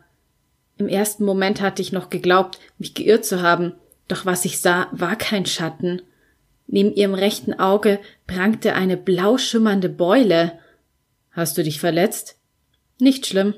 Im 0.77 0.87
ersten 0.87 1.23
Moment 1.23 1.61
hatte 1.61 1.81
ich 1.81 1.91
noch 1.91 2.09
geglaubt, 2.09 2.59
mich 2.77 2.93
geirrt 2.93 3.25
zu 3.25 3.41
haben, 3.41 3.73
doch 4.07 4.25
was 4.25 4.45
ich 4.45 4.61
sah, 4.61 4.87
war 4.91 5.15
kein 5.15 5.45
Schatten. 5.45 6.01
Neben 6.67 6.93
ihrem 6.93 7.13
rechten 7.13 7.53
Auge 7.53 7.99
prangte 8.25 8.73
eine 8.73 8.97
blau 8.97 9.37
schimmernde 9.37 9.89
Beule. 9.89 10.59
Hast 11.31 11.57
du 11.57 11.63
dich 11.63 11.79
verletzt? 11.79 12.37
Nicht 12.99 13.25
schlimm. 13.25 13.55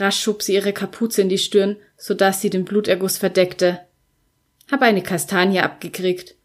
Rasch 0.00 0.20
schob 0.20 0.42
sie 0.42 0.54
ihre 0.54 0.72
Kapuze 0.72 1.20
in 1.20 1.28
die 1.28 1.38
Stirn, 1.38 1.76
so 1.96 2.14
dass 2.14 2.40
sie 2.40 2.48
den 2.50 2.64
Bluterguss 2.64 3.18
verdeckte. 3.18 3.80
Hab 4.70 4.82
eine 4.82 5.02
Kastanie 5.02 5.60
abgekriegt 5.60 6.36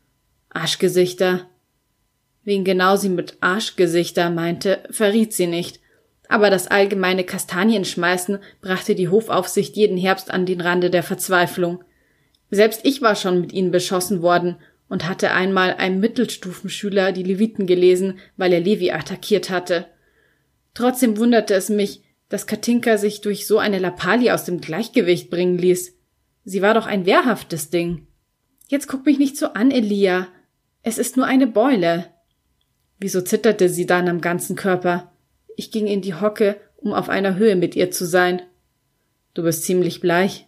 Arschgesichter. 0.49 1.49
Wen 2.43 2.63
genau 2.63 2.95
sie 2.95 3.09
mit 3.09 3.37
Arschgesichter 3.41 4.29
meinte, 4.29 4.83
verriet 4.89 5.33
sie 5.33 5.47
nicht. 5.47 5.79
Aber 6.29 6.49
das 6.49 6.67
allgemeine 6.67 7.23
Kastanienschmeißen 7.23 8.39
brachte 8.61 8.95
die 8.95 9.09
Hofaufsicht 9.09 9.75
jeden 9.75 9.97
Herbst 9.97 10.31
an 10.31 10.45
den 10.45 10.61
Rande 10.61 10.89
der 10.89 11.03
Verzweiflung. 11.03 11.83
Selbst 12.51 12.81
ich 12.83 13.01
war 13.01 13.15
schon 13.15 13.41
mit 13.41 13.51
ihnen 13.51 13.71
beschossen 13.71 14.21
worden 14.21 14.55
und 14.87 15.07
hatte 15.07 15.31
einmal 15.31 15.73
einem 15.73 15.99
Mittelstufenschüler 15.99 17.11
die 17.11 17.23
Leviten 17.23 17.67
gelesen, 17.67 18.19
weil 18.37 18.53
er 18.53 18.61
Levi 18.61 18.91
attackiert 18.91 19.49
hatte. 19.49 19.87
Trotzdem 20.73 21.17
wunderte 21.17 21.53
es 21.53 21.69
mich, 21.69 22.01
dass 22.29 22.47
Katinka 22.47 22.97
sich 22.97 23.21
durch 23.21 23.47
so 23.47 23.59
eine 23.59 23.79
Lappalie 23.79 24.33
aus 24.33 24.45
dem 24.45 24.61
Gleichgewicht 24.61 25.29
bringen 25.29 25.57
ließ. 25.57 25.95
Sie 26.43 26.61
war 26.61 26.73
doch 26.73 26.85
ein 26.85 27.05
wehrhaftes 27.05 27.69
Ding. 27.69 28.07
Jetzt 28.67 28.87
guck 28.87 29.05
mich 29.05 29.19
nicht 29.19 29.37
so 29.37 29.47
an, 29.47 29.71
Elia. 29.71 30.27
Es 30.81 30.97
ist 30.97 31.17
nur 31.17 31.25
eine 31.25 31.47
Beule. 31.47 32.07
Wieso 32.99 33.21
zitterte 33.21 33.69
sie 33.69 33.85
dann 33.85 34.07
am 34.07 34.21
ganzen 34.21 34.55
Körper? 34.55 35.11
Ich 35.55 35.71
ging 35.71 35.87
in 35.87 36.01
die 36.01 36.15
Hocke, 36.15 36.57
um 36.77 36.93
auf 36.93 37.09
einer 37.09 37.35
Höhe 37.35 37.55
mit 37.55 37.75
ihr 37.75 37.91
zu 37.91 38.05
sein. 38.05 38.41
Du 39.33 39.43
bist 39.43 39.63
ziemlich 39.63 40.01
bleich. 40.01 40.47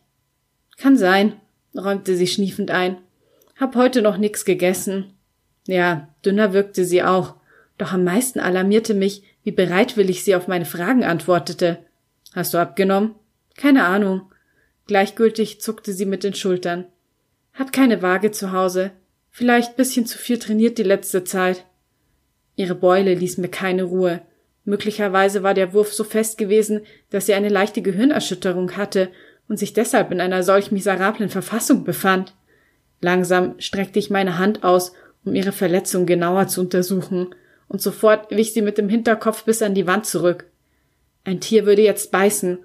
Kann 0.78 0.98
sein, 0.98 1.34
räumte 1.76 2.16
sie 2.16 2.28
schniefend 2.28 2.72
ein. 2.72 2.98
Hab 3.60 3.76
heute 3.76 4.02
noch 4.02 4.18
nix 4.18 4.46
gegessen. 4.46 5.14
Ja, 5.68 6.14
dünner 6.26 6.54
wirkte 6.54 6.86
sie 6.86 7.04
auch, 7.04 7.36
doch 7.78 7.94
am 7.94 8.04
meisten 8.04 8.40
alarmierte 8.40 8.94
mich, 8.94 9.24
wie 9.48 9.54
bereitwillig 9.54 10.26
sie 10.26 10.36
auf 10.36 10.50
meine 10.50 10.66
Fragen 10.66 11.06
antwortete. 11.06 11.78
Hast 12.36 12.54
du 12.54 12.58
abgenommen? 12.58 13.16
Keine 13.56 13.86
Ahnung. 13.86 14.24
Gleichgültig 14.88 15.62
zuckte 15.62 15.94
sie 15.94 16.06
mit 16.06 16.26
den 16.26 16.34
Schultern. 16.34 16.84
Hat 17.54 17.72
keine 17.72 18.02
Waage 18.02 18.32
zu 18.32 18.52
Hause. 18.52 18.92
Vielleicht 19.30 19.78
bisschen 19.78 20.06
zu 20.06 20.18
viel 20.18 20.38
trainiert 20.38 20.78
die 20.78 20.84
letzte 20.84 21.24
Zeit. 21.24 21.66
Ihre 22.58 22.76
Beule 22.76 23.14
ließ 23.14 23.38
mir 23.38 23.48
keine 23.48 23.84
Ruhe. 23.84 24.20
Möglicherweise 24.66 25.44
war 25.44 25.54
der 25.54 25.72
Wurf 25.72 25.94
so 25.94 26.04
fest 26.04 26.38
gewesen, 26.38 26.82
dass 27.10 27.28
sie 27.28 27.34
eine 27.34 27.48
leichte 27.48 27.82
Gehirnerschütterung 27.82 28.76
hatte 28.76 29.08
und 29.48 29.58
sich 29.58 29.72
deshalb 29.72 30.12
in 30.12 30.20
einer 30.20 30.44
solch 30.44 30.74
miserablen 30.74 31.30
Verfassung 31.30 31.86
befand. 31.86 32.36
Langsam 33.00 33.58
streckte 33.60 33.98
ich 33.98 34.10
meine 34.10 34.40
Hand 34.40 34.66
aus, 34.66 34.92
um 35.24 35.36
ihre 35.36 35.54
Verletzung 35.54 36.06
genauer 36.06 36.50
zu 36.50 36.60
untersuchen, 36.60 37.30
und 37.68 37.82
sofort 37.82 38.30
wich 38.32 38.54
sie 38.54 38.62
mit 38.62 38.78
dem 38.78 38.90
Hinterkopf 38.90 39.44
bis 39.44 39.62
an 39.62 39.76
die 39.76 39.88
Wand 39.88 40.06
zurück. 40.06 40.46
Ein 41.24 41.40
Tier 41.40 41.66
würde 41.66 41.82
jetzt 41.82 42.12
beißen, 42.12 42.60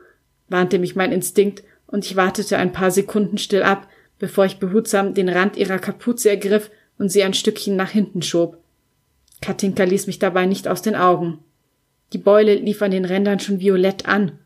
warnte 0.48 0.78
mich 0.78 0.94
mein 0.94 1.12
Instinkt, 1.12 1.64
und 1.86 2.06
ich 2.06 2.16
wartete 2.16 2.56
ein 2.56 2.72
paar 2.72 2.90
Sekunden 2.90 3.36
still 3.36 3.62
ab, 3.62 3.86
bevor 4.18 4.46
ich 4.46 4.58
behutsam 4.58 5.14
den 5.14 5.28
Rand 5.28 5.56
ihrer 5.56 5.78
Kapuze 5.78 6.30
ergriff 6.30 6.70
und 6.98 7.10
sie 7.10 7.22
ein 7.22 7.34
Stückchen 7.34 7.76
nach 7.76 7.90
hinten 7.90 8.22
schob. 8.22 8.58
Katinka 9.42 9.84
ließ 9.84 10.06
mich 10.06 10.18
dabei 10.18 10.46
nicht 10.46 10.68
aus 10.68 10.80
den 10.80 10.94
Augen. 10.94 11.40
Die 12.12 12.18
Beule 12.18 12.54
lief 12.54 12.80
an 12.82 12.92
den 12.92 13.04
Rändern 13.04 13.40
schon 13.40 13.60
violett 13.60 14.06
an, 14.06 14.38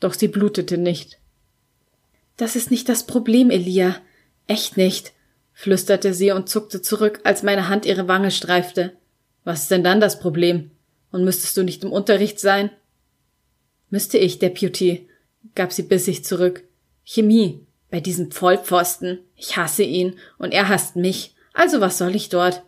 doch 0.00 0.14
sie 0.14 0.28
blutete 0.28 0.76
nicht. 0.76 1.18
Das 2.36 2.56
ist 2.56 2.70
nicht 2.70 2.88
das 2.88 3.06
Problem, 3.06 3.50
Elia. 3.50 3.96
Echt 4.46 4.76
nicht, 4.76 5.12
flüsterte 5.52 6.12
sie 6.12 6.32
und 6.32 6.48
zuckte 6.48 6.82
zurück, 6.82 7.20
als 7.24 7.42
meine 7.42 7.68
Hand 7.68 7.86
ihre 7.86 8.08
Wange 8.08 8.30
streifte. 8.30 8.94
Was 9.44 9.62
ist 9.62 9.70
denn 9.70 9.84
dann 9.84 10.00
das 10.00 10.20
Problem? 10.20 10.70
Und 11.12 11.24
müsstest 11.24 11.56
du 11.56 11.62
nicht 11.62 11.82
im 11.82 11.92
Unterricht 11.92 12.38
sein? 12.38 12.70
Müsste 13.88 14.18
ich, 14.18 14.38
Deputy, 14.38 15.08
gab 15.54 15.72
sie 15.72 15.82
bissig 15.82 16.24
zurück. 16.24 16.62
Chemie, 17.04 17.66
bei 17.90 18.00
diesem 18.00 18.30
Vollpfosten. 18.30 19.20
Ich 19.36 19.56
hasse 19.56 19.82
ihn 19.82 20.16
und 20.38 20.52
er 20.52 20.68
hasst 20.68 20.96
mich. 20.96 21.34
Also 21.52 21.80
was 21.80 21.98
soll 21.98 22.14
ich 22.14 22.28
dort? 22.28 22.62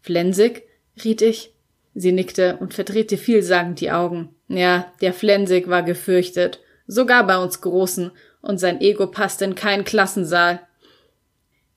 Flensig? 0.00 0.62
riet 1.04 1.22
ich. 1.22 1.52
Sie 1.94 2.12
nickte 2.12 2.56
und 2.58 2.72
verdrehte 2.72 3.16
vielsagend 3.16 3.80
die 3.80 3.90
Augen. 3.90 4.34
Ja, 4.48 4.92
der 5.00 5.12
Flensig 5.12 5.68
war 5.68 5.82
gefürchtet. 5.82 6.60
Sogar 6.86 7.26
bei 7.26 7.38
uns 7.38 7.60
Großen. 7.60 8.10
Und 8.40 8.58
sein 8.58 8.80
Ego 8.80 9.06
passte 9.06 9.44
in 9.44 9.54
keinen 9.54 9.84
Klassensaal. 9.84 10.60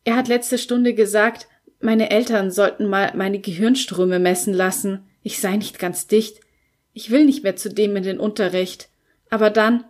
Er 0.06 0.16
hat 0.16 0.28
letzte 0.28 0.58
Stunde 0.58 0.94
gesagt, 0.94 1.48
meine 1.84 2.12
Eltern 2.12 2.50
sollten 2.50 2.88
mal 2.88 3.12
meine 3.16 3.40
Gehirnströme 3.40 4.20
messen 4.20 4.54
lassen. 4.54 5.06
Ich 5.22 5.40
sei 5.40 5.58
nicht 5.58 5.80
ganz 5.80 6.08
dicht. 6.08 6.40
Ich 6.94 7.12
will 7.12 7.26
nicht 7.26 7.44
mehr 7.44 7.56
zu 7.56 7.70
dem 7.70 7.96
in 7.96 8.04
den 8.04 8.20
Unterricht. 8.20 8.90
Aber 9.30 9.50
dann. 9.50 9.84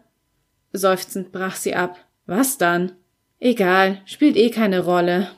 Seufzend 0.72 1.32
brach 1.32 1.56
sie 1.56 1.76
ab. 1.76 1.98
Was 2.26 2.58
dann? 2.58 2.94
Egal, 3.40 4.02
spielt 4.06 4.38
eh 4.38 4.50
keine 4.50 4.84
Rolle. 4.84 5.30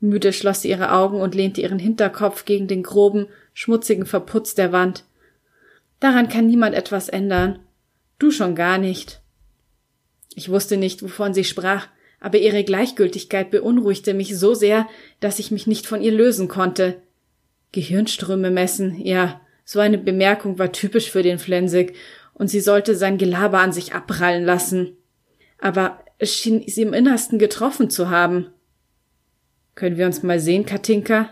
Müde 0.00 0.32
schloss 0.32 0.62
sie 0.62 0.70
ihre 0.70 0.92
Augen 0.92 1.20
und 1.20 1.34
lehnte 1.34 1.62
ihren 1.62 1.78
Hinterkopf 1.78 2.44
gegen 2.44 2.68
den 2.68 2.82
groben, 2.82 3.26
schmutzigen 3.54 4.06
Verputz 4.06 4.54
der 4.54 4.72
Wand. 4.72 5.04
Daran 5.98 6.28
kann 6.28 6.46
niemand 6.46 6.74
etwas 6.74 7.08
ändern. 7.08 7.60
Du 8.18 8.30
schon 8.30 8.54
gar 8.54 8.78
nicht. 8.78 9.22
Ich 10.34 10.50
wusste 10.50 10.76
nicht, 10.76 11.02
wovon 11.02 11.32
sie 11.32 11.44
sprach, 11.44 11.88
aber 12.20 12.38
ihre 12.38 12.64
Gleichgültigkeit 12.64 13.50
beunruhigte 13.50 14.12
mich 14.12 14.38
so 14.38 14.54
sehr, 14.54 14.86
dass 15.20 15.38
ich 15.38 15.50
mich 15.50 15.66
nicht 15.66 15.86
von 15.86 16.02
ihr 16.02 16.12
lösen 16.12 16.48
konnte. 16.48 17.00
Gehirnströme 17.72 18.50
messen, 18.50 19.00
ja, 19.04 19.40
so 19.64 19.80
eine 19.80 19.98
Bemerkung 19.98 20.58
war 20.58 20.72
typisch 20.72 21.10
für 21.10 21.22
den 21.22 21.38
Flensig, 21.38 21.94
und 22.34 22.48
sie 22.48 22.60
sollte 22.60 22.94
sein 22.94 23.18
Gelaber 23.18 23.58
an 23.58 23.72
sich 23.72 23.94
abprallen 23.94 24.44
lassen. 24.44 24.96
Aber 25.58 26.00
es 26.18 26.34
schien 26.34 26.62
sie 26.66 26.82
im 26.82 26.92
Innersten 26.92 27.38
getroffen 27.38 27.90
zu 27.90 28.10
haben. 28.10 28.48
Können 29.74 29.96
wir 29.96 30.06
uns 30.06 30.22
mal 30.22 30.38
sehen, 30.38 30.66
Katinka? 30.66 31.30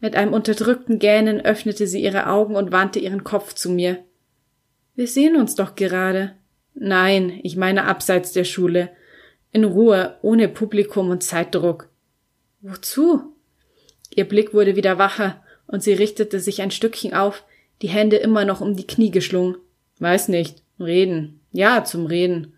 Mit 0.00 0.16
einem 0.16 0.32
unterdrückten 0.32 0.98
Gähnen 0.98 1.40
öffnete 1.40 1.86
sie 1.86 2.02
ihre 2.02 2.28
Augen 2.28 2.56
und 2.56 2.72
wandte 2.72 2.98
ihren 2.98 3.22
Kopf 3.22 3.52
zu 3.52 3.70
mir. 3.70 3.98
Wir 4.94 5.06
sehen 5.06 5.36
uns 5.36 5.54
doch 5.54 5.74
gerade. 5.74 6.36
Nein, 6.74 7.38
ich 7.42 7.56
meine 7.56 7.84
abseits 7.84 8.32
der 8.32 8.44
Schule. 8.44 8.90
In 9.52 9.64
Ruhe, 9.64 10.18
ohne 10.22 10.48
Publikum 10.48 11.10
und 11.10 11.22
Zeitdruck. 11.22 11.89
Wozu? 12.62 13.34
Ihr 14.14 14.28
Blick 14.28 14.52
wurde 14.52 14.76
wieder 14.76 14.98
wacher, 14.98 15.42
und 15.66 15.82
sie 15.82 15.92
richtete 15.92 16.40
sich 16.40 16.62
ein 16.62 16.70
Stückchen 16.70 17.14
auf, 17.14 17.44
die 17.82 17.88
Hände 17.88 18.16
immer 18.16 18.44
noch 18.44 18.60
um 18.60 18.76
die 18.76 18.86
Knie 18.86 19.10
geschlungen. 19.10 19.56
Weiß 19.98 20.28
nicht. 20.28 20.62
Reden. 20.78 21.40
Ja, 21.52 21.84
zum 21.84 22.06
Reden. 22.06 22.54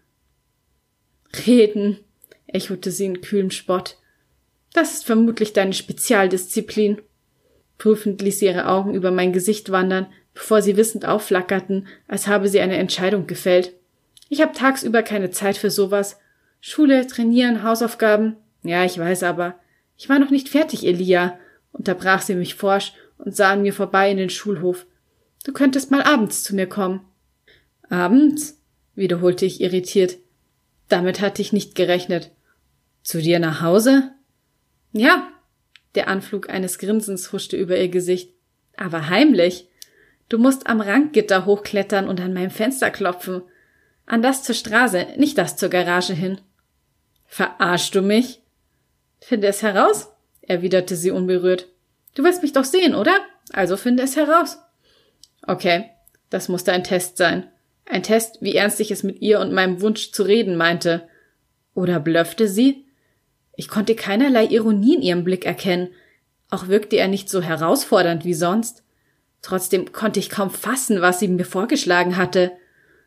Reden, 1.46 1.98
echote 2.46 2.90
sie 2.90 3.06
in 3.06 3.20
kühlem 3.20 3.50
Spott. 3.50 3.96
Das 4.72 4.94
ist 4.94 5.04
vermutlich 5.04 5.52
deine 5.52 5.72
Spezialdisziplin. 5.72 7.00
Prüfend 7.78 8.22
ließ 8.22 8.38
sie 8.38 8.46
ihre 8.46 8.68
Augen 8.68 8.94
über 8.94 9.10
mein 9.10 9.32
Gesicht 9.32 9.70
wandern, 9.70 10.06
bevor 10.34 10.62
sie 10.62 10.76
wissend 10.76 11.04
aufflackerten, 11.04 11.86
als 12.06 12.26
habe 12.26 12.48
sie 12.48 12.60
eine 12.60 12.76
Entscheidung 12.76 13.26
gefällt. 13.26 13.74
Ich 14.28 14.40
habe 14.40 14.52
tagsüber 14.52 15.02
keine 15.02 15.30
Zeit 15.30 15.56
für 15.56 15.70
sowas, 15.70 16.18
Schule, 16.60 17.06
trainieren, 17.06 17.62
Hausaufgaben. 17.64 18.36
Ja, 18.62 18.84
ich 18.84 18.96
weiß 18.96 19.24
aber. 19.24 19.56
Ich 19.96 20.08
war 20.08 20.18
noch 20.18 20.30
nicht 20.30 20.48
fertig, 20.48 20.86
Elia, 20.86 21.38
unterbrach 21.72 22.22
sie 22.22 22.34
mich 22.34 22.54
forsch 22.54 22.92
und 23.18 23.36
sah 23.36 23.52
an 23.52 23.62
mir 23.62 23.72
vorbei 23.72 24.10
in 24.10 24.16
den 24.16 24.30
Schulhof. 24.30 24.86
Du 25.44 25.52
könntest 25.52 25.90
mal 25.90 26.02
abends 26.02 26.42
zu 26.42 26.54
mir 26.54 26.68
kommen. 26.68 27.00
Abends? 27.88 28.58
wiederholte 28.94 29.46
ich 29.46 29.60
irritiert. 29.60 30.18
Damit 30.88 31.20
hatte 31.20 31.40
ich 31.40 31.52
nicht 31.52 31.74
gerechnet. 31.74 32.30
Zu 33.02 33.22
dir 33.22 33.38
nach 33.38 33.62
Hause? 33.62 34.12
Ja. 34.92 35.28
Der 35.94 36.08
Anflug 36.08 36.48
eines 36.50 36.78
Grinsens 36.78 37.32
huschte 37.32 37.56
über 37.56 37.78
ihr 37.78 37.88
Gesicht. 37.88 38.32
Aber 38.76 39.08
heimlich. 39.08 39.68
Du 40.28 40.38
musst 40.38 40.66
am 40.66 40.80
Ranggitter 40.80 41.46
hochklettern 41.46 42.08
und 42.08 42.20
an 42.20 42.34
meinem 42.34 42.50
Fenster 42.50 42.90
klopfen. 42.90 43.42
An 44.06 44.22
das 44.22 44.42
zur 44.42 44.54
Straße, 44.54 45.08
nicht 45.16 45.38
das 45.38 45.56
zur 45.56 45.68
Garage 45.68 46.12
hin. 46.12 46.40
Verarschst 47.26 47.94
du 47.94 48.02
mich? 48.02 48.41
Finde 49.22 49.46
es 49.46 49.62
heraus, 49.62 50.08
erwiderte 50.40 50.96
sie 50.96 51.12
unberührt. 51.12 51.68
Du 52.14 52.24
willst 52.24 52.42
mich 52.42 52.52
doch 52.52 52.64
sehen, 52.64 52.96
oder? 52.96 53.14
Also 53.52 53.76
finde 53.76 54.02
es 54.02 54.16
heraus. 54.16 54.58
Okay, 55.46 55.90
das 56.28 56.48
musste 56.48 56.72
ein 56.72 56.82
Test 56.82 57.18
sein. 57.18 57.48
Ein 57.86 58.02
Test, 58.02 58.38
wie 58.40 58.56
ernst 58.56 58.80
ich 58.80 58.90
es 58.90 59.04
mit 59.04 59.22
ihr 59.22 59.38
und 59.38 59.52
meinem 59.52 59.80
Wunsch 59.80 60.10
zu 60.10 60.24
reden 60.24 60.56
meinte. 60.56 61.08
Oder 61.74 62.00
blöffte 62.00 62.48
sie? 62.48 62.84
Ich 63.54 63.68
konnte 63.68 63.94
keinerlei 63.94 64.46
Ironie 64.46 64.96
in 64.96 65.02
ihrem 65.02 65.24
Blick 65.24 65.46
erkennen. 65.46 65.90
Auch 66.50 66.66
wirkte 66.66 66.96
er 66.96 67.06
nicht 67.06 67.30
so 67.30 67.42
herausfordernd 67.42 68.24
wie 68.24 68.34
sonst. 68.34 68.82
Trotzdem 69.40 69.92
konnte 69.92 70.18
ich 70.18 70.30
kaum 70.30 70.50
fassen, 70.50 71.00
was 71.00 71.20
sie 71.20 71.28
mir 71.28 71.44
vorgeschlagen 71.44 72.16
hatte. 72.16 72.50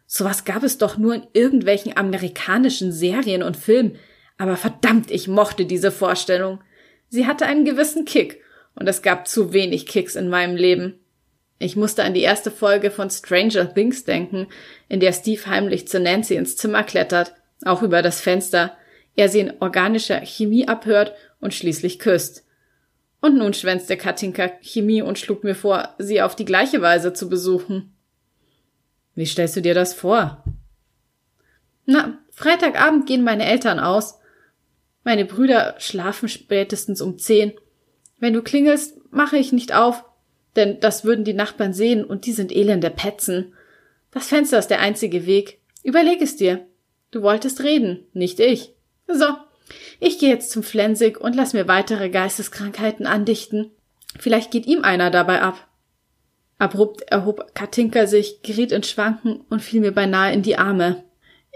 Sowas 0.08 0.46
gab 0.46 0.64
es 0.64 0.78
doch 0.78 0.98
nur 0.98 1.14
in 1.14 1.28
irgendwelchen 1.34 1.98
amerikanischen 1.98 2.94
Serien 2.94 3.44
und 3.44 3.58
Filmen, 3.58 3.98
aber 4.38 4.58
verdammt, 4.58 5.12
ich 5.12 5.28
mochte 5.28 5.66
diese 5.66 5.92
Vorstellung. 5.92 6.60
Sie 7.10 7.26
hatte 7.26 7.46
einen 7.46 7.66
gewissen 7.66 8.06
Kick, 8.06 8.42
und 8.76 8.88
es 8.88 9.02
gab 9.02 9.28
zu 9.28 9.54
wenig 9.54 9.86
Kicks 9.86 10.16
in 10.16 10.30
meinem 10.30 10.56
Leben. 10.56 11.00
Ich 11.58 11.76
musste 11.78 12.04
an 12.04 12.14
die 12.14 12.22
erste 12.22 12.52
Folge 12.52 12.92
von 12.92 13.10
Stranger 13.10 13.74
Things 13.74 14.04
denken, 14.04 14.48
in 14.90 15.00
der 15.00 15.14
Steve 15.14 15.46
heimlich 15.46 15.88
zu 15.88 16.00
Nancy 16.00 16.36
ins 16.36 16.58
Zimmer 16.58 16.84
klettert, 16.84 17.34
auch 17.64 17.82
über 17.82 18.02
das 18.02 18.20
Fenster, 18.20 18.76
er 19.16 19.30
sie 19.30 19.40
in 19.40 19.54
organischer 19.62 20.20
Chemie 20.26 20.68
abhört 20.68 21.14
und 21.40 21.54
schließlich 21.54 22.00
küsst. 22.00 22.46
Und 23.22 23.38
nun 23.38 23.54
schwänzte 23.54 23.96
Katinka 23.96 24.52
Chemie 24.62 25.02
und 25.02 25.18
schlug 25.18 25.46
mir 25.46 25.56
vor, 25.56 25.96
sie 25.98 26.22
auf 26.22 26.36
die 26.36 26.46
gleiche 26.46 26.82
Weise 26.82 27.14
zu 27.14 27.30
besuchen. 27.30 27.96
Wie 29.16 29.26
stellst 29.26 29.56
du 29.56 29.62
dir 29.62 29.74
das 29.74 29.94
vor? 29.94 30.44
Na, 31.86 32.20
Freitagabend 32.32 33.08
gehen 33.08 33.24
meine 33.24 33.46
Eltern 33.46 33.80
aus. 33.80 34.20
Meine 35.06 35.24
Brüder 35.24 35.76
schlafen 35.78 36.28
spätestens 36.28 37.00
um 37.00 37.20
zehn. 37.20 37.54
Wenn 38.20 38.34
du 38.34 38.42
klingelst, 38.42 38.98
mache 39.12 39.38
ich 39.38 39.54
nicht 39.54 39.74
auf, 39.74 40.04
denn 40.56 40.80
das 40.80 41.06
würden 41.06 41.24
die 41.24 41.34
Nachbarn 41.34 41.74
sehen 41.74 42.04
und 42.04 42.26
die 42.26 42.34
sind 42.34 42.52
elende 42.52 42.90
Petzen. 42.90 43.54
Das 44.10 44.28
Fenster 44.28 44.58
ist 44.58 44.70
der 44.70 44.80
einzige 44.80 45.28
Weg. 45.28 45.60
Überleg 45.84 46.22
es 46.24 46.38
dir. 46.38 46.66
Du 47.12 47.22
wolltest 47.22 47.62
reden, 47.62 48.08
nicht 48.14 48.40
ich. 48.40 48.74
So, 49.08 49.26
ich 50.00 50.18
gehe 50.18 50.30
jetzt 50.30 50.50
zum 50.50 50.64
Flensig 50.64 51.22
und 51.22 51.36
lass 51.36 51.54
mir 51.54 51.68
weitere 51.68 52.10
Geisteskrankheiten 52.10 53.06
andichten. 53.06 53.70
Vielleicht 54.18 54.50
geht 54.50 54.66
ihm 54.66 54.84
einer 54.84 55.12
dabei 55.12 55.44
ab. 55.44 55.68
Abrupt 56.58 57.02
erhob 57.12 57.54
Katinka 57.54 58.08
sich, 58.08 58.42
geriet 58.42 58.72
in 58.72 58.82
Schwanken 58.82 59.42
und 59.50 59.62
fiel 59.62 59.82
mir 59.82 59.92
beinahe 59.92 60.34
in 60.34 60.42
die 60.42 60.58
Arme. 60.58 61.04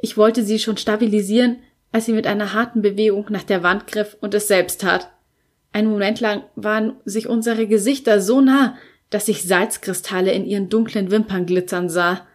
Ich 0.02 0.18
wollte 0.18 0.44
sie 0.44 0.60
schon 0.60 0.78
stabilisieren, 0.78 1.64
als 1.92 2.06
sie 2.06 2.14
mit 2.14 2.28
einer 2.28 2.54
harten 2.54 2.82
Bewegung 2.82 3.26
nach 3.30 3.44
der 3.44 3.64
Wand 3.64 3.88
griff 3.88 4.18
und 4.22 4.34
es 4.34 4.48
selbst 4.48 4.82
tat. 4.82 5.10
Einen 5.72 5.90
Moment 5.90 6.20
lang 6.20 6.44
waren 6.56 6.96
sich 7.06 7.28
unsere 7.28 7.68
Gesichter 7.68 8.22
so 8.22 8.42
nah, 8.42 8.76
dass 9.10 9.28
ich 9.28 9.44
Salzkristalle 9.44 10.32
in 10.32 10.46
ihren 10.46 10.70
dunklen 10.70 11.12
Wimpern 11.12 11.46
glitzern 11.46 11.90
sah. 11.90 12.28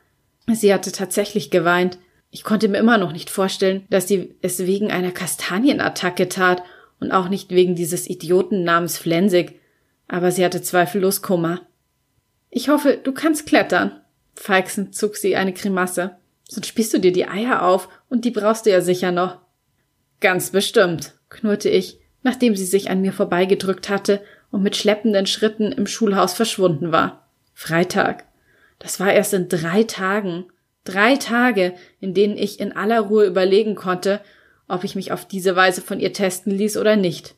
Sie 0.52 0.72
hatte 0.72 0.92
tatsächlich 0.92 1.50
geweint. 1.50 1.98
Ich 2.30 2.42
konnte 2.42 2.68
mir 2.68 2.78
immer 2.78 2.98
noch 2.98 3.12
nicht 3.12 3.30
vorstellen, 3.30 3.86
dass 3.90 4.08
sie 4.08 4.34
es 4.42 4.66
wegen 4.66 4.90
einer 4.90 5.12
Kastanienattacke 5.12 6.28
tat 6.28 6.62
und 7.00 7.12
auch 7.12 7.28
nicht 7.28 7.50
wegen 7.50 7.76
dieses 7.76 8.08
Idioten 8.08 8.64
namens 8.64 8.98
Flensig. 8.98 9.60
Aber 10.08 10.30
sie 10.30 10.44
hatte 10.44 10.62
zweifellos 10.62 11.22
Kummer. 11.22 11.62
Ich 12.50 12.68
hoffe, 12.68 12.98
du 13.02 13.12
kannst 13.12 13.46
klettern. 13.46 14.00
Feixend 14.34 14.94
zog 14.94 15.16
sie 15.16 15.36
eine 15.36 15.52
Grimasse. 15.52 16.16
Sonst 16.48 16.66
spießt 16.66 16.94
du 16.94 16.98
dir 16.98 17.12
die 17.12 17.26
Eier 17.26 17.62
auf 17.62 17.88
und 18.08 18.24
die 18.24 18.30
brauchst 18.30 18.66
du 18.66 18.70
ja 18.70 18.80
sicher 18.80 19.12
noch. 19.12 19.43
Ganz 20.24 20.48
bestimmt, 20.48 21.12
knurrte 21.28 21.68
ich, 21.68 21.98
nachdem 22.22 22.56
sie 22.56 22.64
sich 22.64 22.88
an 22.88 23.02
mir 23.02 23.12
vorbeigedrückt 23.12 23.90
hatte 23.90 24.22
und 24.50 24.62
mit 24.62 24.74
schleppenden 24.74 25.26
Schritten 25.26 25.70
im 25.70 25.86
Schulhaus 25.86 26.32
verschwunden 26.32 26.92
war. 26.92 27.28
Freitag. 27.52 28.24
Das 28.78 28.98
war 29.00 29.12
erst 29.12 29.34
in 29.34 29.50
drei 29.50 29.82
Tagen. 29.82 30.46
Drei 30.84 31.16
Tage, 31.16 31.74
in 32.00 32.14
denen 32.14 32.38
ich 32.38 32.58
in 32.58 32.72
aller 32.72 33.00
Ruhe 33.00 33.26
überlegen 33.26 33.74
konnte, 33.74 34.22
ob 34.66 34.82
ich 34.82 34.94
mich 34.94 35.12
auf 35.12 35.28
diese 35.28 35.56
Weise 35.56 35.82
von 35.82 36.00
ihr 36.00 36.14
testen 36.14 36.56
ließ 36.56 36.78
oder 36.78 36.96
nicht. 36.96 37.34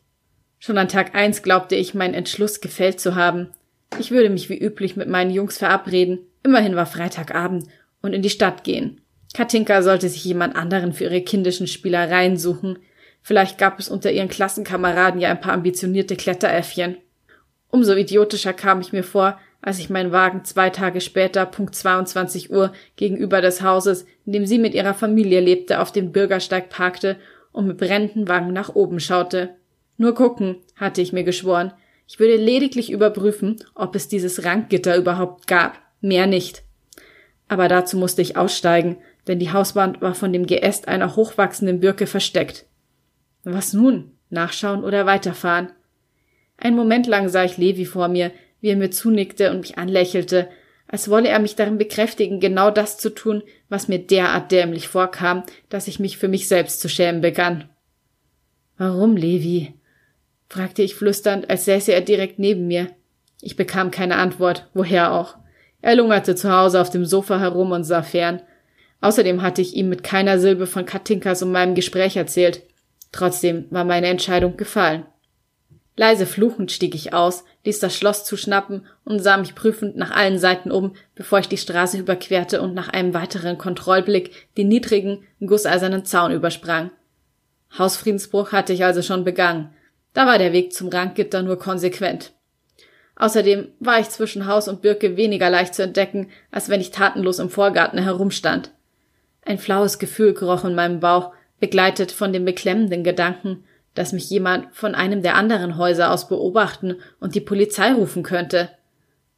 Schon 0.60 0.78
an 0.78 0.86
Tag 0.86 1.12
eins 1.16 1.42
glaubte 1.42 1.74
ich, 1.74 1.92
meinen 1.92 2.14
Entschluss 2.14 2.60
gefällt 2.60 3.00
zu 3.00 3.16
haben. 3.16 3.50
Ich 3.98 4.12
würde 4.12 4.30
mich 4.30 4.48
wie 4.48 4.62
üblich 4.62 4.94
mit 4.94 5.08
meinen 5.08 5.32
Jungs 5.32 5.58
verabreden, 5.58 6.20
immerhin 6.44 6.76
war 6.76 6.86
Freitagabend, 6.86 7.66
und 8.00 8.12
in 8.12 8.22
die 8.22 8.30
Stadt 8.30 8.62
gehen. 8.62 9.00
Katinka 9.34 9.82
sollte 9.82 10.08
sich 10.08 10.24
jemand 10.24 10.56
anderen 10.56 10.92
für 10.92 11.04
ihre 11.04 11.22
kindischen 11.22 11.66
Spielereien 11.66 12.36
suchen. 12.36 12.78
Vielleicht 13.22 13.58
gab 13.58 13.78
es 13.78 13.88
unter 13.88 14.10
ihren 14.10 14.28
Klassenkameraden 14.28 15.20
ja 15.20 15.30
ein 15.30 15.40
paar 15.40 15.52
ambitionierte 15.52 16.16
Kletteräffchen. 16.16 16.96
Umso 17.70 17.94
idiotischer 17.94 18.52
kam 18.52 18.80
ich 18.80 18.92
mir 18.92 19.02
vor, 19.04 19.38
als 19.60 19.78
ich 19.80 19.90
meinen 19.90 20.12
Wagen 20.12 20.44
zwei 20.44 20.70
Tage 20.70 21.00
später, 21.00 21.44
Punkt 21.44 21.74
22 21.74 22.52
Uhr, 22.52 22.72
gegenüber 22.94 23.40
des 23.40 23.62
Hauses, 23.62 24.06
in 24.24 24.32
dem 24.32 24.46
sie 24.46 24.58
mit 24.58 24.74
ihrer 24.74 24.94
Familie 24.94 25.40
lebte, 25.40 25.80
auf 25.80 25.90
dem 25.90 26.12
Bürgersteig 26.12 26.68
parkte 26.68 27.16
und 27.52 27.66
mit 27.66 27.78
brennenden 27.78 28.28
Wangen 28.28 28.52
nach 28.52 28.74
oben 28.74 29.00
schaute. 29.00 29.56
Nur 29.96 30.14
gucken, 30.14 30.58
hatte 30.76 31.00
ich 31.00 31.12
mir 31.12 31.24
geschworen. 31.24 31.72
Ich 32.06 32.20
würde 32.20 32.36
lediglich 32.36 32.92
überprüfen, 32.92 33.56
ob 33.74 33.96
es 33.96 34.06
dieses 34.06 34.44
Ranggitter 34.44 34.96
überhaupt 34.96 35.48
gab. 35.48 35.80
Mehr 36.00 36.26
nicht. 36.26 36.62
Aber 37.48 37.66
dazu 37.66 37.96
musste 37.96 38.22
ich 38.22 38.36
aussteigen, 38.36 38.98
denn 39.26 39.38
die 39.38 39.52
Hauswand 39.52 40.00
war 40.00 40.14
von 40.14 40.32
dem 40.32 40.46
Geäst 40.46 40.88
einer 40.88 41.16
hochwachsenden 41.16 41.80
Birke 41.80 42.06
versteckt. 42.06 42.66
Was 43.44 43.72
nun? 43.72 44.12
Nachschauen 44.30 44.84
oder 44.84 45.06
weiterfahren? 45.06 45.70
Ein 46.58 46.74
Moment 46.74 47.06
lang 47.06 47.28
sah 47.28 47.44
ich 47.44 47.58
Levi 47.58 47.84
vor 47.84 48.08
mir, 48.08 48.32
wie 48.60 48.70
er 48.70 48.76
mir 48.76 48.90
zunickte 48.90 49.50
und 49.50 49.60
mich 49.60 49.78
anlächelte, 49.78 50.48
als 50.88 51.10
wolle 51.10 51.28
er 51.28 51.40
mich 51.40 51.56
darin 51.56 51.78
bekräftigen, 51.78 52.40
genau 52.40 52.70
das 52.70 52.98
zu 52.98 53.10
tun, 53.10 53.42
was 53.68 53.88
mir 53.88 53.98
derart 53.98 54.52
dämlich 54.52 54.88
vorkam, 54.88 55.42
dass 55.68 55.88
ich 55.88 55.98
mich 55.98 56.16
für 56.16 56.28
mich 56.28 56.48
selbst 56.48 56.80
zu 56.80 56.88
schämen 56.88 57.20
begann. 57.20 57.68
Warum, 58.78 59.16
Levi? 59.16 59.74
fragte 60.48 60.82
ich 60.82 60.94
flüsternd, 60.94 61.50
als 61.50 61.64
säße 61.64 61.92
er 61.92 62.02
direkt 62.02 62.38
neben 62.38 62.68
mir. 62.68 62.90
Ich 63.40 63.56
bekam 63.56 63.90
keine 63.90 64.16
Antwort, 64.16 64.68
woher 64.74 65.12
auch. 65.12 65.36
Er 65.82 65.96
lungerte 65.96 66.34
zu 66.34 66.52
Hause 66.52 66.80
auf 66.80 66.90
dem 66.90 67.04
Sofa 67.04 67.38
herum 67.38 67.72
und 67.72 67.84
sah 67.84 68.02
fern. 68.02 68.42
Außerdem 69.00 69.42
hatte 69.42 69.62
ich 69.62 69.74
ihm 69.74 69.88
mit 69.88 70.02
keiner 70.02 70.38
Silbe 70.38 70.66
von 70.66 70.86
Katinkas 70.86 71.42
und 71.42 71.52
meinem 71.52 71.74
Gespräch 71.74 72.16
erzählt. 72.16 72.62
Trotzdem 73.12 73.66
war 73.70 73.84
meine 73.84 74.08
Entscheidung 74.08 74.56
gefallen. 74.56 75.06
Leise 75.98 76.26
fluchend 76.26 76.70
stieg 76.72 76.94
ich 76.94 77.14
aus, 77.14 77.44
ließ 77.64 77.78
das 77.80 77.96
Schloss 77.96 78.24
zuschnappen 78.24 78.86
und 79.04 79.20
sah 79.20 79.38
mich 79.38 79.54
prüfend 79.54 79.96
nach 79.96 80.10
allen 80.10 80.38
Seiten 80.38 80.70
um, 80.70 80.94
bevor 81.14 81.38
ich 81.38 81.48
die 81.48 81.56
Straße 81.56 81.96
überquerte 81.96 82.60
und 82.60 82.74
nach 82.74 82.90
einem 82.90 83.14
weiteren 83.14 83.56
Kontrollblick 83.56 84.54
den 84.58 84.68
niedrigen, 84.68 85.24
gusseisernen 85.40 86.04
Zaun 86.04 86.32
übersprang. 86.32 86.90
Hausfriedensbruch 87.78 88.52
hatte 88.52 88.74
ich 88.74 88.84
also 88.84 89.00
schon 89.00 89.24
begangen. 89.24 89.74
Da 90.12 90.26
war 90.26 90.38
der 90.38 90.52
Weg 90.52 90.74
zum 90.74 90.88
Ranggitter 90.88 91.42
nur 91.42 91.58
konsequent. 91.58 92.32
Außerdem 93.16 93.68
war 93.80 93.98
ich 93.98 94.10
zwischen 94.10 94.46
Haus 94.46 94.68
und 94.68 94.82
Birke 94.82 95.16
weniger 95.16 95.48
leicht 95.48 95.74
zu 95.74 95.82
entdecken, 95.82 96.28
als 96.50 96.68
wenn 96.68 96.82
ich 96.82 96.90
tatenlos 96.90 97.38
im 97.38 97.48
Vorgarten 97.48 97.98
herumstand. 97.98 98.72
Ein 99.46 99.58
flaues 99.58 100.00
Gefühl 100.00 100.34
kroch 100.34 100.64
in 100.64 100.74
meinem 100.74 100.98
Bauch, 100.98 101.32
begleitet 101.60 102.12
von 102.12 102.32
dem 102.32 102.44
beklemmenden 102.44 103.04
Gedanken, 103.04 103.64
dass 103.94 104.12
mich 104.12 104.28
jemand 104.28 104.74
von 104.74 104.94
einem 104.94 105.22
der 105.22 105.36
anderen 105.36 105.78
Häuser 105.78 106.10
aus 106.10 106.28
beobachten 106.28 106.96
und 107.20 107.34
die 107.34 107.40
Polizei 107.40 107.92
rufen 107.92 108.24
könnte. 108.24 108.70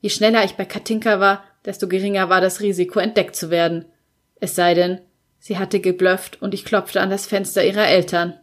Je 0.01 0.09
schneller 0.09 0.45
ich 0.45 0.55
bei 0.55 0.65
Katinka 0.65 1.21
war, 1.21 1.45
desto 1.65 1.89
geringer 1.89 2.31
war 2.31 2.41
das 2.41 2.61
Risiko, 2.61 2.99
entdeckt 2.99 3.37
zu 3.37 3.51
werden. 3.51 3.85
Es 4.41 4.57
sei 4.57 4.73
denn, 4.73 5.01
sie 5.39 5.59
hatte 5.59 5.79
geblufft 5.79 6.41
und 6.41 6.55
ich 6.55 6.65
klopfte 6.65 7.03
an 7.03 7.11
das 7.11 7.27
Fenster 7.27 7.65
ihrer 7.65 7.87
Eltern. 7.87 8.35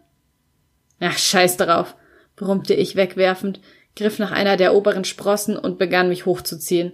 Ach, 1.00 1.18
scheiß 1.18 1.58
drauf, 1.58 1.96
brummte 2.36 2.76
ich 2.76 2.96
wegwerfend, 2.96 3.60
griff 3.96 4.20
nach 4.20 4.32
einer 4.32 4.56
der 4.56 4.76
oberen 4.76 5.04
Sprossen 5.04 5.58
und 5.58 5.80
begann 5.80 6.10
mich 6.10 6.28
hochzuziehen. 6.28 6.94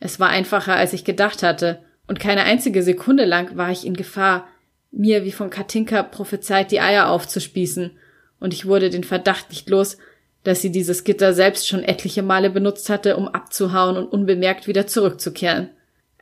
Es 0.00 0.20
war 0.20 0.28
einfacher, 0.28 0.74
als 0.74 0.92
ich 0.92 1.04
gedacht 1.04 1.42
hatte, 1.42 1.82
und 2.12 2.20
keine 2.20 2.44
einzige 2.44 2.82
Sekunde 2.82 3.24
lang 3.24 3.56
war 3.56 3.70
ich 3.70 3.86
in 3.86 3.94
Gefahr, 3.94 4.46
mir 4.90 5.24
wie 5.24 5.32
von 5.32 5.48
Katinka 5.48 6.02
prophezeit 6.02 6.70
die 6.70 6.82
Eier 6.82 7.08
aufzuspießen 7.08 7.92
und 8.38 8.52
ich 8.52 8.66
wurde 8.66 8.90
den 8.90 9.02
Verdacht 9.02 9.48
nicht 9.48 9.70
los, 9.70 9.96
dass 10.44 10.60
sie 10.60 10.70
dieses 10.70 11.04
Gitter 11.04 11.32
selbst 11.32 11.66
schon 11.66 11.82
etliche 11.82 12.22
Male 12.22 12.50
benutzt 12.50 12.90
hatte, 12.90 13.16
um 13.16 13.28
abzuhauen 13.28 13.96
und 13.96 14.08
unbemerkt 14.08 14.66
wieder 14.66 14.86
zurückzukehren. 14.86 15.70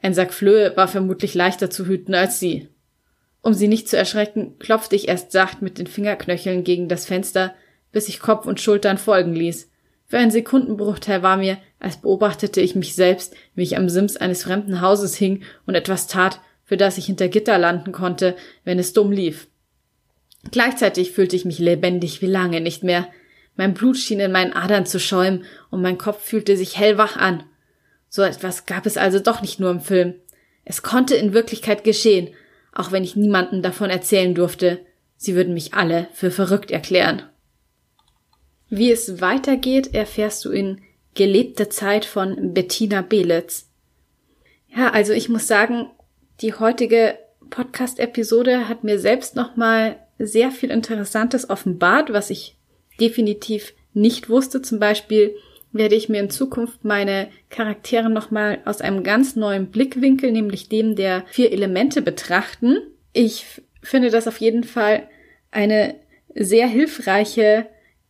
Ein 0.00 0.14
Sack 0.14 0.32
Flöhe 0.32 0.76
war 0.76 0.86
vermutlich 0.86 1.34
leichter 1.34 1.70
zu 1.70 1.86
hüten 1.86 2.14
als 2.14 2.38
sie. 2.38 2.68
Um 3.42 3.52
sie 3.52 3.66
nicht 3.66 3.88
zu 3.88 3.96
erschrecken, 3.96 4.60
klopfte 4.60 4.94
ich 4.94 5.08
erst 5.08 5.32
sacht 5.32 5.60
mit 5.60 5.76
den 5.76 5.88
Fingerknöcheln 5.88 6.62
gegen 6.62 6.88
das 6.88 7.04
Fenster, 7.04 7.52
bis 7.90 8.08
ich 8.08 8.20
Kopf 8.20 8.46
und 8.46 8.60
Schultern 8.60 8.96
folgen 8.96 9.34
ließ. 9.34 9.68
Für 10.06 10.18
einen 10.18 10.30
Sekundenbruchteil 10.30 11.24
war 11.24 11.36
mir, 11.36 11.58
als 11.80 11.96
beobachtete 11.96 12.60
ich 12.60 12.76
mich 12.76 12.94
selbst, 12.94 13.34
wie 13.54 13.62
ich 13.62 13.76
am 13.76 13.88
Sims 13.88 14.16
eines 14.16 14.44
fremden 14.44 14.80
Hauses 14.80 15.16
hing 15.16 15.42
und 15.66 15.74
etwas 15.74 16.06
tat, 16.06 16.40
für 16.64 16.76
das 16.76 16.98
ich 16.98 17.06
hinter 17.06 17.28
Gitter 17.28 17.58
landen 17.58 17.90
konnte, 17.90 18.36
wenn 18.64 18.78
es 18.78 18.92
dumm 18.92 19.10
lief. 19.10 19.48
Gleichzeitig 20.50 21.10
fühlte 21.10 21.36
ich 21.36 21.44
mich 21.44 21.58
lebendig 21.58 22.22
wie 22.22 22.26
lange 22.26 22.60
nicht 22.60 22.84
mehr. 22.84 23.08
Mein 23.56 23.74
Blut 23.74 23.96
schien 23.96 24.20
in 24.20 24.30
meinen 24.30 24.52
Adern 24.52 24.86
zu 24.86 25.00
schäumen 25.00 25.44
und 25.70 25.82
mein 25.82 25.98
Kopf 25.98 26.22
fühlte 26.22 26.56
sich 26.56 26.78
hellwach 26.78 27.16
an. 27.16 27.42
So 28.08 28.22
etwas 28.22 28.66
gab 28.66 28.86
es 28.86 28.96
also 28.96 29.18
doch 29.18 29.42
nicht 29.42 29.58
nur 29.58 29.70
im 29.70 29.80
Film. 29.80 30.14
Es 30.64 30.82
konnte 30.82 31.14
in 31.14 31.32
Wirklichkeit 31.32 31.84
geschehen, 31.84 32.30
auch 32.72 32.92
wenn 32.92 33.04
ich 33.04 33.16
niemandem 33.16 33.62
davon 33.62 33.90
erzählen 33.90 34.34
durfte. 34.34 34.80
Sie 35.16 35.34
würden 35.34 35.54
mich 35.54 35.74
alle 35.74 36.08
für 36.12 36.30
verrückt 36.30 36.70
erklären. 36.70 37.22
Wie 38.68 38.92
es 38.92 39.20
weitergeht, 39.20 39.94
erfährst 39.94 40.44
du 40.44 40.50
in 40.50 40.80
Gelebte 41.14 41.68
Zeit 41.68 42.04
von 42.04 42.54
Bettina 42.54 43.02
Belitz. 43.02 43.68
Ja, 44.68 44.90
also 44.90 45.12
ich 45.12 45.28
muss 45.28 45.46
sagen, 45.46 45.90
die 46.40 46.54
heutige 46.54 47.18
Podcast-Episode 47.50 48.68
hat 48.68 48.84
mir 48.84 48.98
selbst 48.98 49.36
nochmal 49.36 49.98
sehr 50.18 50.50
viel 50.50 50.70
Interessantes 50.70 51.50
offenbart, 51.50 52.12
was 52.12 52.30
ich 52.30 52.56
definitiv 53.00 53.74
nicht 53.92 54.28
wusste. 54.28 54.62
Zum 54.62 54.78
Beispiel 54.78 55.34
werde 55.72 55.94
ich 55.94 56.08
mir 56.08 56.20
in 56.20 56.30
Zukunft 56.30 56.84
meine 56.84 57.28
Charaktere 57.48 58.10
nochmal 58.10 58.58
aus 58.64 58.80
einem 58.80 59.02
ganz 59.02 59.36
neuen 59.36 59.70
Blickwinkel, 59.70 60.32
nämlich 60.32 60.68
dem 60.68 60.96
der 60.96 61.24
vier 61.28 61.52
Elemente 61.52 62.02
betrachten. 62.02 62.78
Ich 63.12 63.62
finde 63.82 64.10
das 64.10 64.28
auf 64.28 64.38
jeden 64.38 64.64
Fall 64.64 65.08
eine 65.50 65.96
sehr 66.34 66.66
hilfreiche 66.66 67.66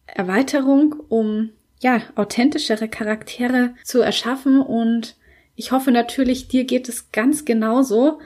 Erweiterung, 0.07 0.97
um 1.09 1.51
ja, 1.81 2.03
authentischere 2.15 2.89
Charaktere 2.89 3.75
zu 3.83 4.01
erschaffen 4.01 4.61
und 4.61 5.17
ich 5.57 5.73
hoffe 5.73 5.91
natürlich, 5.91 6.49
dir 6.49 6.65
geht 6.65 6.89
es 6.89 7.11
ganz 7.11 7.45
genauso, 7.45 8.21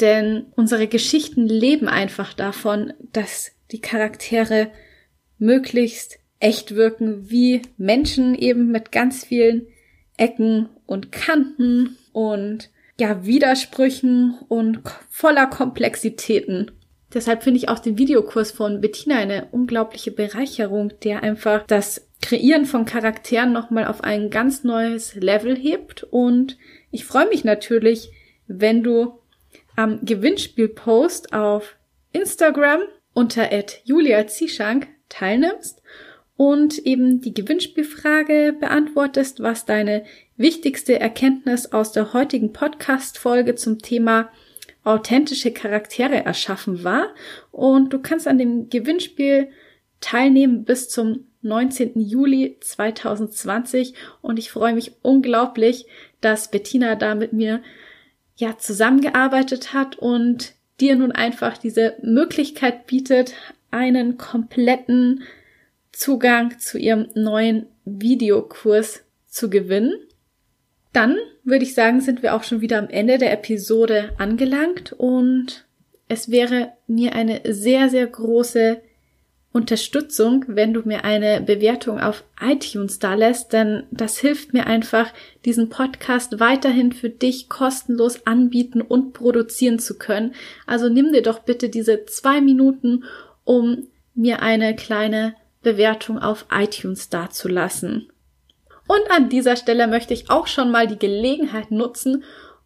denn 0.00 0.46
unsere 0.54 0.86
Geschichten 0.86 1.46
leben 1.46 1.88
einfach 1.88 2.32
davon, 2.32 2.92
dass 3.12 3.52
die 3.70 3.80
Charaktere 3.80 4.70
möglichst 5.38 6.18
echt 6.38 6.74
wirken, 6.74 7.30
wie 7.30 7.62
Menschen 7.76 8.34
eben 8.34 8.70
mit 8.70 8.92
ganz 8.92 9.24
vielen 9.24 9.66
Ecken 10.16 10.68
und 10.86 11.12
Kanten 11.12 11.96
und 12.12 12.70
ja, 12.98 13.24
Widersprüchen 13.24 14.38
und 14.48 14.80
voller 15.08 15.46
Komplexitäten. 15.46 16.70
Deshalb 17.12 17.42
finde 17.42 17.58
ich 17.58 17.68
auch 17.68 17.78
den 17.78 17.98
Videokurs 17.98 18.52
von 18.52 18.80
Bettina 18.80 19.16
eine 19.16 19.48
unglaubliche 19.50 20.10
Bereicherung, 20.10 20.92
der 21.02 21.22
einfach 21.22 21.66
das 21.66 22.09
Kreieren 22.20 22.66
von 22.66 22.84
Charakteren 22.84 23.52
nochmal 23.52 23.86
auf 23.86 24.02
ein 24.04 24.30
ganz 24.30 24.64
neues 24.64 25.14
Level 25.14 25.56
hebt. 25.56 26.02
Und 26.04 26.58
ich 26.90 27.04
freue 27.04 27.28
mich 27.28 27.44
natürlich, 27.44 28.10
wenn 28.46 28.82
du 28.82 29.18
am 29.76 30.04
Gewinnspielpost 30.04 31.32
auf 31.32 31.76
Instagram 32.12 32.80
unter 33.14 33.48
Julia 33.84 34.26
Zieschank 34.26 34.88
teilnimmst 35.08 35.82
und 36.36 36.78
eben 36.78 37.20
die 37.20 37.34
Gewinnspielfrage 37.34 38.54
beantwortest, 38.58 39.42
was 39.42 39.66
deine 39.66 40.04
wichtigste 40.36 40.98
Erkenntnis 40.98 41.72
aus 41.72 41.92
der 41.92 42.12
heutigen 42.12 42.52
Podcast-Folge 42.52 43.56
zum 43.56 43.78
Thema 43.78 44.30
authentische 44.82 45.52
Charaktere 45.52 46.24
erschaffen 46.24 46.82
war. 46.84 47.14
Und 47.52 47.92
du 47.92 47.98
kannst 47.98 48.26
an 48.26 48.38
dem 48.38 48.70
Gewinnspiel 48.70 49.50
teilnehmen 50.00 50.64
bis 50.64 50.88
zum 50.88 51.26
19. 51.42 52.00
Juli 52.00 52.56
2020. 52.60 53.94
Und 54.22 54.38
ich 54.38 54.50
freue 54.50 54.74
mich 54.74 54.92
unglaublich, 55.02 55.86
dass 56.20 56.50
Bettina 56.50 56.94
da 56.96 57.14
mit 57.14 57.32
mir 57.32 57.62
ja 58.36 58.58
zusammengearbeitet 58.58 59.72
hat 59.72 59.96
und 59.96 60.54
dir 60.80 60.96
nun 60.96 61.12
einfach 61.12 61.58
diese 61.58 61.96
Möglichkeit 62.02 62.86
bietet, 62.86 63.34
einen 63.70 64.16
kompletten 64.16 65.22
Zugang 65.92 66.58
zu 66.58 66.78
ihrem 66.78 67.08
neuen 67.14 67.66
Videokurs 67.84 69.04
zu 69.26 69.50
gewinnen. 69.50 69.92
Dann 70.92 71.16
würde 71.44 71.64
ich 71.64 71.74
sagen, 71.74 72.00
sind 72.00 72.22
wir 72.22 72.34
auch 72.34 72.42
schon 72.42 72.60
wieder 72.60 72.78
am 72.78 72.88
Ende 72.88 73.18
der 73.18 73.32
Episode 73.32 74.12
angelangt 74.18 74.92
und 74.92 75.66
es 76.08 76.30
wäre 76.30 76.72
mir 76.86 77.14
eine 77.14 77.40
sehr, 77.44 77.88
sehr 77.88 78.06
große 78.06 78.80
Unterstützung, 79.52 80.44
wenn 80.46 80.72
du 80.72 80.82
mir 80.84 81.04
eine 81.04 81.40
Bewertung 81.40 81.98
auf 81.98 82.22
iTunes 82.40 83.00
da 83.00 83.14
lässt, 83.14 83.52
denn 83.52 83.82
das 83.90 84.18
hilft 84.18 84.52
mir 84.52 84.66
einfach, 84.68 85.12
diesen 85.44 85.68
Podcast 85.68 86.38
weiterhin 86.38 86.92
für 86.92 87.10
dich 87.10 87.48
kostenlos 87.48 88.26
anbieten 88.26 88.80
und 88.80 89.12
produzieren 89.12 89.80
zu 89.80 89.98
können. 89.98 90.34
Also 90.66 90.88
nimm 90.88 91.12
dir 91.12 91.22
doch 91.22 91.40
bitte 91.40 91.68
diese 91.68 92.06
zwei 92.06 92.40
Minuten, 92.40 93.02
um 93.42 93.88
mir 94.14 94.40
eine 94.40 94.76
kleine 94.76 95.34
Bewertung 95.62 96.20
auf 96.20 96.46
iTunes 96.52 97.08
dazulassen. 97.08 98.08
Und 98.86 99.10
an 99.10 99.28
dieser 99.28 99.56
Stelle 99.56 99.88
möchte 99.88 100.14
ich 100.14 100.30
auch 100.30 100.46
schon 100.46 100.70
mal 100.70 100.86
die 100.86 100.98
Gelegenheit 100.98 101.72
nutzen, 101.72 102.22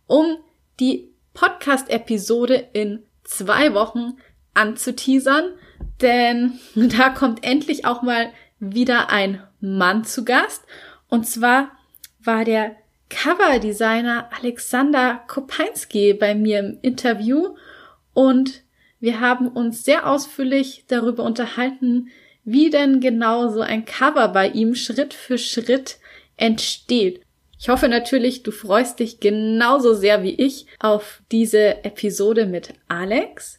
um 0.06 0.36
die 0.80 1.08
Podcast-Episode 1.32 2.68
in 2.74 3.02
zwei 3.24 3.72
Wochen 3.72 4.18
anzuteasern 4.52 5.52
denn 6.00 6.58
da 6.74 7.10
kommt 7.10 7.44
endlich 7.44 7.84
auch 7.84 8.02
mal 8.02 8.30
wieder 8.58 9.10
ein 9.10 9.42
Mann 9.60 10.04
zu 10.04 10.24
Gast. 10.24 10.64
Und 11.08 11.26
zwar 11.26 11.70
war 12.22 12.44
der 12.44 12.76
Coverdesigner 13.10 14.30
Alexander 14.40 15.22
Kopinski 15.26 16.14
bei 16.14 16.34
mir 16.34 16.60
im 16.60 16.78
Interview 16.82 17.54
und 18.12 18.62
wir 18.98 19.20
haben 19.20 19.48
uns 19.48 19.84
sehr 19.84 20.08
ausführlich 20.08 20.84
darüber 20.88 21.24
unterhalten, 21.24 22.08
wie 22.44 22.70
denn 22.70 23.00
genau 23.00 23.48
so 23.48 23.60
ein 23.60 23.84
Cover 23.84 24.28
bei 24.28 24.48
ihm 24.48 24.74
Schritt 24.74 25.12
für 25.14 25.38
Schritt 25.38 25.98
entsteht. 26.36 27.20
Ich 27.58 27.68
hoffe 27.68 27.88
natürlich, 27.88 28.42
du 28.42 28.50
freust 28.50 29.00
dich 29.00 29.20
genauso 29.20 29.94
sehr 29.94 30.22
wie 30.22 30.34
ich 30.34 30.66
auf 30.78 31.22
diese 31.30 31.84
Episode 31.84 32.46
mit 32.46 32.74
Alex. 32.88 33.58